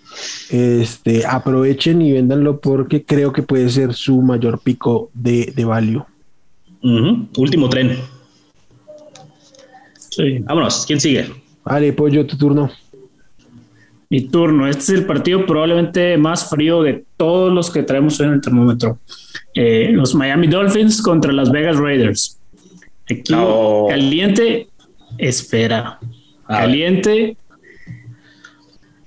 Este, 0.51 1.27
aprovechen 1.27 2.03
y 2.03 2.13
véndanlo 2.13 2.61
porque 2.61 3.05
creo 3.05 3.33
que 3.33 3.43
puede 3.43 3.69
ser 3.69 3.95
su 3.95 4.21
mayor 4.23 4.61
pico 4.61 5.11
de, 5.15 5.53
de 5.55 5.65
value. 5.65 6.05
Último 7.37 7.69
tren. 7.69 7.99
Sí. 10.11 10.39
Vámonos, 10.41 10.85
¿quién 10.87 11.01
sigue? 11.01 11.31
Vale, 11.65 11.93
Pollo, 11.93 12.27
tu 12.27 12.37
turno. 12.37 12.71
Mi 14.13 14.21
turno. 14.21 14.69
Este 14.69 14.83
es 14.83 14.89
el 14.91 15.07
partido 15.07 15.47
probablemente 15.47 16.19
más 16.19 16.51
frío 16.51 16.83
de 16.83 17.03
todos 17.17 17.51
los 17.51 17.71
que 17.71 17.83
traemos 17.83 18.21
en 18.21 18.35
el 18.35 18.43
termómetro. 18.43 18.99
Eh, 19.55 19.89
los 19.91 20.15
Miami 20.15 20.49
Dolphins 20.49 21.01
contra 21.01 21.33
las 21.33 21.51
Vegas 21.51 21.79
Raiders. 21.79 22.39
Aquí 23.11 23.33
caliente, 23.89 24.69
espera. 25.17 25.99
caliente. 26.47 27.39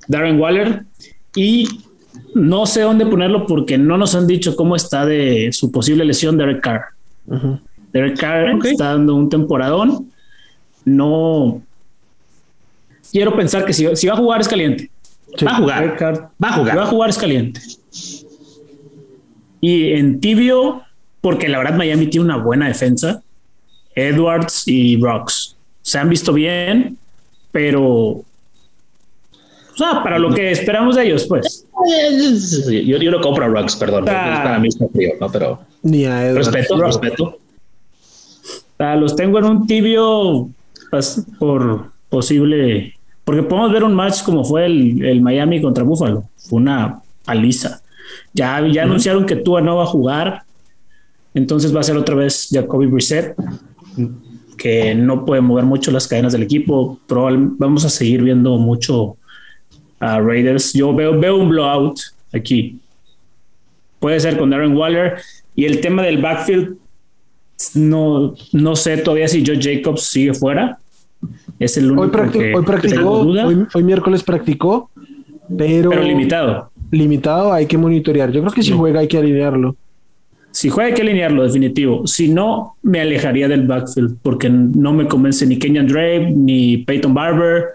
Darren 0.07 0.39
Waller. 0.39 0.85
Y 1.35 1.67
no 2.33 2.65
sé 2.65 2.81
dónde 2.81 3.05
ponerlo 3.05 3.45
porque 3.45 3.77
no 3.77 3.99
nos 3.99 4.15
han 4.15 4.25
dicho 4.25 4.55
cómo 4.55 4.75
está 4.75 5.05
de 5.05 5.51
su 5.51 5.71
posible 5.71 6.03
lesión 6.03 6.35
Derek 6.35 6.61
Carr. 6.61 6.85
Derek 7.93 8.19
Carr 8.19 8.57
está 8.65 8.85
dando 8.85 9.13
un 9.13 9.29
temporadón. 9.29 10.11
No. 10.83 11.61
Quiero 13.11 13.35
pensar 13.35 13.65
que 13.65 13.71
si, 13.71 13.85
va 14.07 14.13
a 14.13 14.17
jugar 14.17 14.41
es 14.41 14.47
caliente. 14.47 14.89
Va 15.43 15.51
a 15.51 15.55
jugar. 15.55 16.31
va 16.43 16.49
a 16.49 16.53
jugar. 16.53 16.77
Va 16.77 16.83
a 16.83 16.87
jugar 16.87 17.09
es 17.09 17.17
caliente. 17.17 17.61
Y 19.61 19.93
en 19.93 20.19
tibio, 20.19 20.83
porque 21.21 21.49
la 21.49 21.57
verdad 21.57 21.75
Miami 21.75 22.07
tiene 22.07 22.25
una 22.25 22.37
buena 22.37 22.67
defensa. 22.67 23.21
Edwards 23.95 24.67
y 24.67 24.97
Rocks 24.97 25.55
se 25.81 25.97
han 25.97 26.09
visto 26.09 26.33
bien, 26.33 26.97
pero 27.51 28.23
o 29.75 29.77
sea, 29.77 30.01
para 30.01 30.17
lo 30.17 30.33
que 30.33 30.51
esperamos 30.51 30.95
de 30.95 31.03
ellos, 31.03 31.25
pues. 31.25 31.65
Yo, 32.65 32.97
yo 32.97 33.11
no 33.11 33.19
compro 33.19 33.43
a 33.43 33.47
Rocks, 33.49 33.75
perdón. 33.75 34.05
Ah. 34.07 34.39
para 34.41 34.57
mí 34.57 34.69
está 34.69 34.87
frío, 34.87 35.11
¿no? 35.19 35.29
Pero. 35.29 35.59
Ni 35.83 36.05
a 36.05 36.27
Edwards. 36.27 36.47
Respeto, 36.47 36.81
respeto. 36.81 37.39
los 38.79 39.15
tengo 39.17 39.39
en 39.39 39.45
un 39.45 39.67
tibio 39.67 40.49
pues, 40.89 41.25
por 41.37 41.91
posible. 42.07 42.94
Porque 43.25 43.43
podemos 43.43 43.73
ver 43.73 43.83
un 43.83 43.93
match 43.93 44.23
como 44.23 44.45
fue 44.45 44.67
el, 44.67 45.03
el 45.03 45.21
Miami 45.21 45.61
contra 45.61 45.83
Buffalo. 45.83 46.23
Fue 46.37 46.57
una 46.57 47.01
paliza. 47.25 47.81
Ya, 48.33 48.65
ya 48.67 48.83
anunciaron 48.83 49.25
que 49.25 49.35
Tua 49.35 49.61
no 49.61 49.77
va 49.77 49.83
a 49.83 49.87
jugar. 49.87 50.43
Entonces 51.33 51.75
va 51.75 51.81
a 51.81 51.83
ser 51.83 51.97
otra 51.97 52.15
vez 52.15 52.47
Jacoby 52.49 52.85
Brissett, 52.85 53.35
que 54.57 54.95
no 54.95 55.25
puede 55.25 55.41
mover 55.41 55.65
mucho 55.65 55.91
las 55.91 56.07
cadenas 56.07 56.31
del 56.31 56.43
equipo. 56.43 56.99
Vamos 57.09 57.83
a 57.83 57.89
seguir 57.89 58.23
viendo 58.23 58.57
mucho 58.57 59.17
a 59.99 60.21
Raiders. 60.21 60.73
Yo 60.73 60.93
veo, 60.93 61.19
veo 61.19 61.35
un 61.35 61.49
blowout 61.49 61.99
aquí. 62.31 62.79
Puede 63.99 64.19
ser 64.19 64.37
con 64.37 64.49
Darren 64.49 64.77
Waller. 64.77 65.15
Y 65.55 65.65
el 65.65 65.81
tema 65.81 66.03
del 66.03 66.21
backfield, 66.21 66.77
no, 67.73 68.35
no 68.53 68.75
sé 68.75 68.97
todavía 68.97 69.27
si 69.27 69.45
Joe 69.45 69.59
Jacobs 69.61 70.03
sigue 70.03 70.33
fuera. 70.33 70.77
Es 71.59 71.77
el 71.77 71.91
único 71.91 72.03
hoy, 72.03 72.09
practicó, 72.09 72.57
hoy, 72.57 72.63
practicó 72.63 73.11
hoy, 73.73 73.83
miércoles 73.83 74.23
practicó, 74.23 74.89
pero, 75.57 75.89
pero 75.89 76.03
limitado 76.03 76.71
limitado, 76.91 77.53
hay 77.53 77.65
que 77.65 77.77
monitorear. 77.77 78.31
Yo 78.31 78.41
creo 78.41 78.53
que 78.53 78.63
si 78.63 78.71
juega 78.71 79.01
hay 79.01 79.07
que 79.07 79.17
alinearlo. 79.17 79.75
Si 80.51 80.69
juega 80.69 80.89
hay 80.89 80.93
que 80.93 81.01
alinearlo, 81.01 81.43
definitivo. 81.43 82.07
Si 82.07 82.29
no, 82.29 82.75
me 82.81 83.01
alejaría 83.01 83.47
del 83.47 83.67
backfield 83.67 84.17
porque 84.21 84.49
no 84.49 84.93
me 84.93 85.07
convence 85.07 85.45
ni 85.45 85.59
Kenyan 85.59 85.87
Drake 85.87 86.31
ni 86.33 86.77
Peyton 86.77 87.13
Barber. 87.13 87.65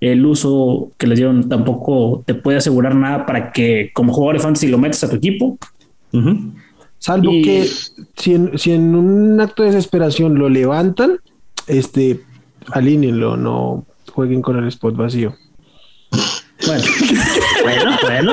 El 0.00 0.24
uso 0.24 0.92
que 0.96 1.08
le 1.08 1.16
dieron 1.16 1.48
tampoco 1.48 2.22
te 2.24 2.34
puede 2.34 2.58
asegurar 2.58 2.94
nada 2.94 3.26
para 3.26 3.50
que 3.50 3.90
como 3.92 4.12
jugador 4.12 4.36
de 4.36 4.42
fantasy 4.42 4.68
lo 4.68 4.78
metes 4.78 5.02
a 5.02 5.10
tu 5.10 5.16
equipo. 5.16 5.58
Salvo 6.98 7.30
que 7.30 7.66
si 8.16 8.34
en, 8.34 8.56
si 8.56 8.72
en 8.72 8.94
un 8.94 9.40
acto 9.40 9.64
de 9.64 9.70
desesperación 9.70 10.36
lo 10.36 10.48
levantan, 10.48 11.18
este, 11.66 12.20
alínenlo, 12.72 13.36
no 13.36 13.86
jueguen 14.12 14.42
con 14.42 14.58
el 14.58 14.68
spot 14.68 14.96
vacío. 14.96 15.34
Bueno, 16.66 16.84
bueno, 17.62 17.96
bueno. 18.02 18.32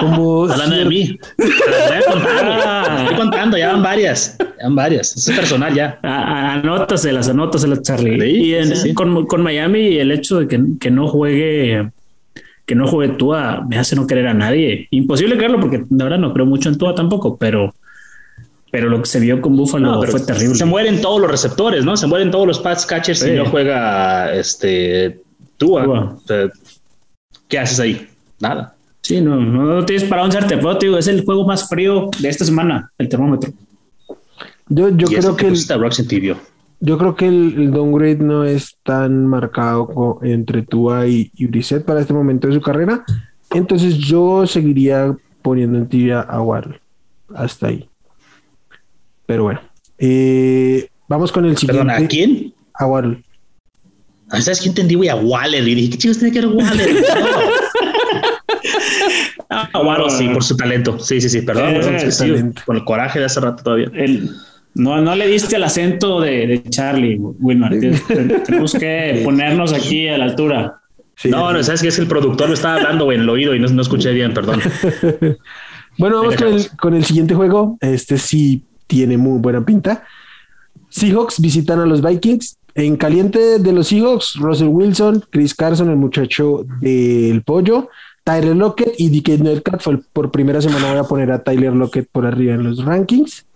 Como 0.00 0.44
Hablando 0.44 0.76
de 0.76 0.84
mí. 0.84 1.18
Estoy 1.38 3.16
contando, 3.16 3.56
ya 3.56 3.72
van 3.72 3.82
varias. 3.82 4.36
Ya 4.38 4.64
van 4.64 4.74
varias. 4.74 5.16
es 5.16 5.36
personal 5.36 5.74
ya. 5.74 5.98
Anótaselas, 6.02 7.28
anótaselas, 7.28 7.82
Charlie. 7.82 8.54
y 8.84 8.94
Con, 8.94 9.26
con, 9.26 9.42
Miami, 9.42 9.96
el 9.96 10.12
hecho 10.12 10.40
de 10.40 10.48
que, 10.48 10.62
que, 10.78 10.90
no 10.90 11.08
juegue 11.08 11.90
que 12.66 12.74
no 12.74 12.86
juegue 12.86 13.14
Tua 13.14 13.64
me 13.66 13.78
hace 13.78 13.96
no 13.96 14.06
querer 14.06 14.28
a 14.28 14.34
nadie. 14.34 14.86
Imposible 14.90 15.36
creerlo 15.36 15.58
porque 15.58 15.84
de 15.88 16.04
verdad 16.04 16.18
no 16.18 16.34
creo 16.34 16.44
mucho 16.44 16.68
en 16.68 16.76
Tua 16.76 16.94
tampoco, 16.94 17.38
pero 17.38 17.74
pero 18.70 18.88
lo 18.88 19.00
que 19.00 19.08
se 19.08 19.20
vio 19.20 19.40
con 19.40 19.56
Buffalo 19.56 20.02
fue 20.06 20.20
terrible. 20.20 20.54
Se 20.54 20.64
mueren 20.64 21.00
todos 21.00 21.20
los 21.20 21.30
receptores, 21.30 21.84
¿no? 21.84 21.96
Se 21.96 22.06
mueren 22.06 22.30
todos 22.30 22.46
los 22.46 22.58
pass 22.58 22.84
catchers 22.84 23.20
si 23.20 23.32
no 23.32 23.46
juega 23.46 24.34
este 24.34 25.20
Tua. 25.56 25.84
Tua. 25.84 26.00
O 26.16 26.20
sea, 26.26 26.50
¿qué 27.48 27.58
haces 27.58 27.80
ahí? 27.80 28.08
Nada. 28.40 28.74
Sí, 29.02 29.20
no, 29.20 29.36
no 29.40 29.84
tienes 29.86 30.04
para 30.04 30.22
dónde 30.22 30.58
pero 30.58 30.98
es 30.98 31.06
el 31.06 31.24
juego 31.24 31.46
más 31.46 31.68
frío 31.68 32.10
de 32.18 32.28
esta 32.28 32.44
semana, 32.44 32.92
el 32.98 33.08
termómetro. 33.08 33.52
Yo, 34.68 34.90
yo 34.90 35.06
creo 35.06 35.34
que, 35.34 35.46
el, 35.46 35.56
yo 36.80 36.98
creo 36.98 37.14
que 37.16 37.26
el, 37.26 37.70
downgrade 37.70 38.18
no 38.18 38.44
es 38.44 38.76
tan 38.82 39.26
marcado 39.26 40.18
entre 40.22 40.60
Tua 40.60 41.06
y, 41.06 41.30
y 41.34 41.46
para 41.80 42.00
este 42.00 42.12
momento 42.12 42.48
de 42.48 42.54
su 42.54 42.60
carrera. 42.60 43.02
Entonces 43.50 43.96
yo 43.96 44.46
seguiría 44.46 45.16
poniendo 45.40 45.78
en 45.78 45.88
tibia 45.88 46.20
a 46.20 46.42
Waddle. 46.42 46.78
Hasta 47.34 47.68
ahí. 47.68 47.88
Pero 49.28 49.42
bueno. 49.42 49.60
Eh, 49.98 50.88
vamos 51.06 51.30
con 51.30 51.44
el 51.44 51.54
siguiente. 51.58 51.84
¿Perdón, 51.84 52.04
¿a 52.04 52.08
quién? 52.08 52.54
A 52.72 52.86
Waddle. 52.86 53.22
Ah, 54.30 54.40
¿Sabes 54.40 54.62
qué 54.62 54.70
entendí, 54.70 54.94
güey? 54.94 55.10
A 55.10 55.16
Waller. 55.16 55.68
Y 55.68 55.74
dije, 55.74 55.90
¿qué 55.90 55.98
chicos 55.98 56.18
tiene 56.18 56.32
que 56.32 56.40
ver 56.40 56.48
Waller? 56.48 56.88
ah, 59.50 59.68
Waddle, 59.74 60.08
sí, 60.08 60.30
por 60.30 60.42
su 60.42 60.56
talento. 60.56 60.98
Sí, 60.98 61.20
sí, 61.20 61.28
sí, 61.28 61.42
perdón. 61.42 61.74
Eh, 61.76 62.52
con 62.64 62.76
el 62.76 62.84
coraje 62.84 63.18
de 63.18 63.26
hace 63.26 63.38
rato 63.40 63.62
todavía. 63.62 63.90
no, 64.74 65.02
no 65.02 65.14
le 65.14 65.26
diste 65.26 65.56
el 65.56 65.64
acento 65.64 66.22
de, 66.22 66.46
de 66.46 66.62
Charlie, 66.70 67.18
Wilmar. 67.20 67.74
Tenemos 68.46 68.72
que 68.72 69.20
ponernos 69.24 69.74
aquí 69.74 70.08
a 70.08 70.16
la 70.16 70.24
altura. 70.24 70.80
no, 71.24 71.52
no, 71.52 71.62
sabes 71.62 71.82
que 71.82 71.88
es 71.88 71.98
el 71.98 72.06
productor 72.06 72.48
me 72.48 72.54
estaba 72.54 72.76
hablando 72.76 73.04
güey, 73.04 73.16
en 73.16 73.24
el 73.24 73.28
oído 73.28 73.54
y 73.54 73.60
no, 73.60 73.68
no 73.68 73.82
escuché 73.82 74.10
bien, 74.14 74.32
perdón. 74.32 74.62
bueno, 75.98 76.16
vamos 76.16 76.34
con 76.36 76.48
el, 76.48 76.68
con 76.78 76.94
el, 76.94 77.04
siguiente 77.04 77.34
juego. 77.34 77.76
Este 77.82 78.16
sí 78.16 78.64
tiene 78.88 79.16
muy 79.16 79.38
buena 79.38 79.64
pinta. 79.64 80.04
Seahawks 80.88 81.40
visitan 81.40 81.78
a 81.78 81.86
los 81.86 82.02
Vikings 82.02 82.58
en 82.74 82.96
caliente 82.96 83.58
de 83.58 83.72
los 83.72 83.88
Seahawks, 83.88 84.36
Russell 84.36 84.68
Wilson, 84.68 85.24
Chris 85.30 85.54
Carson, 85.54 85.90
el 85.90 85.96
muchacho 85.96 86.64
del 86.80 87.42
pollo, 87.42 87.88
Tyler 88.24 88.56
Lockett 88.56 88.94
y 88.98 89.08
DK 89.10 89.40
Metcalf. 89.40 89.86
Por 90.12 90.30
primera 90.30 90.60
semana 90.60 90.90
voy 90.90 90.98
a 90.98 91.04
poner 91.04 91.30
a 91.30 91.42
Tyler 91.42 91.74
Lockett 91.74 92.08
por 92.10 92.26
arriba 92.26 92.54
en 92.54 92.64
los 92.64 92.84
rankings 92.84 93.46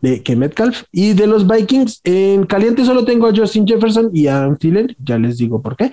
de 0.00 0.22
que 0.22 0.36
Metcalf. 0.36 0.84
Y 0.92 1.14
de 1.14 1.26
los 1.26 1.46
Vikings, 1.48 2.00
en 2.04 2.44
caliente 2.44 2.84
solo 2.84 3.04
tengo 3.04 3.26
a 3.26 3.34
Justin 3.34 3.66
Jefferson 3.66 4.10
y 4.12 4.26
a 4.26 4.38
Adam 4.38 4.56
Thielen, 4.56 4.94
ya 5.02 5.18
les 5.18 5.38
digo 5.38 5.62
por 5.62 5.76
qué. 5.76 5.92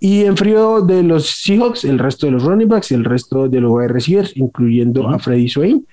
Y 0.00 0.24
en 0.24 0.36
frío 0.36 0.82
de 0.82 1.02
los 1.02 1.26
Seahawks, 1.42 1.84
el 1.84 1.98
resto 1.98 2.26
de 2.26 2.32
los 2.32 2.44
running 2.44 2.68
backs 2.68 2.92
y 2.92 2.94
el 2.94 3.04
resto 3.04 3.48
de 3.48 3.60
los 3.60 3.72
wide 3.72 3.88
receivers, 3.88 4.36
incluyendo 4.36 5.08
a 5.08 5.18
Freddy 5.18 5.48
Swain 5.48 5.86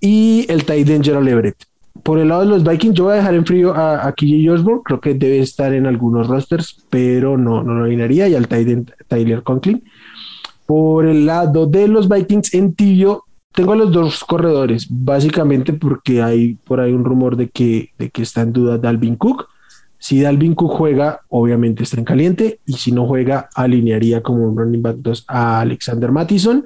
y 0.00 0.44
el 0.48 0.64
tight 0.64 0.88
end 0.88 1.04
Gerald 1.04 1.28
Everett 1.28 1.56
por 2.02 2.18
el 2.18 2.28
lado 2.28 2.42
de 2.42 2.48
los 2.48 2.64
Vikings, 2.64 2.94
yo 2.94 3.04
voy 3.04 3.14
a 3.14 3.16
dejar 3.16 3.34
en 3.34 3.46
frío 3.46 3.74
a, 3.74 4.06
a 4.06 4.12
KJ 4.12 4.50
Osborne, 4.50 4.82
creo 4.84 5.00
que 5.00 5.14
debe 5.14 5.40
estar 5.40 5.72
en 5.72 5.86
algunos 5.86 6.26
rosters, 6.26 6.84
pero 6.90 7.36
no, 7.36 7.62
no 7.62 7.74
lo 7.74 7.84
alinearía, 7.84 8.28
y 8.28 8.34
al 8.34 8.48
Tyler 8.48 9.42
Conklin. 9.42 9.84
Por 10.66 11.06
el 11.06 11.26
lado 11.26 11.66
de 11.66 11.88
los 11.88 12.08
Vikings 12.08 12.54
en 12.54 12.74
tibio, 12.74 13.24
tengo 13.52 13.72
a 13.72 13.76
los 13.76 13.92
dos 13.92 14.24
corredores, 14.24 14.86
básicamente 14.88 15.72
porque 15.72 16.22
hay 16.22 16.54
por 16.64 16.80
ahí 16.80 16.92
un 16.92 17.04
rumor 17.04 17.36
de 17.36 17.48
que, 17.48 17.90
de 17.98 18.10
que 18.10 18.22
está 18.22 18.42
en 18.42 18.52
duda 18.52 18.78
Dalvin 18.78 19.16
Cook. 19.16 19.48
Si 19.98 20.20
Dalvin 20.20 20.54
Cook 20.54 20.72
juega, 20.72 21.22
obviamente 21.28 21.82
está 21.82 21.98
en 21.98 22.04
caliente, 22.04 22.60
y 22.66 22.74
si 22.74 22.92
no 22.92 23.06
juega, 23.06 23.48
alinearía 23.54 24.22
como 24.22 24.48
un 24.48 24.56
running 24.56 24.82
back 24.82 24.96
2 24.98 25.24
a 25.26 25.60
Alexander 25.60 26.12
Mattison 26.12 26.64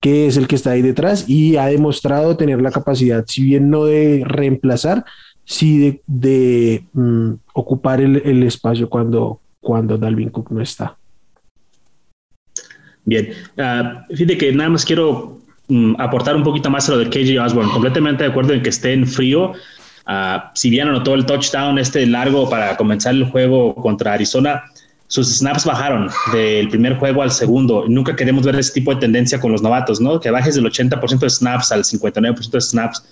que 0.00 0.26
es 0.26 0.36
el 0.36 0.46
que 0.46 0.56
está 0.56 0.70
ahí 0.70 0.82
detrás 0.82 1.28
y 1.28 1.56
ha 1.56 1.66
demostrado 1.66 2.36
tener 2.36 2.60
la 2.60 2.70
capacidad, 2.70 3.24
si 3.26 3.42
bien 3.42 3.70
no 3.70 3.84
de 3.84 4.22
reemplazar, 4.24 5.04
sí 5.44 6.00
de, 6.06 6.84
mm, 6.92 7.32
ocupar 7.54 8.00
el, 8.00 8.42
espacio 8.42 8.90
cuando, 8.90 9.40
cuando 9.60 9.96
Dalvin 9.96 10.30
Cook 10.30 10.50
no 10.50 10.60
está. 10.60 10.96
Bien, 13.04 13.30
uh, 13.56 14.14
fíjate 14.14 14.36
que 14.36 14.52
nada 14.52 14.70
más 14.70 14.84
quiero 14.84 15.38
mm, 15.68 15.94
aportar 15.98 16.34
un 16.34 16.42
poquito 16.42 16.68
más 16.68 16.88
a 16.88 16.92
lo 16.92 16.98
de 16.98 17.08
KJ 17.08 17.38
Osborne. 17.40 17.72
Completamente 17.72 18.24
de 18.24 18.30
acuerdo 18.30 18.52
en 18.52 18.62
que 18.62 18.70
esté 18.70 18.92
en 18.92 19.06
frío. 19.06 19.52
Uh, 20.08 20.40
si 20.54 20.70
bien 20.70 20.88
anotó 20.88 21.14
el 21.14 21.24
touchdown 21.24 21.78
este 21.78 22.04
largo 22.06 22.50
para 22.50 22.76
comenzar 22.76 23.14
el 23.14 23.24
juego 23.24 23.74
contra 23.76 24.12
Arizona, 24.12 24.64
sus 25.08 25.38
snaps 25.38 25.64
bajaron 25.64 26.08
del 26.32 26.68
primer 26.68 26.96
juego 26.96 27.22
al 27.22 27.30
segundo. 27.30 27.84
Nunca 27.88 28.16
queremos 28.16 28.44
ver 28.44 28.56
ese 28.56 28.72
tipo 28.72 28.92
de 28.94 29.00
tendencia 29.00 29.40
con 29.40 29.52
los 29.52 29.62
novatos, 29.62 30.00
¿no? 30.00 30.20
Que 30.20 30.30
bajes 30.30 30.56
del 30.56 30.64
80% 30.64 31.18
de 31.20 31.30
snaps 31.30 31.72
al 31.72 31.84
59% 31.84 32.50
de 32.50 32.60
snaps 32.60 33.02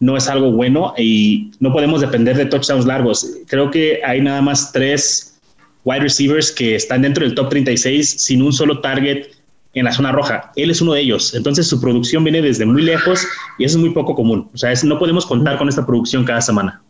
no 0.00 0.16
es 0.16 0.28
algo 0.28 0.52
bueno 0.52 0.94
y 0.96 1.50
no 1.60 1.72
podemos 1.72 2.00
depender 2.00 2.36
de 2.36 2.46
touchdowns 2.46 2.86
largos. 2.86 3.26
Creo 3.46 3.70
que 3.70 4.00
hay 4.04 4.20
nada 4.20 4.40
más 4.40 4.72
tres 4.72 5.38
wide 5.84 6.00
receivers 6.00 6.52
que 6.52 6.74
están 6.74 7.02
dentro 7.02 7.24
del 7.24 7.34
top 7.34 7.48
36 7.48 8.08
sin 8.08 8.42
un 8.42 8.52
solo 8.52 8.80
target 8.80 9.26
en 9.74 9.84
la 9.84 9.92
zona 9.92 10.12
roja. 10.12 10.52
Él 10.56 10.70
es 10.70 10.80
uno 10.80 10.92
de 10.92 11.00
ellos. 11.00 11.34
Entonces 11.34 11.66
su 11.66 11.80
producción 11.80 12.24
viene 12.24 12.42
desde 12.42 12.66
muy 12.66 12.82
lejos 12.82 13.26
y 13.58 13.64
eso 13.64 13.78
es 13.78 13.80
muy 13.80 13.90
poco 13.90 14.14
común. 14.14 14.50
O 14.52 14.56
sea, 14.56 14.72
no 14.84 14.98
podemos 14.98 15.26
contar 15.26 15.58
con 15.58 15.68
esta 15.68 15.86
producción 15.86 16.24
cada 16.24 16.40
semana. 16.40 16.82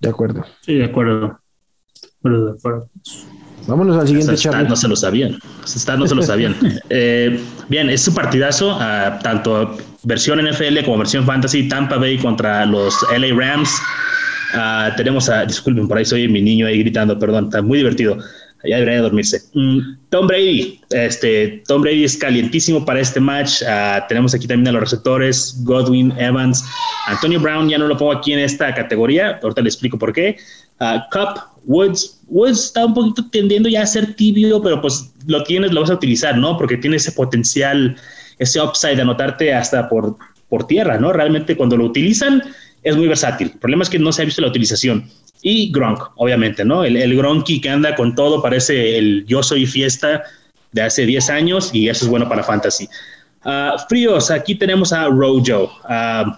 De 0.00 0.10
acuerdo. 0.10 0.44
Sí, 0.62 0.74
de 0.74 0.84
acuerdo. 0.84 1.38
Pero 2.22 2.44
de 2.46 2.58
acuerdo. 2.58 2.88
Vámonos 3.66 3.96
al 3.96 4.08
siguiente 4.08 4.36
chat. 4.36 4.68
No 4.68 4.76
se 4.76 4.88
lo 4.88 4.96
sabían. 4.96 5.38
no 5.98 6.06
se 6.06 6.14
lo 6.14 6.22
sabían. 6.22 6.54
Eh, 6.90 7.40
bien, 7.68 7.88
es 7.88 8.02
su 8.02 8.14
partidazo, 8.14 8.76
uh, 8.76 9.22
tanto 9.22 9.76
versión 10.02 10.38
NFL 10.44 10.84
como 10.84 10.98
versión 10.98 11.24
fantasy. 11.24 11.68
Tampa 11.68 11.96
Bay 11.96 12.18
contra 12.18 12.66
los 12.66 12.94
LA 13.16 13.34
Rams. 13.34 13.70
Uh, 14.54 14.94
tenemos 14.96 15.28
a, 15.28 15.44
disculpen, 15.44 15.88
por 15.88 15.98
ahí 15.98 16.04
soy 16.04 16.28
mi 16.28 16.40
niño 16.40 16.66
ahí 16.66 16.80
gritando, 16.80 17.18
perdón, 17.18 17.44
está 17.44 17.62
muy 17.62 17.78
divertido. 17.78 18.18
Ya 18.66 18.78
debería 18.78 19.02
dormirse. 19.02 19.42
Mm, 19.54 19.78
Tom 20.10 20.26
Brady, 20.26 20.80
este, 20.90 21.62
Tom 21.66 21.82
Brady 21.82 22.04
es 22.04 22.16
calientísimo 22.16 22.84
para 22.84 23.00
este 23.00 23.20
match. 23.20 23.62
Uh, 23.62 24.02
tenemos 24.08 24.34
aquí 24.34 24.46
también 24.46 24.68
a 24.68 24.72
los 24.72 24.82
receptores, 24.82 25.56
Godwin, 25.64 26.12
Evans, 26.18 26.64
Antonio 27.06 27.40
Brown, 27.40 27.68
ya 27.68 27.78
no 27.78 27.86
lo 27.86 27.96
pongo 27.96 28.12
aquí 28.12 28.32
en 28.32 28.38
esta 28.38 28.74
categoría, 28.74 29.38
ahorita 29.42 29.60
le 29.60 29.68
explico 29.68 29.98
por 29.98 30.12
qué. 30.12 30.36
Cup, 31.10 31.40
Woods, 31.64 32.20
Woods 32.28 32.64
está 32.64 32.86
un 32.86 32.94
poquito 32.94 33.28
tendiendo 33.30 33.68
ya 33.68 33.82
a 33.82 33.86
ser 33.86 34.14
tibio, 34.14 34.60
pero 34.62 34.80
pues 34.80 35.12
lo 35.26 35.42
tienes, 35.44 35.72
lo 35.72 35.80
vas 35.80 35.90
a 35.90 35.94
utilizar, 35.94 36.36
¿no? 36.36 36.56
Porque 36.58 36.76
tiene 36.76 36.96
ese 36.96 37.12
potencial, 37.12 37.96
ese 38.38 38.60
upside 38.60 38.96
de 38.96 39.02
anotarte 39.02 39.54
hasta 39.54 39.88
por, 39.88 40.16
por 40.48 40.66
tierra, 40.66 40.98
¿no? 40.98 41.12
Realmente 41.12 41.56
cuando 41.56 41.76
lo 41.76 41.84
utilizan 41.84 42.42
es 42.82 42.96
muy 42.96 43.08
versátil. 43.08 43.50
El 43.52 43.58
problema 43.58 43.82
es 43.82 43.90
que 43.90 43.98
no 43.98 44.12
se 44.12 44.22
ha 44.22 44.24
visto 44.24 44.42
la 44.42 44.48
utilización. 44.48 45.08
Y 45.46 45.70
Gronk, 45.70 46.00
obviamente, 46.16 46.64
¿no? 46.64 46.84
El, 46.84 46.96
el 46.96 47.14
Gronky 47.14 47.60
que 47.60 47.68
anda 47.68 47.94
con 47.94 48.14
todo, 48.14 48.40
parece 48.40 48.96
el 48.96 49.26
yo 49.26 49.42
soy 49.42 49.66
fiesta 49.66 50.22
de 50.72 50.80
hace 50.80 51.04
10 51.04 51.28
años 51.28 51.70
y 51.74 51.90
eso 51.90 52.06
es 52.06 52.10
bueno 52.10 52.26
para 52.26 52.42
fantasy. 52.42 52.88
Uh, 53.44 53.78
fríos, 53.86 54.30
aquí 54.30 54.54
tenemos 54.54 54.90
a 54.94 55.06
Rojo. 55.08 55.70
Uh, 55.84 56.32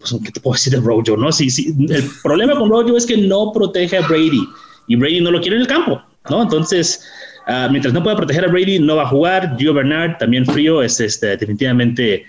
pues, 0.00 0.16
¿qué 0.24 0.32
te 0.32 0.40
puedo 0.40 0.54
decir 0.54 0.72
de 0.72 0.80
Rojo? 0.80 1.16
¿no? 1.16 1.30
Sí, 1.30 1.50
sí, 1.50 1.72
el 1.88 2.10
problema 2.20 2.56
con 2.56 2.68
Rojo 2.68 2.96
es 2.96 3.06
que 3.06 3.16
no 3.16 3.52
protege 3.52 3.96
a 3.96 4.08
Brady 4.08 4.42
y 4.88 4.96
Brady 4.96 5.20
no 5.20 5.30
lo 5.30 5.40
quiere 5.40 5.54
en 5.54 5.62
el 5.62 5.68
campo, 5.68 6.02
¿no? 6.28 6.42
Entonces, 6.42 7.08
uh, 7.46 7.70
mientras 7.70 7.94
no 7.94 8.02
pueda 8.02 8.16
proteger 8.16 8.44
a 8.44 8.48
Brady, 8.48 8.80
no 8.80 8.96
va 8.96 9.04
a 9.04 9.08
jugar. 9.08 9.56
Gio 9.56 9.72
Bernard, 9.72 10.18
también 10.18 10.44
frío, 10.44 10.82
es 10.82 10.98
este, 10.98 11.36
definitivamente 11.36 12.26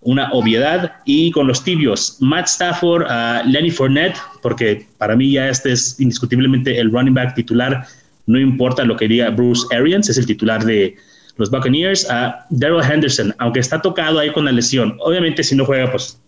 una 0.00 0.30
obviedad. 0.32 0.92
Y 1.04 1.30
con 1.30 1.46
los 1.46 1.62
tibios, 1.64 2.16
Matt 2.20 2.46
Stafford, 2.46 3.06
Lenny 3.46 3.70
Fournette, 3.70 4.16
porque 4.42 4.86
para 4.98 5.16
mí 5.16 5.32
ya 5.32 5.48
este 5.48 5.72
es 5.72 5.98
indiscutiblemente 6.00 6.78
el 6.78 6.90
running 6.90 7.14
back 7.14 7.34
titular, 7.34 7.84
no 8.26 8.38
importa 8.38 8.84
lo 8.84 8.96
que 8.96 9.08
diga 9.08 9.30
Bruce 9.30 9.66
Arians, 9.74 10.08
es 10.08 10.18
el 10.18 10.26
titular 10.26 10.64
de 10.64 10.96
los 11.36 11.50
Buccaneers. 11.50 12.08
a 12.10 12.46
Daryl 12.50 12.82
Henderson, 12.82 13.34
aunque 13.38 13.60
está 13.60 13.80
tocado 13.80 14.18
ahí 14.18 14.30
con 14.30 14.44
la 14.44 14.52
lesión, 14.52 14.96
obviamente 15.00 15.42
si 15.42 15.54
no 15.54 15.64
juega, 15.64 15.90
pues 15.90 16.20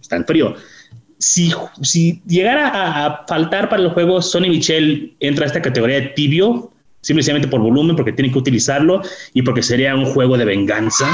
está 0.00 0.16
en 0.16 0.24
frío 0.24 0.54
si, 1.18 1.52
si 1.82 2.22
llegara 2.26 2.70
a, 3.06 3.26
faltar 3.26 3.68
para 3.68 3.82
el 3.82 3.90
juego, 3.90 4.22
Sonny 4.22 4.48
Michel 4.48 5.16
entra 5.20 5.44
a 5.44 5.48
esta 5.48 5.62
categoría 5.62 6.00
de 6.00 6.06
tibio, 6.08 6.72
simplemente 7.00 7.48
por 7.48 7.60
volumen, 7.60 7.96
porque 7.96 8.12
tiene 8.12 8.32
que 8.32 8.38
utilizarlo 8.38 9.02
y 9.34 9.42
porque 9.42 9.62
sería 9.62 9.94
un 9.94 10.06
juego 10.06 10.38
de 10.38 10.44
venganza 10.44 11.06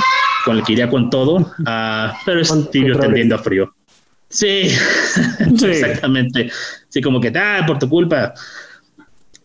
con 0.45 0.59
el 0.59 0.65
que 0.65 0.73
iría 0.73 0.89
con 0.89 1.11
todo, 1.11 1.37
uh, 1.37 2.13
pero 2.27 2.41
es 2.41 2.71
tibio 2.71 2.99
tendiendo 2.99 3.35
a 3.35 3.39
frío. 3.39 3.73
Sí, 4.31 4.69
exactamente. 5.65 6.51
Sí, 6.89 7.01
como 7.01 7.21
que, 7.21 7.33
ah, 7.37 7.63
por 7.65 7.79
tu 7.79 7.89
culpa. 7.89 8.35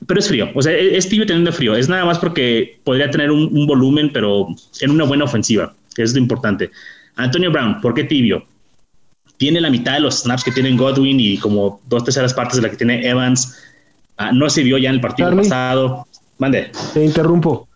Pero 0.08 0.20
es 0.20 0.28
frío, 0.28 0.50
o 0.56 0.64
sea, 0.64 0.76
es 0.76 1.08
tibio 1.08 1.28
teniendo 1.28 1.52
frío. 1.52 1.76
Es 1.76 1.88
nada 1.88 2.06
más 2.06 2.18
porque 2.18 2.80
podría 2.84 3.12
tener 3.12 3.30
un, 3.30 3.56
un 3.56 3.68
volumen, 3.68 4.10
pero 4.12 4.48
en 4.82 4.90
una 4.90 5.04
buena 5.04 5.26
ofensiva, 5.26 5.76
que 5.94 6.02
es 6.02 6.14
lo 6.14 6.20
importante. 6.20 6.72
Antonio 7.18 7.52
Brown, 7.52 7.80
¿por 7.82 7.94
qué 7.94 8.06
tibio? 8.06 8.48
tiene 9.40 9.62
la 9.62 9.70
mitad 9.70 9.94
de 9.94 10.02
los 10.02 10.20
snaps 10.20 10.44
que 10.44 10.52
tiene 10.52 10.76
Godwin 10.76 11.18
y 11.18 11.38
como 11.38 11.80
dos 11.88 12.04
terceras 12.04 12.34
partes 12.34 12.58
de 12.58 12.62
la 12.62 12.70
que 12.70 12.76
tiene 12.76 13.08
Evans. 13.08 13.58
Ah, 14.18 14.34
no 14.34 14.50
se 14.50 14.64
vio 14.64 14.78
ya 14.78 14.90
en 14.90 14.96
el 14.96 15.02
partido 15.02 15.34
pasado. 15.34 16.06
Mande. 16.38 16.70
Te 16.94 17.06
interrumpo. 17.06 17.69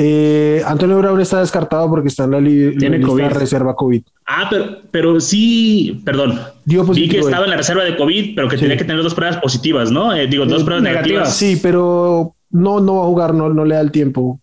Eh, 0.00 0.62
Antonio 0.64 0.96
Brown 0.98 1.20
está 1.20 1.40
descartado 1.40 1.90
porque 1.90 2.06
está 2.06 2.24
en 2.24 2.30
la, 2.30 2.40
lista 2.40 3.28
reserva 3.30 3.74
COVID. 3.74 4.02
Ah, 4.26 4.46
pero, 4.48 4.78
pero 4.92 5.20
sí, 5.20 6.00
perdón. 6.04 6.40
Vi 6.64 7.08
que 7.08 7.18
estaba 7.18 7.44
en 7.44 7.50
la 7.50 7.56
reserva 7.56 7.82
de 7.82 7.96
COVID, 7.96 8.36
pero 8.36 8.48
que 8.48 8.56
tenía 8.56 8.76
que 8.76 8.84
tener 8.84 9.02
dos 9.02 9.14
pruebas 9.14 9.38
positivas, 9.38 9.90
¿no? 9.90 10.14
Eh, 10.14 10.28
digo, 10.28 10.46
dos 10.46 10.62
pruebas 10.62 10.84
negativas. 10.84 11.34
Sí, 11.34 11.58
pero 11.60 12.36
no, 12.50 12.78
no 12.78 12.96
va 12.96 13.02
a 13.02 13.06
jugar, 13.06 13.34
no, 13.34 13.48
no 13.52 13.64
le 13.64 13.74
da 13.74 13.80
el 13.80 13.90
tiempo, 13.90 14.40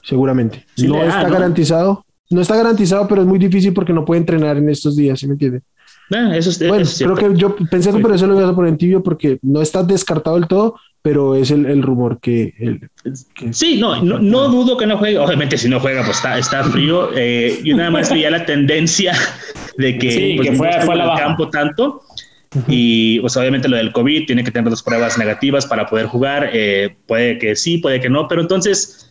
seguramente. 0.00 0.64
no 0.78 1.02
está 1.02 1.28
garantizado. 1.28 2.04
No 2.30 2.40
está 2.40 2.56
garantizado, 2.56 3.06
pero 3.06 3.20
es 3.20 3.26
muy 3.26 3.38
difícil 3.38 3.72
porque 3.74 3.92
no 3.92 4.04
puede 4.04 4.20
entrenar 4.20 4.56
en 4.56 4.68
estos 4.68 4.96
días, 4.96 5.18
¿sí 5.18 5.26
me 5.26 5.34
entiende? 5.34 5.60
Ah, 6.12 6.36
eso 6.36 6.50
es, 6.50 6.66
bueno, 6.66 6.86
creo 6.96 7.14
que 7.14 7.38
yo 7.38 7.56
pensé 7.70 7.92
que 7.92 7.98
por 7.98 8.14
eso 8.14 8.26
lo 8.26 8.34
voy 8.34 8.44
a 8.44 8.54
poner 8.54 8.70
en 8.70 8.78
tibio 8.78 9.02
porque 9.02 9.38
no 9.42 9.60
está 9.60 9.82
descartado 9.82 10.36
del 10.36 10.48
todo, 10.48 10.76
pero 11.04 11.34
es 11.34 11.50
el, 11.50 11.66
el 11.66 11.82
rumor 11.82 12.18
que, 12.18 12.54
el, 12.58 12.88
Sí, 13.52 13.76
no, 13.78 14.00
no, 14.02 14.48
dudo 14.48 14.78
que 14.78 14.86
no 14.86 14.96
juegue. 14.96 15.18
Obviamente, 15.18 15.58
si 15.58 15.68
no 15.68 15.78
juega, 15.78 16.02
pues 16.02 16.16
está, 16.16 16.38
está 16.38 16.64
frío. 16.64 17.10
Eh, 17.14 17.60
yo 17.62 17.76
nada 17.76 17.90
más 17.90 18.10
veía 18.10 18.30
la 18.30 18.46
tendencia 18.46 19.12
de 19.76 19.98
que, 19.98 20.36
pues, 20.38 20.56
fue, 20.56 20.70
fue 20.80 20.98
al 20.98 21.18
campo 21.18 21.50
tanto. 21.50 22.00
Y 22.68 23.20
pues 23.20 23.36
obviamente 23.36 23.68
lo 23.68 23.76
del 23.76 23.92
COVID 23.92 24.24
tiene 24.24 24.44
que 24.44 24.50
tener 24.50 24.70
dos 24.70 24.82
pruebas 24.82 25.18
negativas 25.18 25.66
para 25.66 25.84
poder 25.84 26.06
jugar. 26.06 26.48
Eh, 26.54 26.96
puede 27.06 27.38
que 27.38 27.54
sí, 27.54 27.76
puede 27.76 28.00
que 28.00 28.08
no, 28.08 28.26
pero 28.26 28.40
entonces 28.40 29.10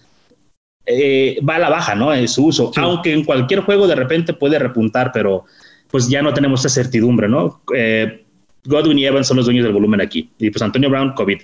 eh, 0.88 1.38
va 1.48 1.58
a 1.58 1.60
la 1.60 1.70
baja, 1.70 1.94
¿no? 1.94 2.12
En 2.12 2.28
su 2.28 2.48
uso. 2.48 2.72
Aunque 2.76 3.14
en 3.14 3.24
cualquier 3.24 3.60
juego 3.60 3.86
de 3.86 3.94
repente 3.94 4.34
puede 4.34 4.58
repuntar, 4.58 5.12
pero 5.14 5.46
pues 5.91 6.10
ya 6.10 6.24
no 6.24 6.34
tenemos 6.34 6.66
esa 6.66 6.74
certidumbre, 6.74 7.30
¿no? 7.30 7.62
Eh, 7.76 8.26
Godwin 8.66 8.98
y 8.98 9.06
Evans 9.06 9.28
son 9.28 9.38
los 9.38 9.46
dueños 9.46 9.66
del 9.66 9.74
volumen 9.74 10.02
aquí. 10.02 10.32
Y 10.39 10.50
pues 10.50 10.64
Antonio 10.64 10.89
Brown, 10.89 11.14
COVID. 11.14 11.38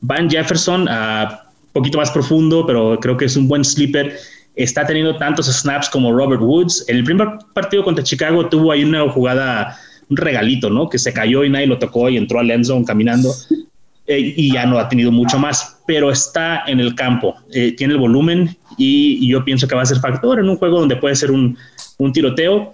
Van 0.00 0.28
Jefferson, 0.28 0.82
un 0.82 0.88
ah, 0.90 1.44
poquito 1.72 1.98
más 1.98 2.10
profundo, 2.10 2.66
pero 2.66 2.98
creo 3.00 3.16
que 3.16 3.26
es 3.26 3.36
un 3.36 3.48
buen 3.48 3.64
sleeper. 3.64 4.16
Está 4.54 4.86
teniendo 4.86 5.16
tantos 5.16 5.46
snaps 5.46 5.88
como 5.88 6.12
Robert 6.12 6.42
Woods. 6.42 6.84
En 6.88 6.96
el 6.96 7.04
primer 7.04 7.28
partido 7.54 7.84
contra 7.84 8.04
Chicago 8.04 8.48
tuvo 8.48 8.72
ahí 8.72 8.84
una 8.84 9.08
jugada, 9.10 9.76
un 10.08 10.16
regalito, 10.16 10.70
¿no? 10.70 10.88
Que 10.88 10.98
se 10.98 11.12
cayó 11.12 11.44
y 11.44 11.50
nadie 11.50 11.66
lo 11.66 11.78
tocó 11.78 12.08
y 12.08 12.16
entró 12.16 12.40
al 12.40 12.50
end 12.50 12.64
zone 12.64 12.84
caminando. 12.84 13.32
Eh, 14.10 14.32
y 14.38 14.54
ya 14.54 14.64
no 14.64 14.78
ha 14.78 14.88
tenido 14.88 15.12
mucho 15.12 15.38
más, 15.38 15.82
pero 15.86 16.10
está 16.10 16.62
en 16.66 16.80
el 16.80 16.94
campo, 16.94 17.34
eh, 17.52 17.72
tiene 17.76 17.92
el 17.92 18.00
volumen 18.00 18.56
y, 18.78 19.28
yo 19.28 19.44
pienso 19.44 19.68
que 19.68 19.74
va 19.74 19.82
a 19.82 19.84
ser 19.84 19.98
factor 19.98 20.38
en 20.38 20.48
un 20.48 20.56
juego 20.56 20.80
donde 20.80 20.96
puede 20.96 21.14
ser 21.14 21.30
un, 21.30 21.58
un 21.98 22.10
tiroteo 22.10 22.72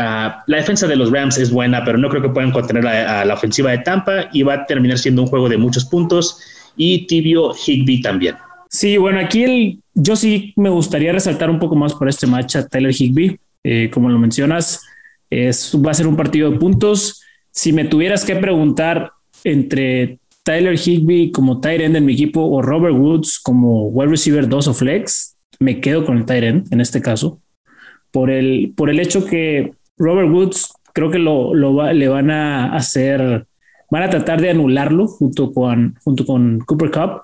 Ah, 0.00 0.44
la 0.46 0.58
defensa 0.58 0.86
de 0.86 0.94
los 0.94 1.10
Rams 1.10 1.38
es 1.38 1.50
buena, 1.50 1.84
pero 1.84 1.98
no 1.98 2.08
creo 2.08 2.22
que 2.22 2.28
puedan 2.28 2.52
contener 2.52 2.86
a, 2.86 3.24
la 3.24 3.34
ofensiva 3.34 3.72
de 3.72 3.78
Tampa 3.78 4.28
y 4.32 4.42
va 4.42 4.54
a 4.54 4.66
terminar 4.66 4.96
siendo 4.96 5.22
un 5.22 5.28
juego 5.28 5.48
de 5.48 5.56
muchos 5.56 5.84
puntos 5.84 6.40
y 6.78 7.06
tibio 7.06 7.52
Higby 7.54 8.00
también. 8.00 8.36
Sí, 8.70 8.96
bueno, 8.96 9.20
aquí 9.20 9.44
el, 9.44 9.82
yo 9.94 10.16
sí 10.16 10.54
me 10.56 10.70
gustaría 10.70 11.12
resaltar 11.12 11.50
un 11.50 11.58
poco 11.58 11.76
más 11.76 11.94
por 11.94 12.08
este 12.08 12.26
match 12.26 12.56
a 12.56 12.66
Tyler 12.66 12.94
Higby. 12.96 13.38
Eh, 13.64 13.90
como 13.92 14.08
lo 14.08 14.18
mencionas, 14.18 14.82
es, 15.28 15.74
va 15.84 15.90
a 15.90 15.94
ser 15.94 16.06
un 16.06 16.16
partido 16.16 16.50
de 16.50 16.58
puntos. 16.58 17.22
Si 17.50 17.72
me 17.72 17.84
tuvieras 17.84 18.24
que 18.24 18.36
preguntar 18.36 19.12
entre 19.44 20.18
Tyler 20.44 20.78
Higby 20.78 21.32
como 21.32 21.60
tight 21.60 21.80
end 21.80 21.96
en 21.96 22.04
mi 22.04 22.14
equipo 22.14 22.42
o 22.42 22.62
Robert 22.62 22.94
Woods 22.94 23.38
como 23.38 23.88
wide 23.88 24.10
receiver 24.10 24.48
2 24.48 24.68
o 24.68 24.74
flex, 24.74 25.36
me 25.58 25.80
quedo 25.80 26.06
con 26.06 26.18
el 26.18 26.24
tight 26.24 26.44
end 26.44 26.72
en 26.72 26.80
este 26.80 27.02
caso. 27.02 27.40
Por 28.10 28.30
el, 28.30 28.72
por 28.76 28.88
el 28.88 29.00
hecho 29.00 29.26
que 29.26 29.72
Robert 29.98 30.30
Woods 30.30 30.72
creo 30.94 31.10
que 31.10 31.18
lo, 31.18 31.54
le 31.92 32.08
van 32.08 32.30
a 32.30 32.74
hacer, 32.74 33.46
van 33.90 34.02
a 34.02 34.10
tratar 34.10 34.40
de 34.40 34.50
anularlo 34.50 35.06
junto 35.06 35.52
con, 35.52 35.96
junto 36.02 36.26
con 36.26 36.60
Cooper 36.60 36.90
Cup 36.90 37.22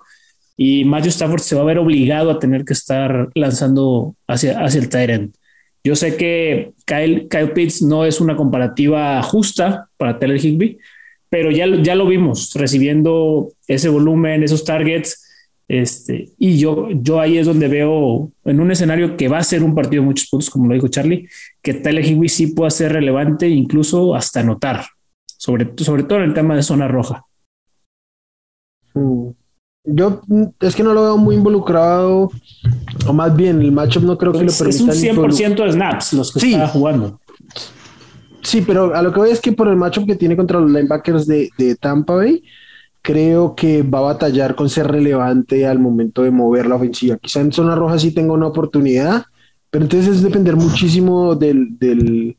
y 0.57 0.85
Matthew 0.85 1.11
Stafford 1.11 1.41
se 1.41 1.57
va 1.57 1.63
a 1.63 1.65
ver 1.65 1.79
obligado 1.79 2.31
a 2.31 2.39
tener 2.39 2.65
que 2.65 2.73
estar 2.73 3.29
lanzando 3.35 4.15
hacia, 4.27 4.65
hacia 4.65 4.81
el 4.81 4.89
Tyrant. 4.89 5.35
Yo 5.83 5.97
sé 5.97 6.17
que 6.17 6.73
Kyle, 6.87 7.29
Kyle 7.29 7.53
Pitts 7.53 7.83
no 7.83 8.05
es 8.05 8.21
una 8.21 8.37
comparativa 8.37 9.23
justa 9.23 9.89
para 9.97 10.19
Taylor 10.19 10.39
Higby, 10.39 10.79
pero 11.29 11.51
ya, 11.51 11.67
ya 11.83 11.95
lo 11.95 12.07
vimos 12.07 12.53
recibiendo 12.55 13.51
ese 13.67 13.89
volumen, 13.89 14.43
esos 14.43 14.65
targets 14.65 15.25
este, 15.67 16.31
y 16.39 16.59
yo, 16.59 16.89
yo 16.91 17.21
ahí 17.21 17.39
es 17.39 17.47
donde 17.47 17.69
veo 17.69 18.31
en 18.45 18.61
un 18.61 18.71
escenario 18.71 19.17
que 19.17 19.29
va 19.29 19.39
a 19.39 19.45
ser 19.45 19.63
un 19.63 19.75
partido 19.75 20.03
de 20.03 20.07
muchos 20.07 20.29
puntos, 20.29 20.51
como 20.51 20.67
lo 20.67 20.75
dijo 20.75 20.89
Charlie, 20.89 21.27
que 21.63 21.75
Tyler 21.75 22.05
Higby 22.05 22.29
sí 22.29 22.49
puede 22.49 22.71
ser 22.71 22.93
relevante, 22.93 23.49
incluso 23.49 24.15
hasta 24.15 24.41
anotar, 24.41 24.85
sobre, 25.45 25.75
sobre 25.77 26.05
todo 26.05 26.21
en 26.21 26.25
el 26.25 26.35
tema 26.35 26.57
de 26.57 26.63
zona 26.63 26.89
roja. 26.89 27.27
Mm. 28.95 29.29
Yo 29.85 30.23
mm, 30.27 30.45
es 30.61 30.75
que 30.75 30.83
no 30.83 30.95
lo 30.95 31.03
veo 31.03 31.17
muy 31.19 31.37
involucrado, 31.37 32.31
o 33.07 33.13
más 33.13 33.37
bien 33.37 33.61
el 33.61 33.71
matchup 33.71 34.05
no 34.05 34.17
creo 34.17 34.33
que 34.33 34.45
lo 34.45 34.53
permita. 34.53 34.93
Es 34.93 35.03
un 35.03 35.17
100% 35.17 35.65
de 35.67 35.73
snaps 35.73 36.15
los 36.15 36.33
que 36.33 36.39
está 36.39 36.69
jugando. 36.69 37.21
Sí, 38.43 38.63
pero 38.63 38.95
a 38.95 39.03
lo 39.03 39.13
que 39.13 39.19
voy 39.19 39.31
es 39.31 39.41
que 39.41 39.53
por 39.53 39.69
el 39.69 39.77
matchup 39.77 40.07
que 40.07 40.17
tiene 40.17 40.35
contra 40.35 40.59
los 40.59 40.71
linebackers 40.71 41.27
de, 41.27 41.51
de 41.59 41.77
Tampa 41.77 42.15
Bay, 42.15 42.43
creo 43.03 43.55
que 43.55 43.83
va 43.83 43.99
a 43.99 44.13
batallar 44.15 44.55
con 44.55 44.71
ser 44.71 44.87
relevante 44.87 45.67
al 45.67 45.79
momento 45.79 46.23
de 46.23 46.31
mover 46.31 46.67
la 46.67 46.77
ofensiva. 46.77 47.19
Quizá 47.19 47.43
en 47.43 47.53
zona 47.53 47.75
roja 47.75 47.99
sí 47.99 48.13
tenga 48.13 48.33
una 48.33 48.47
oportunidad, 48.47 49.27
pero 49.69 49.85
entonces 49.85 50.17
es 50.17 50.23
depender 50.23 50.57
muchísimo 50.57 51.35
del, 51.35 51.79
del, 51.79 52.35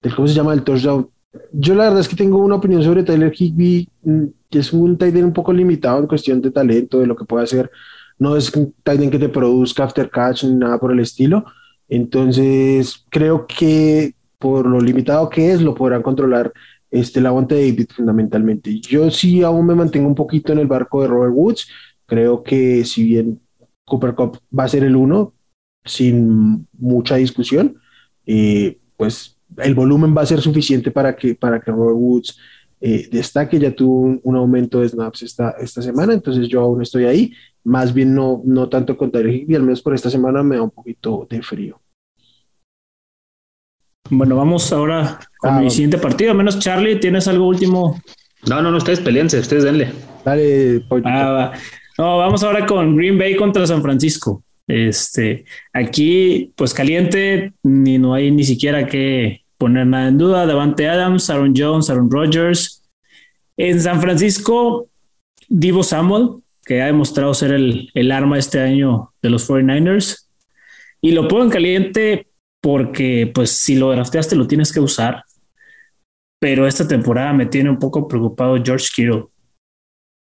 del 0.00 0.14
¿cómo 0.14 0.26
se 0.26 0.32
llama? 0.32 0.54
El 0.54 0.62
touchdown. 0.62 1.10
Yo 1.52 1.74
la 1.74 1.84
verdad 1.84 2.00
es 2.00 2.08
que 2.08 2.16
tengo 2.16 2.38
una 2.38 2.56
opinión 2.56 2.82
sobre 2.82 3.04
Tyler 3.04 3.32
Higby, 3.36 3.88
mm, 4.02 4.24
que 4.50 4.58
es 4.58 4.72
un 4.72 4.96
end 5.00 5.24
un 5.24 5.32
poco 5.32 5.52
limitado 5.52 6.00
en 6.00 6.06
cuestión 6.06 6.40
de 6.40 6.50
talento, 6.50 6.98
de 6.98 7.06
lo 7.06 7.16
que 7.16 7.24
puede 7.24 7.44
hacer. 7.44 7.70
No 8.18 8.36
es 8.36 8.54
un 8.54 8.74
end 8.84 9.10
que 9.10 9.18
te 9.18 9.28
produzca 9.28 9.84
after 9.84 10.10
catch 10.10 10.44
ni 10.44 10.54
nada 10.54 10.78
por 10.78 10.92
el 10.92 11.00
estilo. 11.00 11.44
Entonces, 11.88 13.04
creo 13.10 13.46
que 13.46 14.14
por 14.38 14.66
lo 14.66 14.80
limitado 14.80 15.28
que 15.28 15.52
es, 15.52 15.60
lo 15.60 15.74
podrán 15.74 16.02
controlar 16.02 16.52
este, 16.90 17.20
la 17.20 17.32
de 17.32 17.56
David 17.56 17.88
fundamentalmente. 17.94 18.80
Yo 18.80 19.10
sí 19.10 19.42
aún 19.42 19.66
me 19.66 19.74
mantengo 19.74 20.08
un 20.08 20.14
poquito 20.14 20.52
en 20.52 20.58
el 20.58 20.66
barco 20.66 21.02
de 21.02 21.08
Robert 21.08 21.32
Woods. 21.34 21.68
Creo 22.06 22.42
que 22.42 22.84
si 22.84 23.04
bien 23.04 23.40
Cooper 23.84 24.14
Cup 24.14 24.38
va 24.56 24.64
a 24.64 24.68
ser 24.68 24.84
el 24.84 24.96
uno, 24.96 25.34
sin 25.84 26.66
mucha 26.78 27.16
discusión, 27.16 27.76
eh, 28.26 28.78
pues 28.96 29.39
el 29.58 29.74
volumen 29.74 30.14
va 30.16 30.22
a 30.22 30.26
ser 30.26 30.40
suficiente 30.40 30.90
para 30.90 31.16
que, 31.16 31.34
para 31.34 31.60
que 31.60 31.70
Robert 31.70 31.96
Woods 31.96 32.38
eh, 32.80 33.08
destaque. 33.10 33.58
Ya 33.58 33.74
tuvo 33.74 34.18
un, 34.22 34.36
aumento 34.36 34.80
de 34.80 34.88
snaps 34.88 35.22
esta, 35.22 35.50
esta 35.60 35.82
semana, 35.82 36.14
entonces 36.14 36.48
yo 36.48 36.60
aún 36.60 36.82
estoy 36.82 37.04
ahí. 37.04 37.32
Más 37.62 37.92
bien 37.92 38.14
no, 38.14 38.40
no 38.44 38.68
tanto 38.68 38.96
con 38.96 39.10
Tyler 39.10 39.44
y 39.46 39.54
al 39.54 39.62
menos 39.62 39.82
por 39.82 39.94
esta 39.94 40.08
semana 40.08 40.42
me 40.42 40.56
da 40.56 40.62
un 40.62 40.70
poquito 40.70 41.26
de 41.28 41.42
frío. 41.42 41.80
Bueno, 44.08 44.34
vamos 44.34 44.72
ahora 44.72 45.20
con 45.38 45.54
ah, 45.54 45.60
mi 45.60 45.70
siguiente 45.70 45.98
partido. 45.98 46.34
Menos 46.34 46.58
Charlie, 46.58 46.98
¿tienes 46.98 47.28
algo 47.28 47.46
último? 47.46 48.00
No, 48.48 48.62
no, 48.62 48.70
no, 48.70 48.78
ustedes 48.78 49.00
peleense, 49.00 49.38
ustedes 49.38 49.64
denle. 49.64 49.92
Dale, 50.24 50.84
ah, 51.04 51.52
No, 51.98 52.18
vamos 52.18 52.42
ahora 52.42 52.66
con 52.66 52.96
Green 52.96 53.18
Bay 53.18 53.36
contra 53.36 53.66
San 53.66 53.82
Francisco. 53.82 54.42
Este, 54.66 55.44
aquí, 55.72 56.52
pues 56.56 56.72
caliente, 56.72 57.52
ni 57.62 57.98
no 57.98 58.14
hay 58.14 58.30
ni 58.30 58.44
siquiera 58.44 58.86
que 58.86 59.39
poner 59.60 59.86
nada 59.86 60.08
en 60.08 60.18
duda. 60.18 60.46
Davante 60.46 60.88
Adams, 60.88 61.28
Aaron 61.28 61.52
Jones, 61.54 61.90
Aaron 61.90 62.10
Rodgers. 62.10 62.82
En 63.58 63.78
San 63.78 64.00
Francisco, 64.00 64.88
Divo 65.48 65.82
Samuel, 65.82 66.42
que 66.64 66.80
ha 66.80 66.86
demostrado 66.86 67.34
ser 67.34 67.52
el, 67.52 67.90
el 67.92 68.10
arma 68.10 68.38
este 68.38 68.60
año 68.60 69.12
de 69.22 69.28
los 69.28 69.48
49ers. 69.48 70.26
Y 71.02 71.12
lo 71.12 71.28
pongo 71.28 71.44
en 71.44 71.50
caliente 71.50 72.26
porque 72.62 73.30
pues 73.32 73.50
si 73.50 73.76
lo 73.76 73.90
drafteaste 73.90 74.34
lo 74.34 74.46
tienes 74.46 74.72
que 74.72 74.80
usar. 74.80 75.24
Pero 76.40 76.66
esta 76.66 76.88
temporada 76.88 77.34
me 77.34 77.46
tiene 77.46 77.68
un 77.68 77.78
poco 77.78 78.08
preocupado 78.08 78.62
George 78.64 78.88
Kittle 78.94 79.26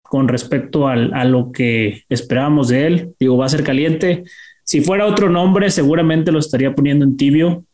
con 0.03 0.27
respecto 0.27 0.87
al, 0.87 1.11
a 1.15 1.25
lo 1.25 1.51
que 1.51 2.03
esperábamos 2.09 2.67
de 2.67 2.85
él. 2.85 3.15
Digo, 3.19 3.37
va 3.37 3.47
a 3.47 3.49
ser 3.49 3.63
caliente. 3.63 4.23
Si 4.63 4.81
fuera 4.81 5.07
otro 5.07 5.29
nombre, 5.29 5.71
seguramente 5.71 6.31
lo 6.31 6.37
estaría 6.37 6.75
poniendo 6.75 7.05
en 7.05 7.17
tibio, 7.17 7.64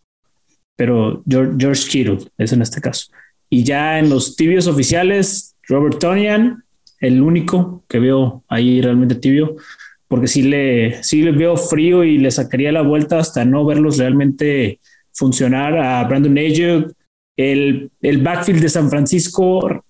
pero 0.75 1.23
George, 1.27 1.55
George 1.57 1.89
Kittle 1.89 2.19
es 2.37 2.53
en 2.53 2.61
este 2.61 2.81
caso. 2.81 3.11
Y 3.49 3.63
ya 3.63 3.99
en 3.99 4.09
los 4.09 4.35
tibios 4.35 4.67
oficiales, 4.67 5.55
Robert 5.67 5.99
Tonian, 5.99 6.63
el 6.99 7.21
único 7.21 7.83
que 7.89 7.99
veo 7.99 8.43
ahí 8.47 8.81
realmente 8.81 9.15
tibio, 9.15 9.55
porque 10.07 10.27
sí 10.27 10.43
le, 10.43 11.01
sí 11.03 11.21
le 11.21 11.31
veo 11.31 11.57
frío 11.57 12.03
y 12.03 12.17
le 12.17 12.31
sacaría 12.31 12.71
la 12.71 12.81
vuelta 12.81 13.19
hasta 13.19 13.45
no 13.45 13.65
verlos 13.65 13.97
realmente 13.97 14.79
funcionar 15.13 15.77
a 15.77 16.03
Brandon 16.03 16.37
Ayuk. 16.37 16.93
El, 17.37 17.91
el 18.01 18.21
backfield 18.21 18.61
de 18.61 18.69
San 18.69 18.89
Francisco, 18.89 19.83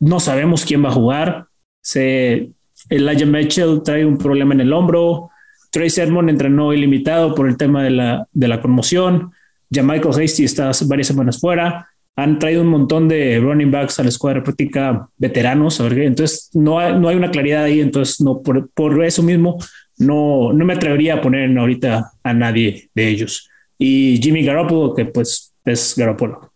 no 0.00 0.20
sabemos 0.20 0.64
quién 0.64 0.84
va 0.84 0.88
a 0.88 0.92
jugar. 0.92 1.46
Se, 1.80 2.50
Elijah 2.90 3.26
Mitchell 3.26 3.82
trae 3.84 4.04
un 4.04 4.18
problema 4.18 4.54
en 4.54 4.60
el 4.60 4.72
hombro. 4.72 5.30
Trey 5.70 5.90
Sermon 5.90 6.28
entrenó 6.28 6.72
ilimitado 6.72 7.34
por 7.34 7.48
el 7.48 7.56
tema 7.56 7.82
de 7.82 7.90
la, 7.90 8.26
de 8.32 8.48
la 8.48 8.60
conmoción. 8.60 9.32
Ya 9.70 9.82
Michael 9.82 10.22
Hasty 10.22 10.44
está 10.44 10.70
varias 10.86 11.08
semanas 11.08 11.40
fuera 11.40 11.86
han 12.18 12.40
traído 12.40 12.62
un 12.62 12.68
montón 12.68 13.06
de 13.06 13.38
running 13.38 13.70
backs 13.70 14.00
a 14.00 14.02
la 14.02 14.08
escuadra 14.08 14.42
práctica 14.42 15.08
veteranos, 15.18 15.78
entonces 15.78 16.50
no 16.52 16.80
hay, 16.80 16.98
no 16.98 17.08
hay 17.08 17.14
una 17.14 17.30
claridad 17.30 17.62
ahí, 17.62 17.78
entonces 17.78 18.20
no 18.20 18.42
por, 18.42 18.68
por 18.70 19.04
eso 19.04 19.22
mismo 19.22 19.56
no, 19.98 20.52
no 20.52 20.64
me 20.64 20.72
atrevería 20.72 21.14
a 21.14 21.20
poner 21.20 21.56
ahorita 21.56 22.10
a 22.24 22.34
nadie 22.34 22.90
de 22.92 23.08
ellos. 23.08 23.48
Y 23.78 24.18
Jimmy 24.20 24.42
Garoppolo, 24.42 24.96
que 24.96 25.04
pues 25.04 25.54
es 25.64 25.94
Garoppolo. 25.96 26.50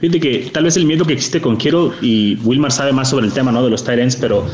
Fíjate 0.00 0.18
que 0.18 0.50
tal 0.52 0.64
vez 0.64 0.76
el 0.76 0.86
miedo 0.86 1.04
que 1.04 1.12
existe 1.12 1.40
con 1.40 1.54
Quiero 1.54 1.92
y 2.02 2.34
Wilmar 2.42 2.72
sabe 2.72 2.92
más 2.92 3.10
sobre 3.10 3.26
el 3.26 3.32
tema 3.32 3.52
¿no? 3.52 3.62
de 3.62 3.70
los 3.70 3.84
Tyrants, 3.84 4.16
pero 4.16 4.44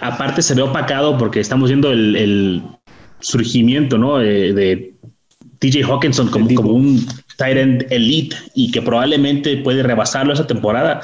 aparte 0.00 0.40
se 0.40 0.54
ve 0.54 0.62
opacado 0.62 1.18
porque 1.18 1.40
estamos 1.40 1.68
viendo 1.68 1.92
el, 1.92 2.62
surgimiento 3.20 3.98
¿no? 3.98 4.16
de 4.16 4.94
TJ 5.58 5.84
Hawkinson 5.84 6.28
como, 6.28 6.54
como 6.54 6.72
un 6.72 7.06
Tyrant 7.36 7.84
Elite 7.90 8.36
y 8.54 8.70
que 8.70 8.82
probablemente 8.82 9.56
puede 9.58 9.82
rebasarlo 9.82 10.32
esa 10.32 10.46
temporada. 10.46 11.00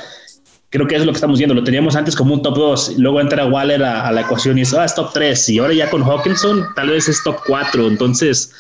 Creo 0.71 0.89
que 0.89 0.97
eso 0.97 1.03
es 1.03 1.07
lo 1.07 1.13
que 1.13 1.19
estamos 1.19 1.39
viendo. 1.39 1.55
Lo 1.55 1.63
teníamos 1.63 1.95
antes 1.95 2.17
como 2.17 2.35
un 2.35 2.43
top 2.43 2.57
2, 2.57 2.99
luego 2.99 3.21
entra 3.21 3.47
Waller 3.47 3.83
a, 3.85 4.11
la 4.11 4.23
ecuación 4.23 4.59
y 4.59 4.63
es, 4.63 4.75
ah, 4.75 4.85
es 4.85 4.95
top 4.95 5.13
3. 5.13 5.49
Y 5.51 5.59
ahora 5.59 5.73
ya 5.73 5.89
con 5.89 6.03
Hawkinson 6.03 6.67
tal 6.75 6.91
vez 6.91 7.09
es 7.09 7.23
top 7.23 7.37
4. 7.47 7.87
Entonces, 7.87 8.53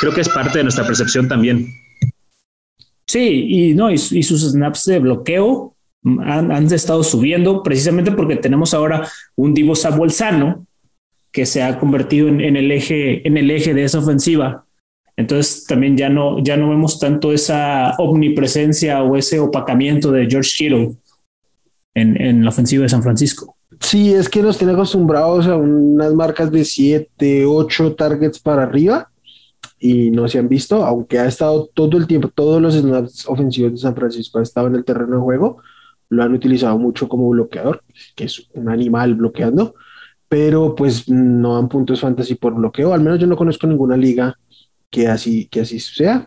creo 0.00 0.14
que 0.14 0.20
es 0.20 0.28
parte 0.28 0.58
de 0.58 0.64
nuestra 0.64 0.86
percepción 0.86 1.26
también. 1.26 1.68
Sí, 3.08 3.46
y 3.48 3.74
no, 3.74 3.90
y, 3.90 3.98
sus 3.98 4.42
snaps 4.42 4.84
de 4.84 4.98
bloqueo 5.00 5.74
han, 6.04 6.52
han, 6.52 6.72
estado 6.72 7.02
subiendo 7.02 7.62
precisamente 7.62 8.12
porque 8.12 8.36
tenemos 8.36 8.74
ahora 8.74 9.08
un 9.36 9.54
Divo 9.54 9.74
Samuel 9.74 10.10
sano 10.10 10.66
que 11.32 11.46
se 11.46 11.62
ha 11.62 11.78
convertido 11.78 12.28
en, 12.28 12.40
en, 12.40 12.56
el 12.56 12.70
eje, 12.70 13.26
en 13.26 13.36
el 13.36 13.50
eje 13.50 13.74
de 13.74 13.84
esa 13.84 13.98
ofensiva 13.98 14.65
entonces 15.16 15.64
también 15.64 15.96
ya 15.96 16.08
no, 16.08 16.42
ya 16.42 16.56
no 16.56 16.68
vemos 16.68 16.98
tanto 16.98 17.32
esa 17.32 17.94
omnipresencia 17.98 19.02
o 19.02 19.16
ese 19.16 19.40
opacamiento 19.40 20.12
de 20.12 20.26
George 20.28 20.50
Kittle 20.56 20.96
en, 21.94 22.20
en 22.20 22.44
la 22.44 22.50
ofensiva 22.50 22.82
de 22.82 22.90
San 22.90 23.02
Francisco. 23.02 23.56
Sí, 23.80 24.12
es 24.12 24.28
que 24.28 24.42
nos 24.42 24.58
tiene 24.58 24.74
acostumbrados 24.74 25.46
a 25.46 25.56
unas 25.56 26.14
marcas 26.14 26.50
de 26.50 26.64
7, 26.64 27.46
8 27.46 27.94
targets 27.94 28.38
para 28.38 28.62
arriba 28.62 29.10
y 29.78 30.10
no 30.10 30.28
se 30.28 30.38
han 30.38 30.48
visto, 30.48 30.84
aunque 30.84 31.18
ha 31.18 31.26
estado 31.26 31.68
todo 31.74 31.96
el 31.98 32.06
tiempo, 32.06 32.28
todos 32.28 32.60
los 32.62 32.74
snaps 32.74 33.26
ofensivos 33.28 33.72
de 33.72 33.78
San 33.78 33.94
Francisco 33.94 34.38
han 34.38 34.42
estado 34.42 34.68
en 34.68 34.76
el 34.76 34.84
terreno 34.84 35.16
de 35.16 35.22
juego, 35.22 35.58
lo 36.08 36.22
han 36.22 36.32
utilizado 36.32 36.78
mucho 36.78 37.08
como 37.08 37.28
bloqueador, 37.28 37.82
que 38.14 38.24
es 38.24 38.48
un 38.54 38.68
animal 38.70 39.14
bloqueando, 39.14 39.74
pero 40.28 40.74
pues 40.74 41.08
no 41.08 41.54
dan 41.54 41.68
puntos 41.68 42.00
fantasy 42.00 42.34
por 42.34 42.54
bloqueo, 42.54 42.94
al 42.94 43.02
menos 43.02 43.18
yo 43.18 43.26
no 43.26 43.36
conozco 43.36 43.66
ninguna 43.66 43.96
liga 43.96 44.38
que 44.96 45.08
así, 45.08 45.46
que 45.46 45.60
así 45.60 45.78
sea. 45.78 46.26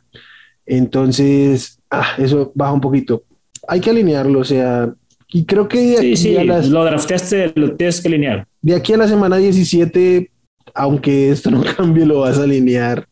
Entonces, 0.64 1.80
ah, 1.90 2.10
eso 2.20 2.52
baja 2.54 2.72
un 2.72 2.82
poquito. 2.82 3.24
Hay 3.68 3.80
que 3.80 3.90
alinearlo, 3.90 4.42
o 4.42 4.44
sea, 4.44 4.94
y 5.34 5.44
creo 5.46 5.68
que 5.68 5.80
de 5.80 5.98
aquí 5.98 6.16
sí, 6.16 6.38
a 6.38 6.44
las, 6.44 6.70
lo 6.70 6.84
drafteaste, 6.84 7.54
lo 7.56 7.76
tienes 7.76 8.00
que 8.00 8.10
alinear. 8.10 8.48
De 8.62 8.76
aquí 8.76 8.94
a 8.94 8.98
la 8.98 9.08
semana 9.08 9.38
17, 9.38 10.30
aunque 10.76 11.32
esto 11.32 11.50
no 11.50 11.64
cambie, 11.78 12.06
lo 12.06 12.20
vas 12.20 12.38
a 12.38 12.44
alinear 12.44 13.08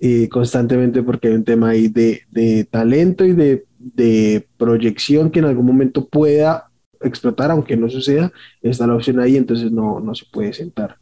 eh, 0.00 0.28
constantemente 0.28 1.02
porque 1.02 1.28
hay 1.28 1.34
un 1.34 1.44
tema 1.44 1.70
ahí 1.70 1.88
de, 1.88 2.22
de 2.30 2.62
talento 2.64 3.24
y 3.24 3.32
de, 3.32 3.64
de, 3.78 4.46
proyección 4.56 5.32
que 5.32 5.40
en 5.40 5.46
algún 5.46 5.66
momento 5.66 6.06
pueda 6.06 6.70
explotar, 7.00 7.50
aunque 7.50 7.76
no 7.76 7.90
suceda, 7.90 8.32
está 8.62 8.86
la 8.86 8.94
opción 8.94 9.18
ahí, 9.18 9.36
entonces 9.36 9.72
no, 9.72 9.98
no 9.98 10.14
se 10.14 10.26
puede 10.30 10.52
sentar. 10.52 10.96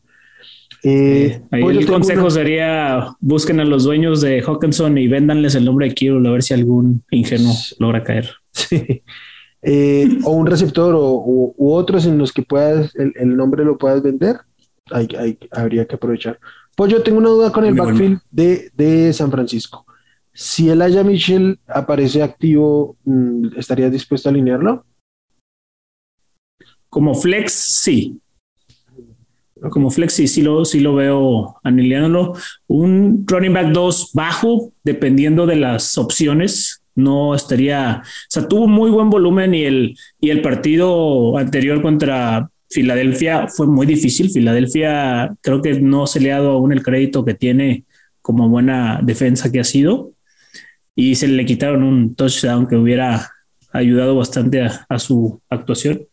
Eh, 0.86 1.40
el 1.50 1.86
consejo 1.86 2.28
sería 2.28 3.16
busquen 3.18 3.58
a 3.58 3.64
los 3.64 3.84
dueños 3.84 4.20
de 4.20 4.42
Hawkinson 4.42 4.98
y 4.98 5.08
véndanles 5.08 5.54
el 5.54 5.64
nombre 5.64 5.88
de 5.88 5.94
Kirill 5.94 6.26
a 6.26 6.30
ver 6.30 6.42
si 6.42 6.52
algún 6.52 7.02
ingenuo 7.10 7.54
logra 7.78 8.04
caer. 8.04 8.30
Sí. 8.52 9.02
Eh, 9.66 10.18
o 10.24 10.32
un 10.32 10.46
receptor 10.46 10.94
o, 10.94 11.54
u 11.56 11.72
otros 11.72 12.04
en 12.04 12.18
los 12.18 12.34
que 12.34 12.42
puedas 12.42 12.94
el, 12.96 13.34
nombre 13.34 13.64
lo 13.64 13.78
puedas 13.78 14.02
vender, 14.02 14.36
hay, 14.90 15.38
habría 15.50 15.86
que 15.86 15.94
aprovechar. 15.94 16.38
Pues 16.76 16.92
yo 16.92 17.02
tengo 17.02 17.16
una 17.16 17.30
duda 17.30 17.50
con 17.50 17.64
el 17.64 17.72
backfield 17.72 18.20
de, 18.30 18.70
de, 18.74 19.10
San 19.14 19.30
Francisco. 19.30 19.86
Si 20.34 20.68
el 20.68 20.82
Aya 20.82 21.02
Mitchell 21.02 21.58
aparece 21.66 22.22
activo, 22.22 22.98
mm, 23.04 23.56
¿estarías 23.56 23.90
dispuesto 23.90 24.28
a 24.28 24.32
alinearlo? 24.32 24.84
Como 26.90 27.14
flex, 27.14 27.52
sí. 27.52 28.20
Como 29.70 29.90
flexi, 29.90 30.28
sí 30.28 30.42
lo, 30.42 30.64
sí 30.64 30.80
lo 30.80 30.94
veo 30.94 31.56
aniliándolo. 31.62 32.34
Un 32.66 33.24
running 33.26 33.52
back 33.52 33.72
2 33.72 34.10
bajo, 34.14 34.72
dependiendo 34.82 35.46
de 35.46 35.56
las 35.56 35.96
opciones. 35.98 36.82
No 36.96 37.34
estaría, 37.34 38.02
o 38.04 38.06
sea, 38.28 38.46
tuvo 38.46 38.68
muy 38.68 38.90
buen 38.90 39.10
volumen 39.10 39.52
y 39.52 39.64
el, 39.64 39.96
y 40.20 40.30
el 40.30 40.42
partido 40.42 41.36
anterior 41.36 41.82
contra 41.82 42.48
Filadelfia 42.70 43.48
fue 43.48 43.66
muy 43.66 43.86
difícil. 43.86 44.30
Filadelfia 44.30 45.34
creo 45.40 45.62
que 45.62 45.80
no 45.80 46.06
se 46.06 46.20
le 46.20 46.32
ha 46.32 46.38
dado 46.38 46.52
aún 46.52 46.72
el 46.72 46.82
crédito 46.82 47.24
que 47.24 47.34
tiene 47.34 47.84
como 48.20 48.48
buena 48.48 49.00
defensa 49.02 49.52
que 49.52 49.60
ha 49.60 49.64
sido. 49.64 50.12
Y 50.96 51.14
se 51.16 51.28
le 51.28 51.44
quitaron 51.44 51.82
un 51.82 52.14
touchdown 52.14 52.66
que 52.66 52.76
hubiera 52.76 53.30
ayudado 53.72 54.16
bastante 54.16 54.62
a, 54.62 54.98
su 54.98 55.40
actuación. 55.50 56.06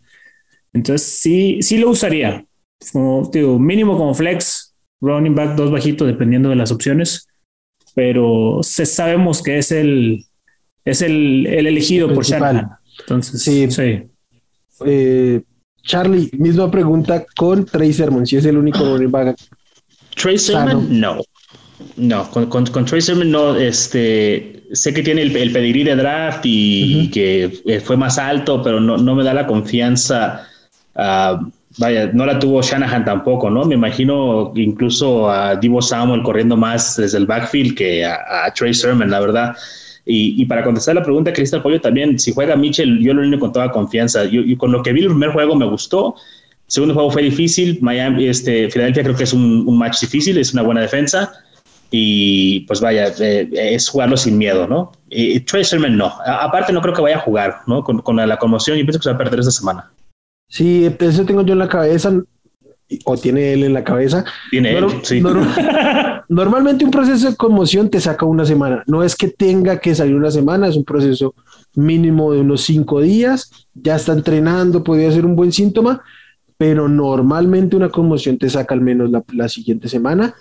Entonces 0.74 1.08
sí, 1.08 1.60
sí 1.62 1.78
lo 1.78 1.89
usaría. 1.89 2.45
Como 2.91 3.29
digo, 3.32 3.59
mínimo 3.59 3.97
como 3.97 4.13
flex, 4.13 4.73
running 5.01 5.36
back 5.36 5.55
dos 5.55 5.71
bajitos 5.71 6.07
dependiendo 6.07 6.49
de 6.49 6.55
las 6.55 6.71
opciones. 6.71 7.27
Pero 7.93 8.59
se, 8.61 8.86
sabemos 8.86 9.41
que 9.41 9.57
es 9.57 9.71
el, 9.71 10.25
es 10.86 11.01
el, 11.01 11.45
elegido 11.47 12.13
por 12.13 12.25
Shanahan. 12.25 12.69
Entonces, 12.99 13.41
sí. 13.41 13.69
sí. 13.69 14.03
Eh, 14.86 15.41
Charlie, 15.84 16.29
misma 16.38 16.69
pregunta 16.69 17.25
con 17.36 17.65
Trey 17.65 17.91
Sermon, 17.91 18.25
si 18.25 18.38
es 18.38 18.45
el 18.45 18.57
único 18.57 18.79
running 18.79 19.11
back. 19.11 19.38
Trey 20.15 20.38
Sermon, 20.38 20.88
no. 20.99 21.21
No, 21.97 22.29
con, 22.29 22.45
con, 22.47 22.86
Trey 22.86 23.01
Sermon 23.01 23.29
no, 23.32 23.55
este, 23.55 24.63
sé 24.71 24.93
que 24.93 25.01
tiene 25.01 25.23
el, 25.23 25.36
el 25.36 25.51
pedigrí 25.51 25.84
de 25.84 25.95
draft 25.95 26.41
y, 26.43 27.09
que 27.09 27.61
eh, 27.65 27.79
fue 27.79 27.97
más 27.97 28.17
alto, 28.17 28.61
pero 28.61 28.79
no, 28.79 28.97
no 28.97 29.15
me 29.15 29.23
da 29.23 29.34
la 29.34 29.47
confianza. 29.47 30.47
Uh, 30.95 31.49
vaya, 31.78 32.11
no 32.13 32.26
la 32.26 32.39
tuvo 32.39 32.61
Shanahan 32.61 33.05
tampoco, 33.05 33.49
¿no? 33.49 33.65
Me 33.65 33.76
imagino 33.76 34.51
incluso 34.55 35.30
a 35.30 35.55
Divo 35.55 35.82
Samuel 35.82 36.24
corriendo 36.24 36.57
más 36.57 36.97
desde 36.97 37.17
el 37.17 37.26
backfield 37.26 37.76
que 37.76 38.05
a, 38.05 38.51
Trey 38.55 38.74
Sermon, 38.74 39.09
la 39.09 39.19
verdad. 39.19 39.55
Y, 40.05 40.43
para 40.45 40.63
contestar 40.63 40.95
la 40.95 41.03
pregunta, 41.03 41.32
Cristal 41.32 41.61
Pollo 41.61 41.80
también, 41.80 42.17
si 42.19 42.34
juega 42.34 42.55
Mitchell, 42.55 42.99
yo 42.99 43.13
lo 43.13 43.22
único 43.22 43.39
con 43.39 43.53
toda 43.53 43.72
confianza. 43.72 44.26
Yo, 44.26 44.41
con 44.57 44.72
lo 44.72 44.82
que 44.82 44.91
vi 44.93 45.01
el 45.01 45.07
primer 45.07 45.32
juego 45.32 45.55
me 45.55 45.65
gustó. 45.65 46.15
El 46.15 46.72
segundo 46.74 46.93
juego 46.93 47.11
fue 47.11 47.22
difícil. 47.22 47.78
Miami, 47.82 48.28
este, 48.28 48.69
Filadelfia 48.69 49.03
creo 49.03 49.15
que 49.15 49.24
es 49.24 49.34
un, 49.34 49.78
match 49.78 50.01
difícil, 50.01 50.38
es 50.38 50.53
una 50.53 50.63
buena 50.63 50.82
defensa. 50.82 51.32
Y 51.91 52.61
pues 52.61 52.82
vaya, 52.82 53.13
eh, 53.19 53.49
es 53.53 53.89
jugarlo 53.89 54.17
sin 54.17 54.38
miedo, 54.38 54.67
¿no? 54.67 54.91
Y 55.09 55.41
Trey 55.41 55.63
Sermon 55.63 55.95
no. 55.95 56.11
aparte, 56.26 56.74
no 56.74 56.82
creo 56.82 56.93
que 56.93 57.01
vaya 57.01 57.17
a 57.17 57.19
jugar, 57.19 57.57
¿no? 57.67 57.84
Con, 57.84 57.99
con 58.01 58.15
la, 58.15 58.38
conmoción, 58.38 58.78
y 58.78 58.84
pienso 58.84 58.99
que 58.99 59.03
se 59.03 59.09
va 59.09 59.15
a 59.15 59.19
perder 59.19 59.39
esta 59.39 59.51
semana. 59.51 59.91
Sí, 60.52 60.93
eso 60.99 61.26
tengo 61.26 61.43
yo 61.43 61.54
en 61.54 61.60
la 61.60 61.70
cabeza 61.70 62.12
o 63.06 63.16
tiene 63.16 63.54
él 63.54 63.64
en 63.64 63.74
la 63.74 63.86
cabeza. 63.86 64.26
Tiene 64.49 64.78
él, 64.78 64.86
sí. 65.02 65.24
normalmente 66.28 66.84
un 66.84 66.91
proceso 66.91 67.30
de 67.30 67.38
conmoción 67.38 67.89
te 67.89 68.02
saca 68.02 68.26
una 68.26 68.43
semana. 68.43 68.84
No 68.86 69.02
es 69.02 69.16
que 69.16 69.30
tenga 69.30 69.80
que 69.80 69.95
salir 69.95 70.14
una 70.14 70.30
semana, 70.30 70.68
es 70.68 70.76
un 70.76 70.84
proceso 70.84 71.36
mínimo 71.76 72.34
de 72.34 72.41
unos 72.41 72.64
cinco 72.64 72.99
días. 72.99 73.66
Ya 73.74 73.95
está 73.95 74.12
entrenando, 74.12 74.84
podría 74.84 75.10
ser 75.10 75.26
un 75.26 75.38
buen 75.38 75.54
síntoma, 75.54 76.02
pero 76.58 76.89
normalmente 76.89 77.78
una 77.78 77.88
conmoción 77.88 78.38
te 78.38 78.49
saca 78.49 78.74
al 78.74 78.82
menos 78.82 79.10
la, 79.32 79.47
siguiente 79.47 79.88
semana. 79.88 80.36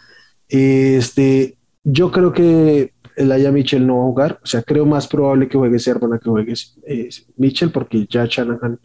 Este, 0.48 1.56
yo 1.84 2.10
creo 2.10 2.32
que 2.32 2.94
el 3.14 3.30
Aya 3.30 3.52
Mitchell 3.52 3.86
no 3.86 3.98
va 3.98 4.02
a 4.02 4.06
jugar, 4.06 4.40
o 4.42 4.46
sea, 4.46 4.62
creo 4.62 4.86
más 4.86 5.06
probable 5.06 5.46
que 5.46 5.56
juegue 5.56 5.78
Sermon 5.78 6.18
que 6.18 6.30
juegue 6.30 6.54
eh, 6.84 7.10
Mitchell, 7.36 7.70
porque 7.70 8.08
ya 8.10 8.26
Shanahan 8.26 8.80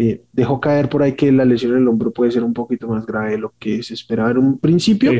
eh, 0.00 0.22
dejó 0.32 0.60
caer 0.60 0.88
por 0.88 1.02
ahí 1.02 1.14
que 1.14 1.32
la 1.32 1.44
lesión 1.44 1.72
en 1.72 1.78
el 1.78 1.88
hombro 1.88 2.12
puede 2.12 2.30
ser 2.30 2.44
un 2.44 2.54
poquito 2.54 2.86
más 2.86 3.04
grave 3.04 3.32
de 3.32 3.38
lo 3.38 3.52
que 3.58 3.82
se 3.82 3.94
esperaba 3.94 4.30
en 4.30 4.38
un 4.38 4.58
principio. 4.58 5.10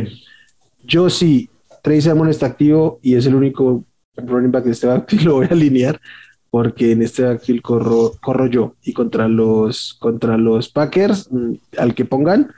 Yo 0.85 1.11
sí, 1.11 1.51
Trey 1.83 2.01
Sermon 2.01 2.29
está 2.29 2.47
activo 2.47 3.01
y 3.03 3.17
es 3.17 3.27
el 3.27 3.35
único 3.35 3.85
running 4.17 4.53
back 4.53 4.65
de 4.67 4.71
este 4.71 4.87
backfield, 4.87 5.23
lo 5.25 5.35
voy 5.35 5.47
a 5.47 5.53
alinear 5.53 6.01
porque 6.49 6.93
en 6.93 7.03
este 7.03 7.25
backfield 7.25 7.61
corro, 7.61 8.13
corro 8.23 8.47
yo 8.47 8.77
y 8.85 8.93
contra 8.93 9.27
los, 9.27 9.95
contra 9.99 10.39
los 10.39 10.69
Packers, 10.69 11.29
mm, 11.29 11.55
al 11.77 11.97
que 11.97 12.05
pongan, 12.05 12.53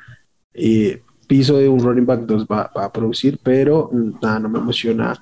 eh, 0.53 1.01
piso 1.27 1.57
de 1.57 1.71
un 1.71 1.81
running 1.81 2.05
back 2.05 2.27
2 2.27 2.45
va, 2.45 2.71
a 2.75 2.93
producir, 2.93 3.41
pero 3.43 3.89
mm, 3.91 4.11
nada, 4.21 4.41
no 4.41 4.51
me 4.51 4.59
emociona 4.59 5.19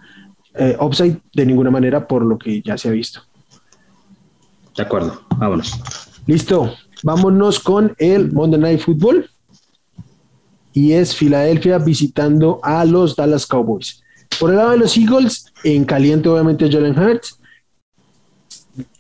eh, 0.52 0.76
upside 0.80 1.20
de 1.32 1.46
ninguna 1.46 1.70
manera 1.70 2.08
por 2.08 2.24
lo 2.24 2.36
que 2.36 2.60
ya 2.60 2.76
se 2.76 2.88
ha 2.88 2.92
visto. 2.92 3.20
De 4.76 4.82
acuerdo, 4.82 5.22
vámonos. 5.36 5.80
Listo, 6.28 6.74
vámonos 7.02 7.58
con 7.60 7.94
el 7.98 8.32
Monday 8.32 8.60
Night 8.60 8.80
Football. 8.80 9.28
Y 10.72 10.92
es 10.92 11.14
Filadelfia 11.14 11.78
visitando 11.78 12.60
a 12.62 12.84
los 12.84 13.16
Dallas 13.16 13.46
Cowboys. 13.46 14.02
Por 14.38 14.50
el 14.50 14.56
lado 14.56 14.70
de 14.70 14.78
los 14.78 14.96
Eagles, 14.96 15.46
en 15.64 15.84
caliente 15.84 16.28
obviamente 16.28 16.70
Jalen 16.70 16.98
Hurts. 16.98 17.38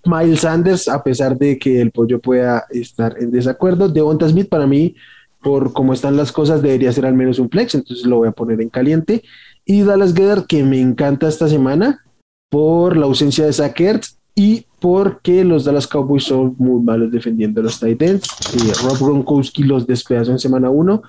Miles 0.04 0.40
Sanders, 0.40 0.88
a 0.88 1.02
pesar 1.02 1.36
de 1.36 1.58
que 1.58 1.80
el 1.80 1.90
pollo 1.90 2.18
pueda 2.20 2.66
estar 2.70 3.16
en 3.20 3.30
desacuerdo. 3.30 3.88
Devonta 3.88 4.28
Smith, 4.28 4.48
para 4.48 4.66
mí, 4.66 4.96
por 5.42 5.72
cómo 5.72 5.92
están 5.92 6.16
las 6.16 6.32
cosas, 6.32 6.62
debería 6.62 6.92
ser 6.92 7.06
al 7.06 7.14
menos 7.14 7.38
un 7.38 7.50
flex, 7.50 7.74
entonces 7.74 8.06
lo 8.06 8.16
voy 8.16 8.28
a 8.28 8.32
poner 8.32 8.60
en 8.60 8.70
caliente. 8.70 9.22
Y 9.64 9.82
Dallas 9.82 10.14
Gedder, 10.14 10.44
que 10.48 10.64
me 10.64 10.80
encanta 10.80 11.28
esta 11.28 11.48
semana 11.48 12.04
por 12.48 12.96
la 12.96 13.06
ausencia 13.06 13.44
de 13.44 13.52
Zach 13.52 13.78
y 14.38 14.66
porque 14.78 15.44
los 15.44 15.64
Dallas 15.64 15.88
Cowboys 15.88 16.22
son 16.22 16.54
muy 16.58 16.80
malos 16.80 17.10
defendiendo 17.10 17.60
los 17.60 17.80
Titans. 17.80 18.22
Eh, 18.54 18.72
Rob 18.84 18.96
Gronkowski 19.00 19.64
los 19.64 19.84
despedazó 19.84 20.30
en 20.30 20.38
semana 20.38 20.70
1. 20.70 21.02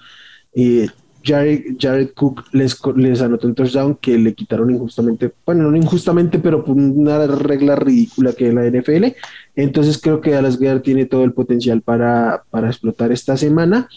Eh, 0.55 0.88
Jared, 1.23 2.09
Cook 2.15 2.45
les, 2.53 2.75
les 2.95 3.21
anotó 3.21 3.45
un 3.45 3.53
touchdown 3.53 3.99
que 4.01 4.17
le 4.17 4.34
quitaron 4.34 4.71
injustamente, 4.71 5.32
bueno, 5.45 5.69
no 5.69 5.77
injustamente, 5.77 6.39
pero 6.39 6.65
por 6.65 6.75
una 6.75 7.27
regla 7.27 7.75
ridícula 7.75 8.34
que 8.34 8.47
es 8.47 8.53
la 8.55 8.65
NFL. 8.65 9.13
Entonces 9.55 9.99
creo 10.01 10.21
que 10.21 10.32
Dallas 10.32 10.57
Guerra 10.57 10.82
tiene 10.82 11.05
todo 11.05 11.23
el 11.23 11.34
potencial 11.34 11.84
para, 11.84 12.41
para 12.49 12.69
explotar 12.69 13.11
esta 13.11 13.38
semana. 13.38 13.89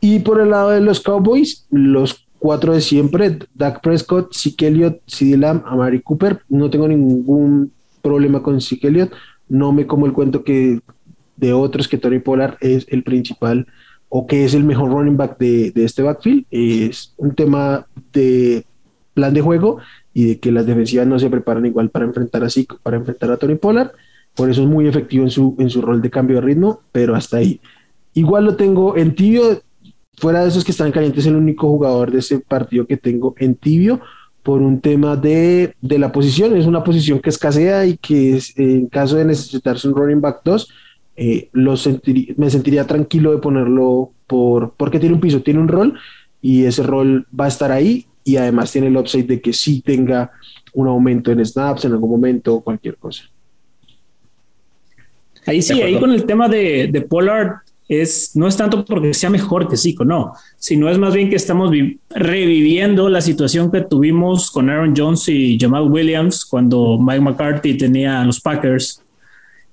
Y 0.00 0.20
por 0.20 0.40
el 0.40 0.48
lado 0.48 0.70
de 0.70 0.80
los 0.80 1.00
Cowboys, 1.00 1.66
los 1.70 2.26
cuatro 2.38 2.72
de 2.72 2.80
siempre, 2.80 3.38
Dak 3.54 3.82
Prescott, 3.82 4.32
Zeke 4.34 4.68
Elliott, 4.68 5.02
Lamb, 5.20 5.62
Amari 5.66 6.00
Cooper. 6.00 6.40
No 6.48 6.70
tengo 6.70 6.88
ningún 6.88 7.75
problema 8.06 8.42
con 8.42 8.60
Zeke 8.60 9.10
No 9.48 9.72
me 9.72 9.86
como 9.86 10.06
el 10.06 10.12
cuento 10.12 10.44
que 10.44 10.80
de 11.36 11.52
otros 11.52 11.88
que 11.88 11.98
Tony 11.98 12.18
Pollard 12.18 12.56
es 12.60 12.86
el 12.88 13.02
principal 13.02 13.66
o 14.08 14.26
que 14.26 14.44
es 14.44 14.54
el 14.54 14.64
mejor 14.64 14.90
running 14.90 15.16
back 15.16 15.38
de, 15.38 15.72
este 15.74 16.02
backfield. 16.02 16.46
Es 16.50 17.14
un 17.16 17.34
tema 17.34 17.86
de 18.12 18.64
plan 19.14 19.34
de 19.34 19.40
juego 19.40 19.78
y 20.14 20.26
de 20.26 20.38
que 20.38 20.52
las 20.52 20.66
defensivas 20.66 21.06
no 21.06 21.18
se 21.18 21.30
preparan 21.30 21.66
igual 21.66 21.90
para 21.90 22.04
enfrentar 22.04 22.44
así, 22.44 22.66
para 22.82 22.96
enfrentar 22.96 23.30
a 23.30 23.36
Tony 23.36 23.56
Pollard. 23.56 23.90
Por 24.34 24.50
eso 24.50 24.62
es 24.62 24.68
muy 24.68 24.86
efectivo 24.86 25.24
en 25.24 25.30
su, 25.30 25.56
en 25.58 25.70
su 25.70 25.82
rol 25.82 26.00
de 26.00 26.10
cambio 26.10 26.36
de 26.36 26.42
ritmo, 26.42 26.82
pero 26.92 27.14
hasta 27.14 27.38
ahí. 27.38 27.60
Igual 28.14 28.44
lo 28.44 28.56
tengo 28.56 28.96
en 28.96 29.14
tibio, 29.14 29.62
fuera 30.18 30.42
de 30.42 30.48
esos 30.48 30.64
que 30.64 30.72
están 30.72 30.92
calientes, 30.92 31.24
es 31.24 31.26
el 31.26 31.36
único 31.36 31.68
jugador 31.68 32.10
de 32.10 32.18
ese 32.20 32.38
partido 32.38 32.86
que 32.86 32.96
tengo 32.96 33.34
en 33.38 33.56
tibio, 33.56 34.00
por 34.46 34.62
un 34.62 34.80
tema 34.80 35.16
de, 35.16 35.74
la 35.82 36.12
posición. 36.12 36.56
Es 36.56 36.66
una 36.66 36.84
posición 36.84 37.18
que 37.18 37.30
escasea 37.30 37.84
y 37.84 37.96
que 37.96 38.38
en 38.54 38.86
caso 38.86 39.16
de 39.16 39.24
necesitarse 39.24 39.88
un 39.88 39.96
running 39.96 40.20
back 40.20 40.42
2, 40.44 40.68
eh, 41.16 41.48
me 41.52 42.48
sentiría 42.48 42.86
tranquilo 42.86 43.32
de 43.32 43.38
ponerlo 43.38 44.12
por, 44.28 44.72
porque 44.76 45.00
tiene 45.00 45.16
un 45.16 45.20
piso, 45.20 45.42
tiene 45.42 45.58
un 45.58 45.66
rol 45.66 45.98
y 46.40 46.62
ese 46.62 46.84
rol 46.84 47.26
va 47.28 47.46
a 47.46 47.48
estar 47.48 47.72
ahí 47.72 48.06
y 48.22 48.36
además 48.36 48.70
tiene 48.70 48.86
el 48.86 48.96
upside 48.96 49.26
de 49.26 49.40
que 49.40 49.52
sí 49.52 49.82
tenga 49.84 50.30
un 50.74 50.86
aumento 50.86 51.32
en 51.32 51.44
snaps 51.44 51.86
en 51.86 51.94
algún 51.94 52.10
momento 52.10 52.54
o 52.54 52.60
cualquier 52.60 52.98
cosa. 52.98 53.24
Ahí 55.44 55.60
sí, 55.60 55.82
ahí 55.82 55.98
con 55.98 56.12
el 56.12 56.24
tema 56.24 56.48
de, 56.48 56.88
de 56.92 57.00
Pollard, 57.00 57.62
es, 57.88 58.34
no 58.34 58.48
es 58.48 58.56
tanto 58.56 58.84
porque 58.84 59.14
sea 59.14 59.30
mejor 59.30 59.68
que 59.68 59.76
Zico, 59.76 60.04
no, 60.04 60.32
sino 60.56 60.88
es 60.88 60.98
más 60.98 61.14
bien 61.14 61.30
que 61.30 61.36
estamos 61.36 61.70
reviviendo 62.10 63.08
la 63.08 63.20
situación 63.20 63.70
que 63.70 63.82
tuvimos 63.82 64.50
con 64.50 64.68
Aaron 64.68 64.94
Jones 64.96 65.28
y 65.28 65.56
Jamal 65.58 65.90
Williams 65.90 66.44
cuando 66.44 66.98
Mike 66.98 67.20
McCarthy 67.20 67.74
tenía 67.74 68.20
a 68.20 68.24
los 68.24 68.40
Packers, 68.40 69.02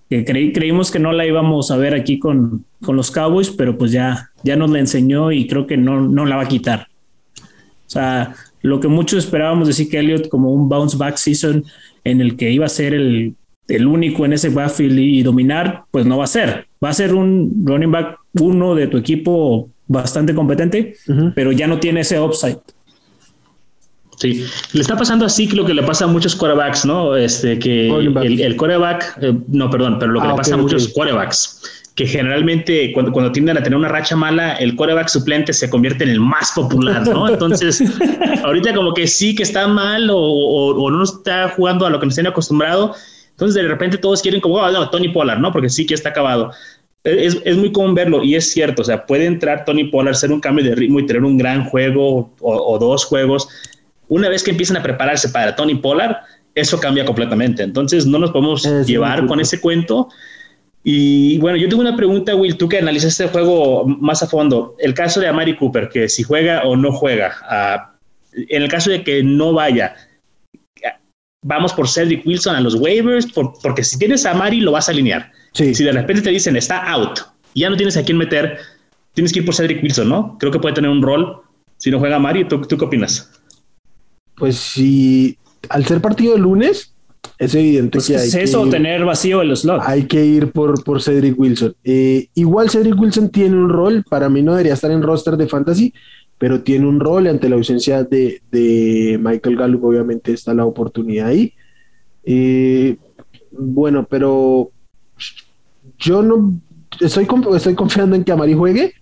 que 0.10 0.24
creímos 0.26 0.92
que 0.92 1.00
no 1.00 1.12
la 1.12 1.26
íbamos 1.26 1.72
a 1.72 1.78
ver 1.78 1.96
aquí 1.96 2.20
con, 2.20 2.66
con, 2.84 2.96
los 2.96 3.10
Cowboys, 3.10 3.50
pero 3.50 3.78
pues 3.78 3.92
ya, 3.92 4.30
ya 4.44 4.56
nos 4.56 4.70
la 4.70 4.80
enseñó 4.80 5.32
y 5.32 5.48
creo 5.48 5.66
que 5.66 5.78
no, 5.78 6.02
no 6.02 6.26
la 6.26 6.36
va 6.36 6.44
a 6.44 6.48
quitar. 6.48 6.88
O 7.40 7.90
sea, 7.90 8.36
lo 8.62 8.80
que 8.80 8.88
muchos 8.88 9.24
esperábamos 9.24 9.68
de 9.68 9.74
Zeke 9.74 10.00
Elliott 10.00 10.30
como 10.30 10.54
un 10.54 10.70
bounce 10.70 10.98
back 10.98 11.18
season 11.18 11.66
en 12.04 12.22
el 12.22 12.36
que 12.36 12.52
iba 12.52 12.66
a 12.66 12.70
ser 12.70 12.94
el 12.94 13.36
el 13.68 13.88
único 13.88 14.26
en 14.26 14.34
ese 14.34 14.50
backfield 14.50 15.00
y 15.00 15.24
dominar, 15.24 15.84
pues 15.92 16.06
no 16.06 16.18
va 16.18 16.26
a 16.26 16.28
ser. 16.28 16.68
Va 16.84 16.90
a 16.90 16.94
ser 16.94 17.14
un 17.14 17.64
running 17.66 17.92
back 17.92 18.18
uno 18.40 18.76
de 18.76 18.88
tu 18.88 18.98
equipo 18.98 19.70
bastante 19.88 20.34
competente, 20.34 20.96
pero 21.36 21.52
ya 21.52 21.68
no 21.68 21.80
tiene 21.80 22.02
ese 22.02 22.20
upside. 22.20 22.60
Sí, 24.18 24.46
le 24.74 24.82
está 24.82 24.96
pasando 24.96 25.26
así 25.26 25.48
lo 25.48 25.66
que 25.66 25.74
le 25.74 25.84
pasa 25.84 26.06
a 26.06 26.08
muchos 26.08 26.36
quarterbacks, 26.36 26.86
¿no? 26.86 27.16
Este, 27.16 27.58
que 27.60 27.90
el, 27.90 28.42
el, 28.42 28.56
quarterback, 28.56 29.18
eh, 29.22 29.34
no, 29.48 29.70
perdón, 29.70 29.98
pero 30.00 30.12
lo 30.12 30.22
que 30.22 30.28
ah, 30.28 30.32
le 30.32 30.36
pasa 30.38 30.54
a 30.54 30.58
muchos 30.58 30.90
quarterbacks, 30.90 31.90
que 31.96 32.06
generalmente 32.06 32.92
cuando, 32.94 33.12
cuando 33.12 33.32
tienden 33.32 33.58
a 33.58 33.64
tener 33.64 33.78
una 33.78 33.90
racha 33.90 34.16
mala, 34.16 34.54
el 34.54 34.76
quarterback 34.76 35.10
suplente 35.10 35.52
se 35.52 35.70
convierte 35.70 36.04
en 36.04 36.12
el 36.12 36.20
más 36.20 36.52
popular, 36.54 37.08
¿no? 37.08 37.28
Entonces, 37.34 37.84
ahorita 38.44 38.74
como 38.74 38.94
que 38.94 39.08
sí 39.08 39.36
que 39.36 39.44
está 39.44 39.68
mal 39.68 40.10
o, 40.10 40.18
o, 40.18 40.92
no 40.92 41.04
está 41.04 41.50
jugando 41.50 41.86
a 41.86 41.90
lo 41.90 42.00
que 42.00 42.06
nos 42.06 42.16
tiene 42.16 42.30
acostumbrado, 42.30 42.96
entonces, 43.34 43.62
de 43.62 43.68
repente 43.68 43.98
todos 43.98 44.22
quieren 44.22 44.40
como, 44.40 44.56
oh, 44.56 44.72
no, 44.72 44.90
Tony 44.90 45.10
Pollard, 45.10 45.40
¿no? 45.40 45.52
Porque 45.52 45.70
sí 45.70 45.86
que 45.86 45.96
está 45.96 46.10
acabado. 46.10 46.52
es, 47.04 47.42
es, 47.44 47.58
muy 47.58 47.72
común 47.72 47.96
verlo 47.96 48.24
y 48.24 48.36
es 48.36 48.52
cierto, 48.52 48.84
o 48.84 48.86
sea, 48.86 49.06
puede 49.06 49.26
entrar 49.26 49.66
Tony 49.66 49.86
Pollard, 49.86 50.14
hacer 50.14 50.32
un 50.32 50.40
cambio 50.40 50.64
de 50.64 50.76
ritmo 50.76 51.00
y 51.00 51.06
tener 51.06 51.24
un 51.24 51.38
gran 51.38 51.66
juego 51.66 52.34
o, 52.40 52.80
dos 52.80 53.06
juegos. 53.06 53.48
Una 54.08 54.30
vez 54.30 54.44
que 54.44 54.52
empiezan 54.52 54.78
a 54.78 54.84
prepararse 54.84 55.30
para 55.30 55.56
Tony 55.56 55.76
Pollard, 55.76 56.18
eso 56.54 56.80
cambia 56.80 57.06
completamente. 57.06 57.64
Entonces 57.64 58.06
no 58.06 58.20
nos 58.20 58.32
podemos 58.32 58.64
llevar 58.86 59.26
con 59.26 59.40
ese 59.40 59.60
cuento. 59.60 60.10
Y 60.84 61.40
bueno, 61.40 61.58
yo 61.58 61.68
tengo 61.70 61.82
una 61.82 61.96
pregunta, 61.96 62.36
Will, 62.36 62.58
tú 62.58 62.70
que 62.70 62.78
analizas 62.78 63.12
este 63.12 63.28
juego 63.28 63.86
más 63.88 64.22
a 64.22 64.28
fondo. 64.28 64.76
El 64.78 64.94
caso 64.94 65.20
de 65.20 65.28
Amari 65.28 65.56
Cooper, 65.56 65.90
que 65.90 66.08
si 66.08 66.24
juega 66.24 66.64
o 66.64 66.76
no 66.76 66.92
juega, 66.92 67.34
uh, 67.50 67.94
en 68.36 68.62
el 68.62 68.70
caso 68.70 68.92
de 68.92 69.04
que 69.04 69.24
no 69.24 69.54
vaya, 69.54 69.96
vamos 71.44 71.74
por 71.74 71.88
Cedric 71.88 72.26
Wilson 72.26 72.56
a 72.56 72.62
los 72.62 72.76
waivers, 72.76 73.28
porque 73.62 73.84
si 73.84 73.98
tienes 73.98 74.26
a 74.26 74.32
Amari 74.32 74.62
lo 74.62 74.72
vas 74.72 74.90
a 74.90 74.92
alinear. 74.92 75.32
Si 75.54 75.72
de 75.72 75.92
repente 75.92 76.24
te 76.24 76.32
dicen 76.32 76.56
está 76.56 76.92
out, 76.92 77.20
y 77.54 77.62
ya 77.62 77.70
no 77.70 77.78
tienes 77.78 77.96
a 77.98 78.04
quién 78.04 78.18
meter, 78.18 78.58
tienes 79.14 79.32
que 79.32 79.40
ir 79.40 79.46
por 79.46 79.54
Cedric 79.54 79.84
Wilson, 79.84 80.10
¿no? 80.10 80.38
Creo 80.40 80.52
que 80.52 80.60
puede 80.60 80.74
tener 80.74 80.90
un 80.90 81.02
rol 81.02 81.42
si 81.78 81.92
no 81.92 82.00
juega 82.00 82.16
Amari. 82.16 82.48
¿Tú, 82.48 82.62
tú 82.62 82.78
qué 82.78 82.86
opinas? 82.86 83.30
Pues 84.36 84.56
si 84.56 85.38
al 85.70 85.86
ser 85.86 86.02
partido 86.02 86.34
de 86.34 86.40
lunes, 86.40 86.94
es 87.38 87.56
evidente 87.56 87.98
pues 87.98 88.08
que 88.08 88.18
hay 88.18 88.28
es 88.28 88.36
eso, 88.36 88.68
tener 88.70 89.04
vacío 89.06 89.42
en 89.42 89.50
los 89.50 89.62
slots. 89.62 89.84
Hay 89.88 90.04
que 90.08 90.24
ir 90.24 90.52
por, 90.52 90.84
por 90.84 91.02
Cedric 91.02 91.38
Wilson. 91.40 91.76
Eh, 91.84 92.28
igual 92.36 92.70
Cedric 92.70 93.00
Wilson 93.00 93.30
tiene 93.30 93.56
un 93.56 93.70
rol, 93.70 94.04
para 94.10 94.30
mí 94.30 94.42
no 94.42 94.54
debería 94.54 94.74
estar 94.74 94.92
en 94.92 95.02
roster 95.02 95.38
de 95.38 95.48
fantasy, 95.48 95.94
pero 96.44 96.62
tiene 96.62 96.86
un 96.86 97.00
rol 97.00 97.28
ante 97.28 97.48
la 97.48 97.56
ausencia 97.56 98.04
de, 98.04 98.42
de 98.52 99.18
Michael 99.18 99.56
Gallup, 99.56 99.86
obviamente 99.86 100.34
está 100.34 100.54
la 100.54 100.66
oportunidad 100.66 101.28
ahí. 101.28 101.54
Eh, 102.26 102.98
bueno, 103.50 104.06
pero 104.10 104.70
yo 105.98 106.22
no 106.22 106.52
estoy, 107.00 107.26
estoy 107.56 107.76
confiando 107.76 108.18
en 108.18 108.26
que 108.26 108.34
Amari 108.34 108.56
juegue, 108.56 108.94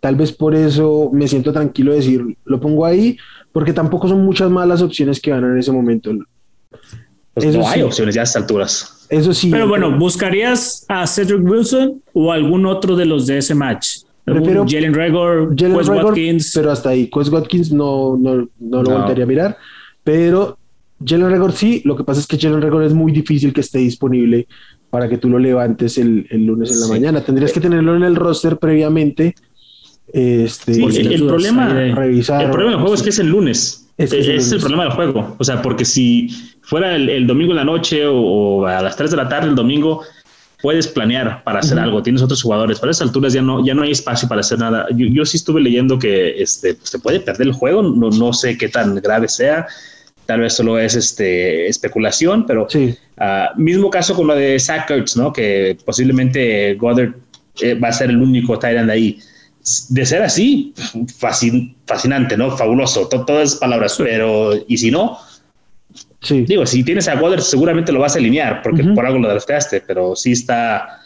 tal 0.00 0.16
vez 0.16 0.32
por 0.32 0.54
eso 0.54 1.10
me 1.12 1.28
siento 1.28 1.52
tranquilo 1.52 1.90
de 1.90 1.98
decir, 1.98 2.24
lo 2.46 2.60
pongo 2.60 2.86
ahí, 2.86 3.18
porque 3.52 3.74
tampoco 3.74 4.08
son 4.08 4.24
muchas 4.24 4.50
malas 4.50 4.80
opciones 4.80 5.20
que 5.20 5.32
ganan 5.32 5.52
en 5.52 5.58
ese 5.58 5.72
momento. 5.72 6.12
Pues 7.34 7.54
no 7.54 7.68
hay 7.68 7.82
opciones 7.82 8.14
ya 8.14 8.22
a 8.22 8.24
estas 8.24 8.40
alturas. 8.40 9.06
Eso 9.10 9.34
sí. 9.34 9.50
Pero 9.50 9.68
bueno, 9.68 9.98
¿buscarías 9.98 10.86
a 10.88 11.06
Cedric 11.06 11.46
Wilson 11.46 12.02
o 12.14 12.32
algún 12.32 12.64
otro 12.64 12.96
de 12.96 13.04
los 13.04 13.26
de 13.26 13.36
ese 13.36 13.54
match? 13.54 14.05
Prefiero 14.26 14.66
Jalen 14.68 14.92
Regor, 14.92 15.54
Quest 15.56 15.88
Watkins. 15.88 16.52
Pero 16.54 16.72
hasta 16.72 16.90
ahí, 16.90 17.08
Quest 17.08 17.32
Watkins 17.32 17.72
no, 17.72 18.16
no, 18.18 18.48
no 18.58 18.82
lo 18.82 18.90
volvería 18.98 19.24
a 19.24 19.26
mirar. 19.26 19.58
Pero 20.04 20.58
Jalen 21.04 21.30
Regor 21.30 21.52
sí, 21.52 21.80
lo 21.84 21.96
que 21.96 22.04
pasa 22.04 22.20
es 22.20 22.26
que 22.26 22.38
Jalen 22.38 22.60
Regor 22.60 22.82
es 22.82 22.92
muy 22.92 23.12
difícil 23.12 23.52
que 23.52 23.60
esté 23.60 23.78
disponible 23.78 24.46
para 24.90 25.08
que 25.08 25.18
tú 25.18 25.28
lo 25.28 25.38
levantes 25.38 25.96
el, 25.98 26.26
el 26.30 26.44
lunes 26.44 26.70
en 26.72 26.80
la 26.80 26.88
mañana. 26.88 27.24
Tendrías 27.24 27.52
que 27.52 27.60
tenerlo 27.60 27.96
en 27.96 28.02
el 28.02 28.16
roster 28.16 28.58
previamente 28.58 29.34
este, 30.12 30.72
el, 30.72 31.26
problema, 31.26 31.82
el 31.82 31.92
problema 31.92 32.70
del 32.70 32.80
juego 32.80 32.94
es 32.94 33.02
que 33.02 33.10
es 33.10 33.18
el 33.18 33.28
lunes. 33.28 33.88
Es, 33.98 34.12
es, 34.12 34.52
el 34.52 34.60
problema 34.60 34.84
del 34.84 34.92
juego. 34.92 35.36
O 35.38 35.44
sea, 35.44 35.62
porque 35.62 35.84
si 35.84 36.28
fuera 36.62 36.94
el, 36.94 37.26
domingo 37.26 37.52
en 37.52 37.56
la 37.56 37.64
noche 37.64 38.06
o, 38.06 38.66
a 38.66 38.82
las 38.82 38.96
3 38.96 39.10
de 39.10 39.16
la 39.16 39.28
tarde 39.28 39.48
el 39.48 39.54
domingo, 39.54 40.02
puedes 40.62 40.88
planear 40.88 41.42
para 41.44 41.60
hacer 41.60 41.78
algo. 41.78 42.02
Tienes 42.02 42.22
otros 42.22 42.42
jugadores. 42.42 42.80
Para 42.80 42.92
esas 42.92 43.08
alturas 43.08 43.32
ya 43.32 43.42
no, 43.42 43.64
ya 43.64 43.74
no 43.74 43.82
hay 43.82 43.92
espacio 43.92 44.28
para 44.28 44.40
hacer 44.40 44.58
nada. 44.58 44.86
Yo, 44.94 45.24
sí 45.24 45.36
estuve 45.36 45.60
leyendo 45.60 45.98
que 45.98 46.40
este, 46.40 46.76
se 46.82 46.98
puede 46.98 47.20
perder 47.20 47.48
el 47.48 47.52
juego. 47.52 47.82
No, 47.82 48.10
no 48.10 48.32
sé 48.32 48.56
qué 48.56 48.68
tan 48.68 48.94
grave 48.96 49.28
sea. 49.28 49.66
Tal 50.26 50.40
vez 50.40 50.54
solo 50.54 50.78
es 50.78 50.96
este, 50.96 51.68
especulación, 51.68 52.46
pero 52.46 52.66
sí. 52.68 52.96
Ah, 53.18 53.52
mismo 53.56 53.88
caso 53.88 54.14
con 54.14 54.26
lo 54.26 54.34
de 54.34 54.58
Zach 54.58 54.90
¿no? 55.16 55.32
Que 55.32 55.78
posiblemente 55.84 56.74
Goddard 56.74 57.14
eh, 57.60 57.74
va 57.74 57.88
a 57.88 57.92
ser 57.92 58.10
el 58.10 58.20
único 58.20 58.58
Tyrant 58.58 58.90
ahí 58.90 59.18
de 59.88 60.06
ser 60.06 60.22
así, 60.22 60.72
fascinante, 61.18 62.36
¿no? 62.36 62.56
Fabuloso, 62.56 63.08
todas 63.08 63.48
esas 63.48 63.58
palabras, 63.58 63.96
pero 63.98 64.52
¿y 64.68 64.76
si 64.76 64.92
no? 64.92 65.18
Sí. 66.20 66.42
Digo, 66.42 66.66
si 66.66 66.82
tienes 66.82 67.08
a 67.08 67.20
Water 67.20 67.40
seguramente 67.42 67.92
lo 67.92 68.00
vas 68.00 68.16
a 68.16 68.18
alinear, 68.18 68.62
porque 68.62 68.82
por 68.82 69.06
algo 69.06 69.18
lo 69.18 69.28
drafteaste, 69.28 69.82
pero 69.86 70.16
sí 70.16 70.32
está... 70.32 71.00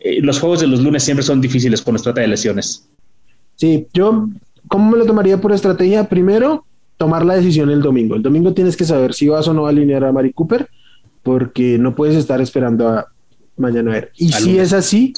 Eh, 0.00 0.20
los 0.20 0.38
juegos 0.38 0.60
de 0.60 0.66
los 0.66 0.80
lunes 0.80 1.02
siempre 1.02 1.24
son 1.24 1.40
difíciles 1.40 1.82
cuando 1.82 1.98
se 1.98 2.04
trata 2.04 2.20
de 2.20 2.28
lesiones. 2.28 2.88
Sí, 3.56 3.86
yo, 3.92 4.28
¿cómo 4.68 4.90
me 4.90 4.98
lo 4.98 5.06
tomaría 5.06 5.40
por 5.40 5.52
estrategia? 5.52 6.08
Primero, 6.08 6.64
tomar 6.96 7.24
la 7.24 7.36
decisión 7.36 7.70
el 7.70 7.82
domingo. 7.82 8.14
El 8.14 8.22
domingo 8.22 8.52
tienes 8.52 8.76
que 8.76 8.84
saber 8.84 9.14
si 9.14 9.28
vas 9.28 9.48
o 9.48 9.54
no 9.54 9.66
a 9.66 9.70
alinear 9.70 10.04
a 10.04 10.12
Mari 10.12 10.32
Cooper, 10.32 10.68
porque 11.22 11.78
no 11.78 11.94
puedes 11.94 12.16
estar 12.16 12.40
esperando 12.40 12.88
a 12.88 13.06
mañana 13.56 13.90
a 13.90 13.94
ver. 13.94 14.12
Y 14.16 14.30
si 14.32 14.58
es 14.58 14.72
así, 14.72 15.12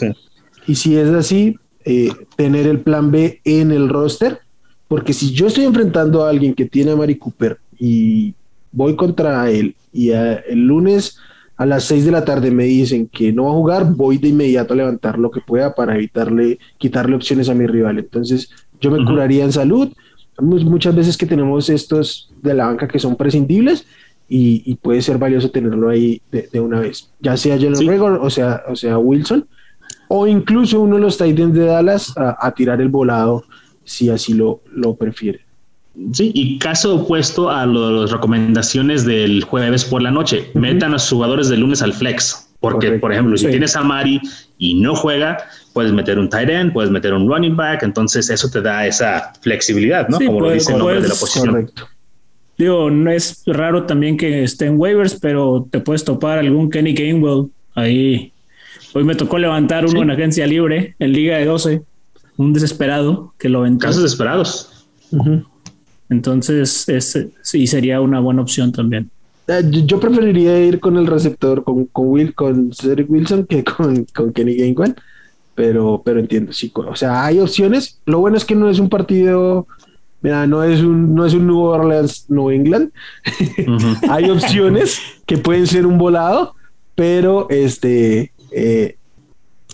y 0.66 0.74
si 0.74 0.96
es 0.96 1.08
así, 1.10 1.58
eh, 1.84 2.10
tener 2.36 2.66
el 2.66 2.80
plan 2.80 3.10
B 3.10 3.40
en 3.44 3.72
el 3.72 3.88
roster, 3.88 4.40
porque 4.88 5.12
si 5.12 5.32
yo 5.32 5.46
estoy 5.46 5.64
enfrentando 5.64 6.24
a 6.24 6.30
alguien 6.30 6.54
que 6.54 6.66
tiene 6.66 6.92
a 6.92 6.96
Mari 6.96 7.16
Cooper 7.16 7.58
y 7.78 8.34
voy 8.72 8.96
contra 8.96 9.50
él 9.50 9.74
y 9.92 10.10
el 10.10 10.66
lunes 10.66 11.18
a 11.60 11.66
las 11.66 11.84
6 11.84 12.06
de 12.06 12.10
la 12.10 12.24
tarde 12.24 12.50
me 12.50 12.64
dicen 12.64 13.06
que 13.06 13.34
no 13.34 13.44
va 13.44 13.50
a 13.50 13.54
jugar, 13.54 13.94
voy 13.94 14.16
de 14.16 14.28
inmediato 14.28 14.72
a 14.72 14.76
levantar 14.78 15.18
lo 15.18 15.30
que 15.30 15.42
pueda 15.42 15.74
para 15.74 15.94
evitarle, 15.94 16.58
quitarle 16.78 17.16
opciones 17.16 17.50
a 17.50 17.54
mi 17.54 17.66
rival. 17.66 17.98
Entonces 17.98 18.50
yo 18.80 18.90
me 18.90 19.04
curaría 19.04 19.44
en 19.44 19.52
salud. 19.52 19.92
Muchas 20.40 20.94
veces 20.94 21.18
que 21.18 21.26
tenemos 21.26 21.68
estos 21.68 22.32
de 22.40 22.54
la 22.54 22.66
banca 22.66 22.88
que 22.88 22.98
son 22.98 23.14
prescindibles 23.14 23.86
y, 24.26 24.74
puede 24.76 25.02
ser 25.02 25.18
valioso 25.18 25.50
tenerlo 25.50 25.90
ahí 25.90 26.22
de, 26.30 26.60
una 26.60 26.80
vez, 26.80 27.10
ya 27.20 27.36
sea 27.36 27.58
Jalen 27.58 27.86
Regor 27.86 28.20
o 28.22 28.30
sea, 28.30 28.62
o 28.68 28.76
sea 28.76 28.96
Wilson 28.96 29.46
o 30.08 30.26
incluso 30.26 30.80
uno 30.80 30.96
de 30.96 31.02
los 31.02 31.18
Titans 31.18 31.52
de 31.52 31.66
Dallas 31.66 32.14
a, 32.16 32.50
tirar 32.52 32.80
el 32.80 32.88
volado 32.88 33.44
si 33.84 34.08
así 34.08 34.32
lo, 34.32 34.62
lo 34.72 34.94
prefiere. 34.94 35.40
Sí, 36.12 36.32
y 36.34 36.58
caso 36.58 36.96
opuesto 36.96 37.50
a 37.50 37.66
las 37.66 38.10
recomendaciones 38.10 39.04
del 39.04 39.44
jueves 39.44 39.84
por 39.84 40.02
la 40.02 40.10
noche, 40.10 40.50
metan 40.54 40.94
a 40.94 40.98
sus 40.98 41.10
jugadores 41.10 41.48
de 41.48 41.56
lunes 41.56 41.82
al 41.82 41.92
flex, 41.92 42.48
porque 42.60 42.92
por 42.92 43.12
ejemplo, 43.12 43.36
si 43.36 43.46
tienes 43.46 43.76
a 43.76 43.82
Mari 43.82 44.20
y 44.58 44.74
no 44.74 44.94
juega, 44.94 45.38
puedes 45.72 45.92
meter 45.92 46.18
un 46.18 46.28
tight 46.28 46.48
end, 46.48 46.72
puedes 46.72 46.90
meter 46.90 47.12
un 47.12 47.28
running 47.28 47.56
back, 47.56 47.82
entonces 47.82 48.30
eso 48.30 48.50
te 48.50 48.60
da 48.60 48.86
esa 48.86 49.32
flexibilidad, 49.40 50.08
¿no? 50.08 50.18
Como 50.18 50.40
lo 50.40 50.50
dice 50.50 50.72
el 50.72 50.78
nombre 50.78 51.00
de 51.00 51.08
la 51.08 51.14
posición. 51.14 51.48
Correcto. 51.48 51.88
Digo, 52.56 52.90
no 52.90 53.10
es 53.10 53.42
raro 53.46 53.84
también 53.84 54.16
que 54.16 54.44
esté 54.44 54.66
en 54.66 54.78
waivers, 54.78 55.18
pero 55.20 55.66
te 55.70 55.80
puedes 55.80 56.04
topar 56.04 56.38
algún 56.38 56.70
Kenny 56.70 56.92
Gainwell 56.92 57.46
ahí 57.74 58.32
Hoy 58.92 59.04
me 59.04 59.14
tocó 59.14 59.38
levantar 59.38 59.86
uno 59.86 60.02
en 60.02 60.10
agencia 60.10 60.46
libre, 60.46 60.96
en 60.98 61.12
Liga 61.12 61.36
de 61.38 61.44
12, 61.44 61.82
un 62.36 62.52
desesperado 62.52 63.34
que 63.38 63.48
lo 63.48 63.60
aventó. 63.60 63.86
Casos 63.86 64.02
desesperados. 64.02 64.86
Entonces, 66.10 66.86
sí, 67.42 67.66
sería 67.68 68.00
una 68.00 68.18
buena 68.18 68.42
opción 68.42 68.72
también. 68.72 69.10
Eh, 69.46 69.62
yo 69.86 69.98
preferiría 70.00 70.60
ir 70.60 70.80
con 70.80 70.96
el 70.96 71.06
receptor, 71.06 71.62
con, 71.62 71.86
con 71.86 72.08
Will, 72.08 72.34
con 72.34 72.72
Cedric 72.72 73.08
Wilson, 73.08 73.46
que 73.46 73.64
con, 73.64 74.04
con 74.14 74.32
Kenny 74.32 74.56
Gainwell, 74.56 74.96
pero, 75.54 76.02
pero 76.04 76.20
entiendo, 76.20 76.52
sí, 76.52 76.70
o 76.74 76.96
sea, 76.96 77.24
hay 77.24 77.38
opciones. 77.38 78.00
Lo 78.06 78.18
bueno 78.18 78.36
es 78.36 78.44
que 78.44 78.56
no 78.56 78.68
es 78.68 78.80
un 78.80 78.88
partido, 78.88 79.68
mira, 80.20 80.46
no 80.46 80.64
es 80.64 80.80
un, 80.80 81.14
no 81.14 81.24
es 81.24 81.32
un 81.32 81.46
New 81.46 81.60
Orleans, 81.60 82.26
New 82.28 82.50
England. 82.50 82.90
hay 84.08 84.30
opciones 84.30 84.98
que 85.26 85.38
pueden 85.38 85.66
ser 85.66 85.86
un 85.86 85.96
volado, 85.96 86.54
pero 86.96 87.48
este, 87.50 88.32
eh, 88.50 88.96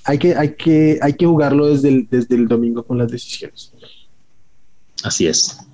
hay, 0.04 0.18
que, 0.18 0.34
hay, 0.34 0.54
que, 0.54 0.98
hay 1.00 1.14
que 1.14 1.26
jugarlo 1.26 1.68
desde 1.68 1.88
el, 1.88 2.08
desde 2.10 2.34
el 2.34 2.46
domingo 2.46 2.82
con 2.82 2.98
las 2.98 3.10
decisiones. 3.10 3.72
Así 5.02 5.26
es. 5.26 5.65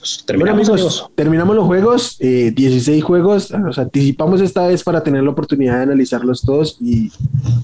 Pues, 0.00 0.24
terminamos, 0.24 1.10
terminamos 1.14 1.54
los 1.54 1.66
juegos, 1.66 2.16
16 2.18 2.88
eh, 2.88 3.00
juegos, 3.02 3.50
nos 3.50 3.78
anticipamos 3.78 4.40
esta 4.40 4.66
vez 4.66 4.82
para 4.82 5.02
tener 5.02 5.22
la 5.22 5.30
oportunidad 5.30 5.76
de 5.76 5.82
analizarlos 5.82 6.40
todos 6.40 6.78
y 6.80 7.12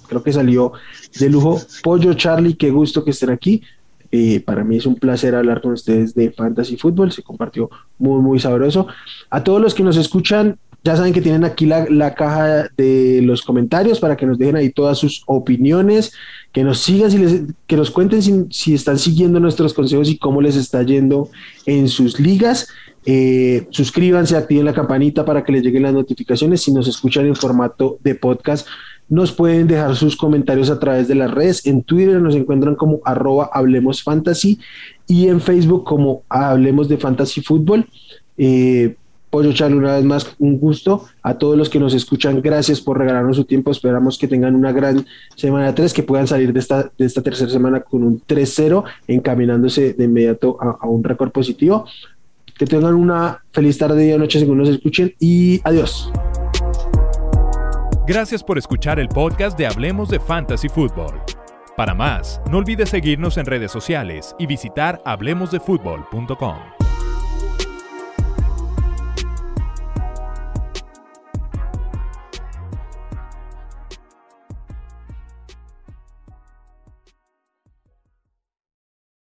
creo 0.07 0.23
que 0.23 0.35
salió 0.35 0.73
de 1.19 1.31
lujo. 1.31 1.59
Pollo, 1.83 2.13
Charlie, 2.13 2.55
qué 2.55 2.71
gusto 2.71 3.03
que 3.03 3.13
estén 3.13 3.31
aquí. 3.31 3.63
Eh, 4.13 4.41
para 4.41 4.65
mí 4.65 4.77
es 4.77 4.85
un 4.85 4.97
placer 4.97 5.35
hablar 5.35 5.63
con 5.63 5.73
ustedes 5.73 6.15
de 6.15 6.31
Fantasy 6.31 6.77
Football, 6.77 7.11
se 7.11 7.23
compartió 7.23 7.71
muy, 7.99 8.21
muy 8.21 8.39
sabroso. 8.39 8.87
A 9.31 9.43
todos 9.43 9.61
los 9.61 9.75
que 9.75 9.83
nos 9.83 9.97
escuchan, 9.97 10.59
ya 10.87 10.95
saben 10.95 11.13
que 11.13 11.21
tienen 11.21 11.43
aquí 11.43 11.67
la, 11.67 12.15
caja 12.15 12.71
de 12.77 13.21
los 13.21 13.43
comentarios 13.43 13.99
para 13.99 14.17
que 14.17 14.25
nos 14.25 14.39
dejen 14.39 14.55
ahí 14.55 14.71
todas 14.71 14.97
sus 14.97 15.25
opiniones, 15.27 16.13
que 16.53 16.63
nos 16.63 16.79
sigan, 16.79 17.11
si 17.11 17.19
les, 17.19 17.43
que 17.67 17.77
nos 17.77 17.91
cuenten 17.91 18.23
si, 18.53 18.73
están 18.73 18.97
siguiendo 18.97 19.41
nuestros 19.41 19.75
consejos 19.75 20.09
y 20.09 20.17
cómo 20.17 20.41
les 20.41 20.55
está 20.55 20.85
yendo 20.85 21.29
en 21.67 21.89
sus 21.89 22.21
ligas. 22.21 22.69
Eh, 23.05 23.67
suscríbanse, 23.71 24.37
activen 24.37 24.65
la 24.65 24.75
campanita 24.75 25.25
para 25.25 25.43
que 25.43 25.51
les 25.51 25.65
lleguen 25.65 25.83
las 25.83 25.93
notificaciones. 25.93 26.63
Si 26.63 26.73
nos 26.73 26.87
escuchan 26.87 27.27
en 27.27 27.35
formato 27.35 27.99
de 28.05 28.15
podcast, 28.15 28.69
nos 29.09 29.33
pueden 29.33 29.67
dejar 29.67 29.97
sus 29.97 30.17
comentarios 30.17 30.71
a 30.71 30.79
través 30.79 31.09
de 31.09 31.17
las 31.17 31.33
redes. 31.33 31.67
En 31.67 31.83
Twitter 31.83 32.21
nos 32.21 32.37
encuentran 32.37 32.77
como 32.77 33.01
arroba 33.05 33.51
Hablemos 33.53 34.05
y 35.09 35.27
en 35.27 35.41
Facebook 35.41 35.83
como 35.83 36.23
Hablemos 36.29 36.89
de 36.89 36.97
Fantasy 36.97 37.41
Fútbol. 37.41 37.89
Eh, 38.39 38.95
Pollo 39.37 39.53
Charlie, 39.53 39.77
una 39.77 39.97
vez 39.97 40.05
más, 40.07 40.35
un 40.39 40.59
gusto. 40.59 41.05
A 41.23 41.35
todos 41.35 41.59
los 41.59 41.69
que 41.69 41.79
nos 41.79 41.93
escuchan, 41.93 42.41
gracias 42.41 42.81
por 42.81 42.97
regalarnos 42.97 43.37
su 43.37 43.45
tiempo. 43.45 43.71
Esperamos 43.71 44.17
que 44.17 44.27
tengan 44.27 44.55
una 44.55 44.73
gran 44.73 45.05
semana 45.35 45.75
3, 45.75 45.93
que 45.93 46.03
puedan 46.03 46.27
salir 46.27 46.55
de 46.55 46.59
esta, 46.59 46.91
de 46.97 47.05
esta 47.05 47.21
tercera 47.21 47.51
semana 47.51 47.81
con 47.81 48.03
un 48.03 48.23
3-0, 48.27 48.83
encaminándose 49.07 49.93
de 49.93 50.05
inmediato 50.05 50.57
a, 50.59 50.87
un 50.87 51.05
récord 51.05 51.33
positivo. 51.33 51.85
Que 52.57 52.65
tengan 52.65 52.95
una 52.95 53.45
feliz 53.53 53.77
tarde 53.77 54.09
y 54.09 54.17
noche 54.17 54.39
según 54.39 54.57
nos 54.57 54.71
escuchen 54.71 55.13
y 55.21 55.61
adiós. 55.65 56.11
Gracias 58.09 58.43
por 58.43 58.57
escuchar 58.57 58.99
el 58.99 59.09
podcast 59.09 59.59
de 59.59 59.67
Hablemos 59.67 60.09
de 60.09 60.19
Fantasy 60.19 60.71
Football. 60.71 61.21
Para 61.77 61.95
más, 61.95 62.41
no 62.51 62.57
olvides 62.57 62.89
seguirnos 62.89 63.37
en 63.37 63.45
redes 63.45 63.71
sociales 63.71 64.35
y 64.39 64.47
visitar 64.47 65.03
hablemosdefutbol.com. 65.05 66.76